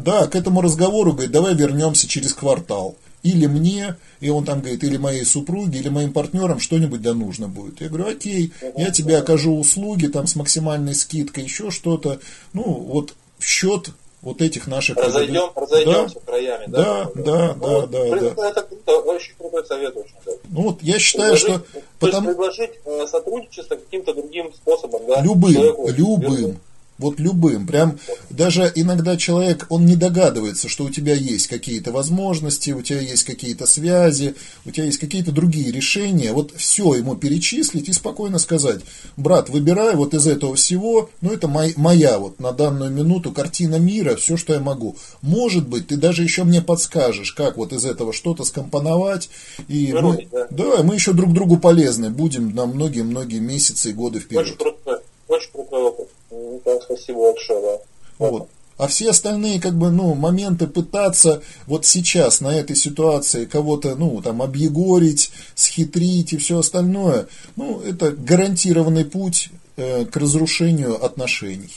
да, 0.00 0.26
к 0.26 0.36
этому 0.36 0.60
разговору, 0.60 1.12
говорит, 1.12 1.32
давай 1.32 1.54
вернемся 1.54 2.06
через 2.06 2.34
квартал. 2.34 2.96
Или 3.26 3.46
мне, 3.46 3.96
и 4.20 4.30
он 4.30 4.44
там 4.44 4.60
говорит, 4.60 4.84
или 4.84 4.98
моей 4.98 5.24
супруге, 5.24 5.80
или 5.80 5.88
моим 5.88 6.12
партнерам 6.12 6.60
что-нибудь 6.60 7.02
да 7.02 7.12
нужно 7.12 7.48
будет. 7.48 7.80
Я 7.80 7.88
говорю, 7.88 8.08
окей, 8.08 8.52
я 8.76 8.92
тебе 8.92 9.18
окажу 9.18 9.58
услуги 9.58 10.06
там 10.06 10.28
с 10.28 10.36
максимальной 10.36 10.94
скидкой, 10.94 11.42
еще 11.42 11.72
что-то. 11.72 12.20
Ну, 12.52 12.62
вот 12.62 13.14
в 13.38 13.44
счет 13.44 13.90
вот 14.22 14.40
этих 14.42 14.68
наших... 14.68 14.96
Разойдем, 14.96 15.50
разойдемся 15.56 16.14
да? 16.14 16.20
краями, 16.24 16.64
да? 16.68 16.82
Да, 16.82 17.10
да, 17.14 17.54
ну, 17.54 17.86
да, 17.86 17.86
да, 17.86 18.30
да. 18.30 18.48
Это 18.48 18.62
круто, 18.62 18.92
очень 18.98 19.34
крутой 19.36 19.66
совет. 19.66 19.96
Очень, 19.96 20.14
да. 20.24 20.32
Ну 20.50 20.62
вот 20.62 20.82
я 20.82 20.98
считаю, 21.00 21.32
предложить, 21.32 21.66
что... 21.72 21.80
Потому... 21.98 22.28
предложить 22.28 22.70
э, 22.84 23.06
сотрудничество 23.08 23.74
каким-то 23.74 24.14
другим 24.14 24.52
способом, 24.54 25.02
да? 25.08 25.20
Любым, 25.20 25.52
человеку, 25.52 25.88
любым. 25.88 26.60
Вот 26.98 27.20
любым. 27.20 27.66
Прям 27.66 27.98
даже 28.30 28.70
иногда 28.74 29.16
человек, 29.16 29.66
он 29.68 29.84
не 29.84 29.96
догадывается, 29.96 30.68
что 30.68 30.84
у 30.84 30.90
тебя 30.90 31.14
есть 31.14 31.46
какие-то 31.46 31.92
возможности, 31.92 32.70
у 32.70 32.82
тебя 32.82 33.00
есть 33.00 33.24
какие-то 33.24 33.66
связи, 33.66 34.34
у 34.64 34.70
тебя 34.70 34.84
есть 34.86 34.98
какие-то 34.98 35.32
другие 35.32 35.70
решения. 35.70 36.32
Вот 36.32 36.52
все 36.56 36.94
ему 36.94 37.14
перечислить 37.14 37.88
и 37.88 37.92
спокойно 37.92 38.38
сказать, 38.38 38.80
брат, 39.16 39.48
выбирай 39.50 39.94
вот 39.94 40.14
из 40.14 40.26
этого 40.26 40.56
всего, 40.56 41.10
ну 41.20 41.32
это 41.32 41.48
мой, 41.48 41.74
моя 41.76 42.18
вот 42.18 42.40
на 42.40 42.52
данную 42.52 42.90
минуту 42.90 43.30
картина 43.32 43.76
мира, 43.76 44.16
все, 44.16 44.36
что 44.36 44.54
я 44.54 44.60
могу. 44.60 44.96
Может 45.22 45.68
быть, 45.68 45.88
ты 45.88 45.96
даже 45.96 46.22
еще 46.22 46.44
мне 46.44 46.62
подскажешь, 46.62 47.32
как 47.32 47.56
вот 47.56 47.72
из 47.72 47.84
этого 47.84 48.12
что-то 48.12 48.44
скомпоновать. 48.44 49.28
И 49.68 49.92
мы, 49.92 50.26
да. 50.32 50.46
да, 50.50 50.82
мы 50.82 50.94
еще 50.94 51.12
друг 51.12 51.32
другу 51.32 51.58
полезны 51.58 52.10
будем 52.10 52.54
на 52.54 52.66
многие-многие 52.66 53.40
месяцы 53.40 53.90
и 53.90 53.92
годы 53.92 54.20
вперед. 54.20 54.46
Очень 54.46 54.56
крутой, 54.56 54.98
очень 55.28 55.52
крутой 55.52 55.82
опыт. 55.82 56.08
Ну, 56.30 56.60
так, 56.64 56.82
спасибо 56.82 57.32
большое, 57.32 57.60
да. 57.60 57.78
Вот. 58.18 58.48
А 58.78 58.88
все 58.88 59.10
остальные, 59.10 59.60
как 59.60 59.74
бы, 59.74 59.90
ну, 59.90 60.14
моменты 60.14 60.66
пытаться 60.66 61.42
вот 61.66 61.86
сейчас 61.86 62.40
на 62.42 62.54
этой 62.54 62.76
ситуации 62.76 63.46
кого-то, 63.46 63.94
ну, 63.94 64.20
там, 64.20 64.42
объегорить, 64.42 65.30
схитрить 65.54 66.34
и 66.34 66.36
все 66.36 66.58
остальное, 66.58 67.26
ну, 67.56 67.80
это 67.80 68.10
гарантированный 68.10 69.06
путь 69.06 69.48
э, 69.76 70.04
к 70.04 70.16
разрушению 70.16 71.02
отношений. 71.02 71.72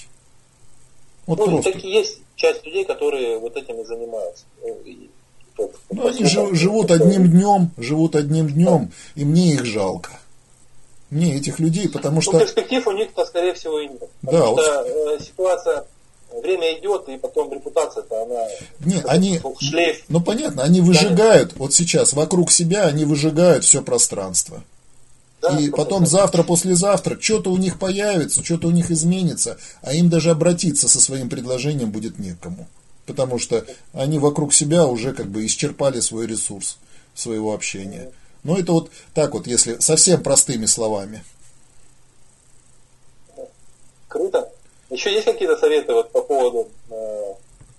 Вот 1.26 1.40
ну, 1.40 1.46
просто. 1.46 1.72
таки 1.72 1.88
есть 1.90 2.18
часть 2.36 2.66
людей, 2.66 2.84
которые 2.84 3.40
вот 3.40 3.56
этим 3.56 3.80
и 3.80 3.86
занимаются. 3.86 4.44
Ну, 5.58 5.72
ну 5.92 6.08
они 6.08 6.26
жив, 6.26 6.54
живут 6.54 6.92
одним 6.92 7.32
днем, 7.32 7.72
живут 7.78 8.16
одним 8.16 8.50
днем, 8.50 8.92
и 9.16 9.24
мне 9.24 9.54
их 9.54 9.66
жалко 9.66 10.19
мне 11.10 11.36
этих 11.36 11.60
людей, 11.60 11.90
потому 11.90 12.16
ну, 12.16 12.22
что... 12.22 12.40
Перспектив 12.40 12.86
у 12.88 12.92
них-то, 12.92 13.26
скорее 13.26 13.54
всего, 13.54 13.80
и 13.80 13.88
нет. 13.88 14.10
Потому 14.22 14.56
да, 14.56 14.64
что 14.64 14.84
вот... 14.84 15.22
Э, 15.22 15.24
ситуация, 15.24 15.86
время 16.42 16.80
идет, 16.80 17.10
и 17.10 17.18
потом 17.18 17.52
репутация-то, 17.54 18.24
она... 18.24 18.48
Не, 18.80 19.02
они... 19.06 19.42
Шлейф. 19.60 20.04
Ну, 20.08 20.22
понятно, 20.22 20.64
они 20.64 20.82
выжигают, 20.82 21.56
вот 21.56 21.74
сейчас, 21.74 22.14
вокруг 22.14 22.52
себя 22.52 22.86
они 22.86 23.06
выжигают 23.06 23.64
все 23.64 23.82
пространство. 23.82 24.64
Да, 25.42 25.58
и 25.58 25.70
потом 25.70 26.06
завтра, 26.06 26.44
послезавтра, 26.44 27.18
что-то 27.20 27.52
у 27.52 27.58
них 27.58 27.80
появится, 27.80 28.44
что-то 28.44 28.68
у 28.68 28.72
них 28.72 28.92
изменится, 28.92 29.58
а 29.82 29.94
им 29.94 30.10
даже 30.10 30.32
обратиться 30.32 30.90
со 30.90 31.00
своим 31.00 31.30
предложением 31.30 31.92
будет 31.92 32.20
некому. 32.20 32.68
Потому 33.06 33.40
что 33.40 33.66
они 33.94 34.20
вокруг 34.20 34.54
себя 34.54 34.86
уже 34.86 35.14
как 35.14 35.28
бы 35.28 35.46
исчерпали 35.46 36.02
свой 36.02 36.28
ресурс 36.28 36.78
своего 37.16 37.54
общения. 37.54 38.12
Ну, 38.44 38.58
это 38.58 38.72
вот 38.72 38.92
так 39.14 39.34
вот, 39.34 39.48
если 39.48 39.80
совсем 39.80 40.24
простыми 40.24 40.66
словами. 40.66 41.24
Круто. 44.08 44.50
Еще 44.90 45.14
есть 45.14 45.26
какие-то 45.26 45.58
советы 45.58 45.94
вот 45.94 46.12
по 46.12 46.22
поводу 46.22 46.68
э, 46.90 47.34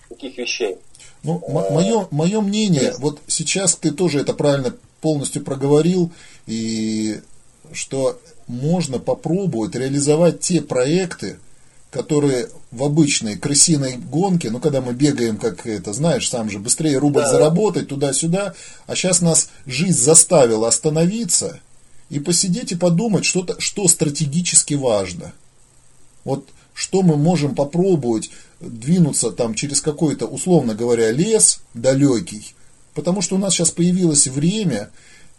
таких 0.09 0.39
вещей? 0.39 0.79
Ну, 1.23 1.43
э, 1.47 1.73
мое, 1.73 2.07
мое 2.11 2.41
мнение, 2.41 2.83
есть. 2.83 3.01
вот 3.01 3.21
сейчас 3.27 3.75
ты 3.75 3.91
тоже 3.91 4.21
это 4.21 4.33
правильно 4.33 4.75
полностью 5.01 5.43
проговорил, 5.43 6.13
и 6.47 7.21
что 7.73 8.19
можно 8.47 8.99
попробовать 8.99 9.75
реализовать 9.75 10.41
те 10.41 10.61
проекты, 10.61 11.39
которые 11.91 12.49
в 12.71 12.85
обычной 12.85 13.37
крысиной 13.37 13.97
гонке, 13.97 14.51
ну, 14.51 14.61
когда 14.61 14.81
мы 14.81 14.93
бегаем, 14.93 15.39
как 15.39 15.67
это, 15.67 15.93
знаешь, 15.93 16.29
сам 16.29 16.51
же, 16.51 16.59
быстрее 16.59 16.99
рубль 16.99 17.23
да. 17.23 17.31
заработать, 17.31 17.89
туда-сюда, 17.89 18.55
а 18.87 18.95
сейчас 18.95 19.21
нас 19.21 19.51
жизнь 19.67 19.99
заставила 19.99 20.69
остановиться 20.69 21.59
и 22.11 22.21
посидеть 22.21 22.73
и 22.73 22.77
подумать, 22.77 23.25
что, 23.25 23.41
-то, 23.41 23.57
что 23.59 23.89
стратегически 23.89 24.75
важно. 24.75 25.33
Вот 26.25 26.47
что 26.75 27.03
мы 27.03 27.17
можем 27.17 27.55
попробовать 27.55 28.31
двинуться 28.61 29.33
там 29.33 29.55
через 29.55 29.81
какой-то, 29.81 30.27
условно 30.27 30.75
говоря, 30.75 31.11
лес 31.11 31.61
далекий, 31.75 32.55
потому 32.95 33.21
что 33.21 33.37
у 33.37 33.39
нас 33.39 33.55
сейчас 33.55 33.71
появилось 33.71 34.29
время 34.29 34.91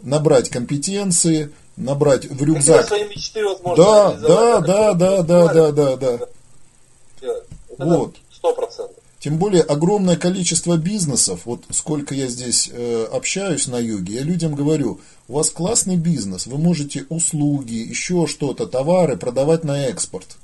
набрать 0.02 0.50
компетенции, 0.50 1.52
набрать 1.78 2.26
в 2.26 2.44
рюкзак. 2.44 2.88
Свои 2.88 3.08
мечты, 3.08 3.44
возможно, 3.46 3.84
да, 3.84 4.12
да, 4.14 4.60
да, 4.60 4.94
да, 4.94 5.24
да, 5.24 5.54
да, 5.54 5.72
да, 5.72 5.98
да. 5.98 6.14
Это 6.14 6.30
вот. 7.78 8.16
Сто 8.32 8.54
процентов. 8.54 8.98
Тем 9.20 9.38
более 9.38 9.62
огромное 9.62 10.16
количество 10.16 10.78
бизнесов, 10.78 11.42
вот 11.46 11.64
сколько 11.70 12.16
я 12.16 12.28
здесь 12.28 12.72
э, 12.74 13.08
общаюсь 13.12 13.68
на 13.68 13.78
юге, 13.78 14.16
я 14.16 14.22
людям 14.24 14.56
говорю, 14.56 15.00
у 15.28 15.34
вас 15.34 15.52
классный 15.52 15.96
бизнес, 15.96 16.48
вы 16.48 16.58
можете 16.58 17.06
услуги, 17.10 17.76
еще 17.76 18.26
что-то, 18.26 18.66
товары 18.66 19.18
продавать 19.18 19.64
на 19.64 19.86
экспорт. 19.86 20.38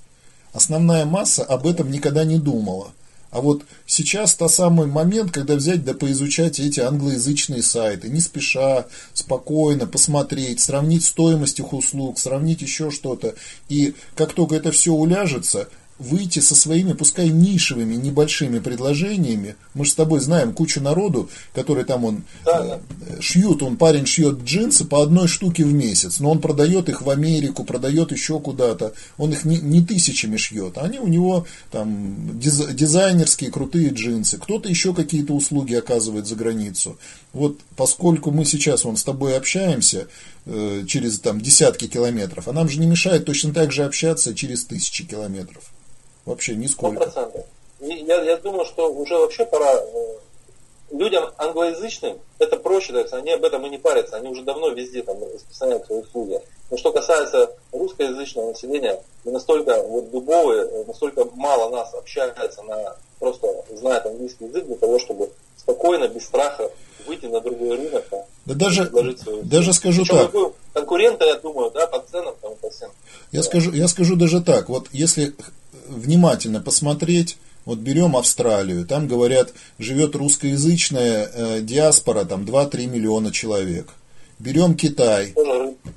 Основная 0.54 1.06
масса 1.06 1.44
об 1.44 1.66
этом 1.66 1.90
никогда 1.90 2.24
не 2.24 2.38
думала. 2.38 2.92
А 3.32 3.42
вот 3.42 3.64
сейчас 3.86 4.36
тот 4.36 4.52
самый 4.52 4.88
момент, 4.88 5.32
когда 5.32 5.56
взять 5.56 5.84
да 5.84 5.94
поизучать 5.94 6.60
эти 6.60 6.80
англоязычные 6.80 7.62
сайты, 7.62 8.10
не 8.10 8.22
спеша, 8.22 8.86
спокойно 9.14 9.86
посмотреть, 9.86 10.60
сравнить 10.60 11.04
стоимость 11.04 11.60
их 11.60 11.74
услуг, 11.74 12.20
сравнить 12.20 12.62
еще 12.62 12.90
что-то. 12.90 13.36
И 13.70 13.96
как 14.16 14.34
только 14.34 14.56
это 14.56 14.72
все 14.72 14.94
уляжется, 14.94 15.68
выйти 16.00 16.40
со 16.40 16.56
своими, 16.56 16.94
пускай 16.94 17.30
нишевыми, 17.30 17.96
небольшими 17.96 18.60
предложениями. 18.60 19.56
Мы 19.74 19.86
же 19.86 19.92
с 19.92 19.96
тобой 19.96 20.20
знаем 20.20 20.54
кучу 20.54 20.82
народу, 20.82 21.30
который 21.54 21.84
там 21.86 22.06
он 22.06 22.24
да, 22.46 22.80
э, 23.08 23.20
шьют, 23.20 23.64
он 23.64 23.78
парень 23.78 24.06
шьет 24.06 24.44
джинсы 24.44 24.86
по 24.86 25.02
одной 25.02 25.28
штуке 25.28 25.64
в 25.64 25.74
месяц, 25.74 26.20
но 26.20 26.32
он 26.32 26.40
продает 26.40 26.90
их 26.90 27.02
в 27.02 27.10
Америку, 27.10 27.64
продает 27.64 28.12
еще 28.12 28.40
куда-то. 28.40 28.94
Он 29.18 29.32
их 29.32 29.44
не, 29.46 29.58
не 29.58 29.84
тысячами 29.84 30.38
шьет, 30.38 30.78
а 30.78 30.82
они 30.82 31.00
у 31.00 31.08
него 31.08 31.48
там 31.72 32.40
диз, 32.40 32.66
дизайнерские 32.68 33.52
крутые 33.52 33.90
джинсы. 33.90 34.38
Кто-то 34.38 34.70
еще 34.70 34.94
какие-то 34.94 35.34
услуги 35.34 35.74
оказывает 35.74 36.28
за 36.28 36.36
границу. 36.36 36.98
Вот 37.34 37.60
поскольку 37.76 38.32
мы 38.32 38.46
сейчас 38.46 38.84
вон, 38.84 38.98
с 38.98 39.04
тобой 39.04 39.36
общаемся 39.36 40.08
э, 40.46 40.84
через 40.88 41.20
там 41.20 41.42
десятки 41.42 41.88
километров, 41.88 42.48
а 42.48 42.54
нам 42.54 42.70
же 42.70 42.80
не 42.80 42.88
мешает 42.88 43.26
точно 43.26 43.54
так 43.54 43.72
же 43.72 43.84
общаться 43.84 44.36
через 44.36 44.64
тысячи 44.66 45.04
километров. 45.04 45.64
Вообще 46.28 46.56
нисколько. 46.56 47.06
100%. 47.06 47.46
Я, 47.80 48.22
я 48.22 48.38
думаю, 48.38 48.66
что 48.66 48.92
уже 48.92 49.18
вообще 49.18 49.46
пора 49.46 49.74
э, 49.76 50.16
людям 50.92 51.32
англоязычным 51.38 52.20
это 52.38 52.58
проще 52.58 52.92
дается, 52.92 53.16
они 53.16 53.32
об 53.32 53.46
этом 53.46 53.66
и 53.66 53.70
не 53.70 53.78
парятся, 53.78 54.18
они 54.18 54.30
уже 54.30 54.44
давно 54.44 54.70
везде 54.70 55.04
там 55.04 55.18
распространяют 55.24 55.86
свои 55.86 56.00
услуги. 56.00 56.42
Но 56.70 56.76
что 56.78 56.92
касается 56.92 57.56
русскоязычного 57.72 58.50
населения, 58.50 59.02
мы 59.24 59.32
настолько 59.32 59.82
вот 59.84 60.12
дубовые, 60.12 60.64
э, 60.64 60.84
настолько 60.86 61.24
мало 61.36 61.70
нас 61.70 61.94
общается 61.94 62.62
на 62.64 62.98
просто 63.20 63.48
знает 63.72 64.06
английский 64.06 64.46
язык 64.46 64.66
для 64.66 64.76
того, 64.76 65.00
чтобы 65.00 65.30
спокойно, 65.56 66.10
без 66.10 66.26
страха 66.26 66.70
выйти 67.06 67.26
на 67.28 67.40
другой 67.40 67.78
рынок. 67.78 68.06
Да 68.46 68.54
даже, 68.54 68.90
даже 69.44 69.74
скажу 69.74 70.02
Причем 70.02 70.18
так. 70.32 70.54
Конкуренты, 70.78 71.26
я 71.26 71.36
думаю, 71.36 71.72
да, 71.72 71.88
по 71.88 72.00
ценам, 72.00 72.36
там, 72.42 72.54
по 72.62 72.70
всем. 72.70 72.90
Я, 73.32 73.40
да. 73.40 73.44
скажу, 73.44 73.72
я 73.74 73.88
скажу 73.88 74.16
даже 74.16 74.42
так, 74.42 74.70
вот 74.70 74.88
если 74.92 75.34
внимательно 75.88 76.62
посмотреть, 76.62 77.38
вот 77.66 77.80
берем 77.80 78.16
Австралию, 78.16 78.86
там 78.86 79.08
говорят, 79.08 79.54
живет 79.80 80.16
русскоязычная 80.16 81.30
э, 81.34 81.60
диаспора, 81.62 82.24
там 82.26 82.44
2-3 82.44 82.86
миллиона 82.88 83.32
человек. 83.32 83.90
Берем 84.40 84.76
Китай, 84.76 85.34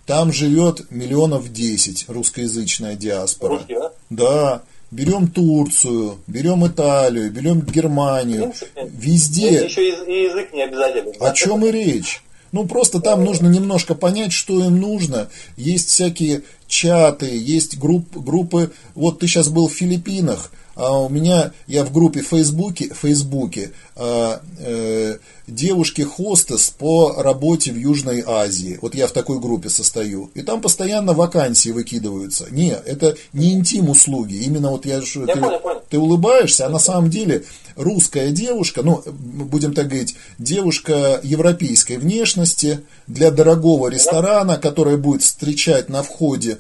там 0.07 0.33
живет 0.33 0.91
миллионов 0.91 1.53
10 1.53 2.07
русскоязычная 2.09 2.95
диаспора. 2.95 3.59
Русские, 3.59 3.79
да? 3.79 3.93
Да. 4.11 4.63
Берем 4.91 5.29
Турцию, 5.29 6.19
берем 6.27 6.67
Италию, 6.67 7.31
берем 7.31 7.61
Германию. 7.61 8.53
Везде. 8.83 9.65
Еще 9.65 9.91
и 9.91 10.25
язык 10.25 10.53
не 10.53 10.63
обязательно. 10.63 11.13
О 11.21 11.33
чем 11.33 11.65
и 11.65 11.71
речь? 11.71 12.23
Ну, 12.53 12.67
просто 12.67 13.01
там 13.01 13.25
нужно 13.25 13.49
немножко 13.49 13.95
понять, 13.95 14.33
что 14.33 14.65
им 14.65 14.81
нужно. 14.81 15.29
Есть 15.57 15.91
всякие 15.91 16.43
чаты, 16.71 17.27
есть 17.27 17.79
групп, 17.79 18.17
группы. 18.17 18.73
Вот 18.95 19.19
ты 19.19 19.27
сейчас 19.27 19.49
был 19.49 19.69
в 19.69 19.75
Филиппинах, 19.75 20.51
а 20.77 20.99
у 20.99 21.09
меня, 21.11 21.53
я 21.67 21.85
в 21.85 21.93
группе 21.93 22.23
в 22.23 22.29
Фейсбуке, 22.29 22.95
Фейсбуке 22.95 23.73
а, 23.97 24.41
э, 24.61 25.19
девушки-хостес 25.47 26.71
по 26.71 27.23
работе 27.23 27.73
в 27.73 27.77
Южной 27.77 28.23
Азии. 28.27 28.79
Вот 28.81 28.95
я 28.95 29.07
в 29.07 29.13
такой 29.13 29.41
группе 29.41 29.69
состою. 29.69 30.31
И 30.35 30.43
там 30.43 30.63
постоянно 30.63 31.13
вакансии 31.13 31.71
выкидываются. 31.71 32.47
Не, 32.51 32.71
это 32.71 33.17
не 33.33 33.53
интим-услуги. 33.53 34.37
Именно 34.37 34.71
вот 34.71 34.87
я, 34.87 34.97
я 34.97 35.01
ты, 35.01 35.41
понял, 35.41 35.59
понял. 35.59 35.83
ты 35.91 35.99
улыбаешься, 35.99 36.67
а 36.67 36.71
на 36.71 36.79
самом 36.79 37.11
деле 37.11 37.45
русская 37.77 38.31
девушка, 38.31 38.83
ну, 38.83 39.03
будем 39.07 39.75
так 39.75 39.89
говорить, 39.89 40.15
девушка 40.39 41.21
европейской 41.23 41.99
внешности 41.99 42.81
для 43.07 43.31
дорогого 43.31 43.89
ресторана, 43.89 44.57
которая 44.57 44.97
будет 44.97 45.23
встречать 45.23 45.89
на 45.89 46.03
входе, 46.03 46.60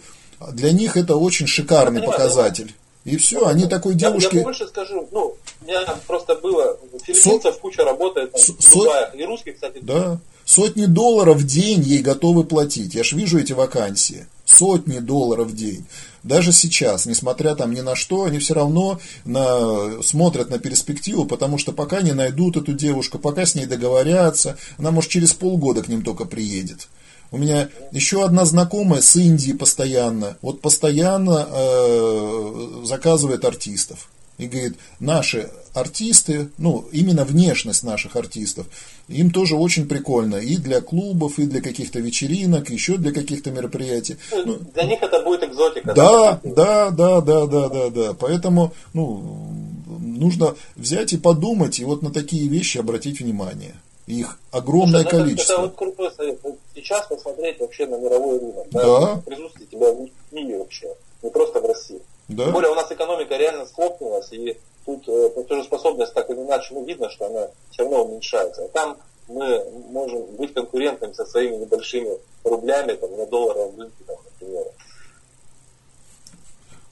для 0.52 0.72
них 0.72 0.96
это 0.96 1.16
очень 1.16 1.46
шикарный 1.46 2.02
показатель. 2.02 2.74
И 3.04 3.16
все, 3.16 3.46
они 3.46 3.66
такой 3.66 3.94
девушке... 3.94 4.36
Я, 4.36 4.38
я 4.40 4.44
больше 4.44 4.66
скажу, 4.66 5.08
ну, 5.10 5.34
у 5.62 5.64
меня 5.64 5.82
просто 6.06 6.34
было, 6.34 6.76
филиппинцев 7.02 7.54
Со... 7.54 7.60
куча 7.60 7.82
работает 7.82 8.32
там, 8.32 8.40
в 8.42 8.72
Дубае, 8.72 9.10
и 9.14 9.24
русских, 9.24 9.54
кстати. 9.54 9.78
Да, 9.80 10.18
сотни 10.44 10.84
долларов 10.84 11.38
в 11.38 11.46
день 11.46 11.80
ей 11.80 12.02
готовы 12.02 12.44
платить. 12.44 12.94
Я 12.94 13.02
ж 13.02 13.12
вижу 13.12 13.38
эти 13.38 13.54
вакансии. 13.54 14.26
Сотни 14.44 14.98
долларов 14.98 15.48
в 15.48 15.56
день. 15.56 15.86
Даже 16.24 16.52
сейчас, 16.52 17.06
несмотря 17.06 17.54
там 17.54 17.72
ни 17.72 17.80
на 17.80 17.94
что, 17.96 18.24
они 18.24 18.38
все 18.38 18.52
равно 18.52 19.00
на, 19.24 20.02
смотрят 20.02 20.50
на 20.50 20.58
перспективу, 20.58 21.24
потому 21.24 21.56
что 21.56 21.72
пока 21.72 22.02
не 22.02 22.12
найдут 22.12 22.58
эту 22.58 22.74
девушку, 22.74 23.18
пока 23.18 23.46
с 23.46 23.54
ней 23.54 23.64
договорятся, 23.64 24.58
она 24.76 24.90
может 24.90 25.10
через 25.10 25.32
полгода 25.32 25.82
к 25.82 25.88
ним 25.88 26.02
только 26.02 26.26
приедет. 26.26 26.88
У 27.32 27.38
меня 27.38 27.68
еще 27.92 28.24
одна 28.24 28.44
знакомая 28.44 29.00
с 29.00 29.14
Индии 29.16 29.52
постоянно, 29.52 30.36
вот 30.42 30.60
постоянно 30.60 31.46
э, 31.48 32.82
заказывает 32.84 33.44
артистов. 33.44 34.08
И 34.38 34.46
говорит, 34.46 34.78
наши 35.00 35.50
артисты, 35.74 36.48
ну, 36.56 36.86
именно 36.92 37.26
внешность 37.26 37.84
наших 37.84 38.16
артистов, 38.16 38.66
им 39.06 39.30
тоже 39.30 39.54
очень 39.54 39.86
прикольно. 39.86 40.36
И 40.36 40.56
для 40.56 40.80
клубов, 40.80 41.38
и 41.38 41.44
для 41.44 41.60
каких-то 41.60 42.00
вечеринок, 42.00 42.70
еще 42.70 42.96
для 42.96 43.12
каких-то 43.12 43.50
мероприятий. 43.50 44.16
Ну, 44.32 44.42
ну, 44.46 44.58
для 44.72 44.84
них 44.84 45.02
это 45.02 45.22
будет 45.22 45.44
экзотика. 45.44 45.92
Да, 45.92 46.40
да, 46.42 46.90
да, 46.90 47.20
да, 47.20 47.46
да, 47.46 47.68
да, 47.68 47.90
да. 47.90 48.14
Поэтому, 48.14 48.72
ну, 48.94 49.52
нужно 49.98 50.54
взять 50.74 51.12
и 51.12 51.18
подумать, 51.18 51.78
и 51.78 51.84
вот 51.84 52.00
на 52.00 52.10
такие 52.10 52.48
вещи 52.48 52.78
обратить 52.78 53.20
внимание. 53.20 53.74
Их 54.06 54.38
огромное 54.50 55.02
Слушай, 55.02 55.18
количество. 55.18 55.52
Это, 55.52 55.62
это 55.62 55.62
вот 55.62 55.76
крутой 55.76 56.10
совет. 56.12 56.40
Сейчас 56.74 57.06
посмотреть 57.06 57.60
вообще 57.60 57.86
на 57.86 57.96
мировой 57.96 58.38
рынок. 58.38 58.66
Да. 58.70 58.82
да. 58.82 59.22
Присутствие 59.24 59.66
тебя 59.66 59.92
в 59.92 60.08
мире 60.32 60.58
вообще. 60.58 60.94
Не 61.22 61.30
просто 61.30 61.60
в 61.60 61.66
России. 61.66 62.00
Да. 62.28 62.44
Тем 62.44 62.52
более 62.52 62.70
у 62.70 62.74
нас 62.74 62.90
экономика 62.90 63.36
реально 63.36 63.66
схлопнулась, 63.66 64.32
и 64.32 64.56
тут 64.84 65.08
э, 65.08 65.30
платежеспособность 65.30 66.14
так 66.14 66.30
или 66.30 66.38
иначе, 66.38 66.74
ну, 66.74 66.84
видно, 66.84 67.10
что 67.10 67.26
она 67.26 67.48
все 67.70 67.82
равно 67.82 68.04
уменьшается. 68.04 68.64
А 68.64 68.68
там 68.68 68.96
мы 69.28 69.64
можем 69.90 70.24
быть 70.36 70.54
конкурентами 70.54 71.12
со 71.12 71.24
своими 71.24 71.56
небольшими 71.56 72.18
рублями 72.44 72.92
там, 72.94 73.16
на 73.16 73.26
долларовом 73.26 73.78
рынке, 73.78 74.04
там, 74.06 74.16
например. 74.24 74.64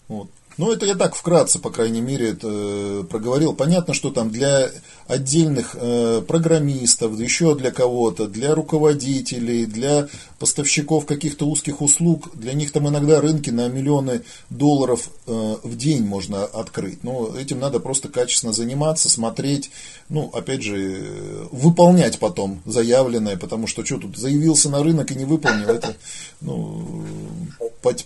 Вот. 0.09 0.29
Ну, 0.59 0.73
это 0.73 0.87
я 0.87 0.97
так 0.97 1.15
вкратце, 1.15 1.61
по 1.61 1.71
крайней 1.71 2.01
мере, 2.01 2.31
это 2.31 2.49
э, 2.51 3.05
проговорил. 3.09 3.55
Понятно, 3.55 3.95
что 3.95 4.11
там 4.11 4.29
для 4.31 4.69
отдельных 5.07 5.77
э, 5.79 6.21
программистов, 6.27 7.17
еще 7.17 7.55
для 7.55 7.71
кого-то, 7.71 8.27
для 8.27 8.57
руководителей, 8.57 9.67
для 9.67 10.09
поставщиков 10.41 11.07
каких-то 11.07 11.47
узких 11.47 11.81
услуг, 11.81 12.31
для 12.35 12.55
них 12.55 12.73
там 12.73 12.89
иногда 12.89 13.21
рынки 13.21 13.51
на 13.51 13.69
миллионы 13.69 14.23
долларов 14.51 15.11
э, 15.29 15.57
в 15.63 15.77
день 15.77 16.03
можно 16.03 16.45
открыть. 16.45 17.05
Но 17.05 17.37
этим 17.39 17.61
надо 17.61 17.79
просто 17.79 18.09
качественно 18.09 18.53
заниматься, 18.53 19.09
смотреть, 19.09 19.71
ну, 20.09 20.29
опять 20.33 20.65
же, 20.65 21.47
выполнять 21.53 22.19
потом 22.19 22.63
заявленное, 22.67 23.37
потому 23.37 23.69
что 23.69 23.85
что 23.85 23.99
тут, 23.99 24.17
заявился 24.17 24.69
на 24.71 24.83
рынок 24.83 25.13
и 25.13 25.15
не 25.15 25.25
выполнил, 25.25 25.69
это, 25.69 25.95
ну, 26.41 27.07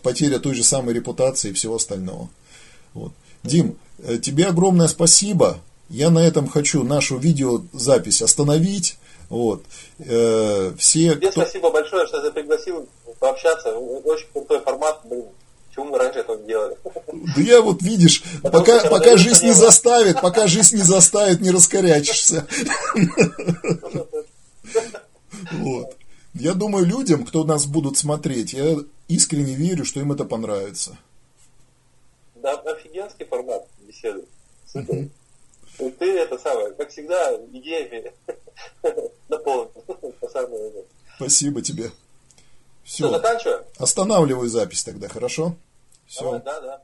потеря 0.03 0.39
той 0.39 0.53
же 0.53 0.63
самой 0.63 0.93
репутации 0.93 1.49
и 1.49 1.55
всего 1.55 1.77
остального. 1.77 2.29
Вот. 2.95 3.13
Дим, 3.43 3.77
э, 3.99 4.19
тебе 4.19 4.47
огромное 4.47 4.89
спасибо. 4.89 5.59
Я 5.89 6.11
на 6.11 6.21
этом 6.21 6.49
хочу 6.49 6.85
нашу 6.85 7.19
видеозапись 7.19 8.23
остановить. 8.23 8.97
Вот. 9.29 9.63
Э, 9.99 10.73
все, 10.79 11.15
Тебе 11.15 11.31
кто... 11.31 11.43
спасибо 11.43 11.71
большое, 11.71 12.07
что 12.07 12.21
ты 12.21 12.31
пригласил 12.31 12.89
пообщаться. 13.19 13.71
Очень 13.77 14.27
крутой 14.33 14.61
формат, 14.61 15.01
блин. 15.05 15.25
Почему 15.69 15.87
мы 15.87 15.99
раньше 15.99 16.19
этого 16.19 16.39
не 16.39 16.49
делали? 16.49 16.77
Да 17.35 17.41
я 17.43 17.63
вот, 17.63 17.81
видишь, 17.81 18.23
пока, 18.43 18.89
пока 18.91 19.17
жизнь 19.17 19.47
не 19.47 19.53
заставит, 19.53 20.21
пока 20.21 20.47
жизнь 20.47 20.77
не 20.77 20.83
заставит, 20.83 21.41
не 21.41 21.51
раскорячишься. 21.51 22.47
Вот. 25.51 25.97
Я 26.35 26.55
думаю, 26.55 26.87
людям, 26.87 27.25
кто 27.25 27.45
нас 27.45 27.67
будут 27.67 27.99
смотреть, 27.99 28.53
я 28.53 28.79
искренне 29.09 29.55
верю, 29.55 29.85
что 29.85 30.01
им 30.01 30.13
это 30.13 30.25
понравится. 30.25 30.97
Да, 32.43 32.55
офигенский 32.59 33.25
формат 33.25 33.67
беседы. 33.81 34.25
Супер. 34.67 35.09
Ты 35.99 36.19
это 36.19 36.39
самое, 36.39 36.73
как 36.75 36.91
всегда, 36.91 37.35
идеями 37.53 38.13
наполнен. 39.29 39.71
Спасибо 41.17 41.63
тебе. 41.63 41.91
Все. 42.83 43.07
Все, 43.07 43.11
заканчиваю? 43.11 43.65
Останавливаю 43.79 44.49
запись 44.49 44.83
тогда, 44.83 45.09
хорошо? 45.09 45.55
Все. 46.07 46.23
Давай, 46.23 46.41
да, 46.43 46.61
да. 46.61 46.83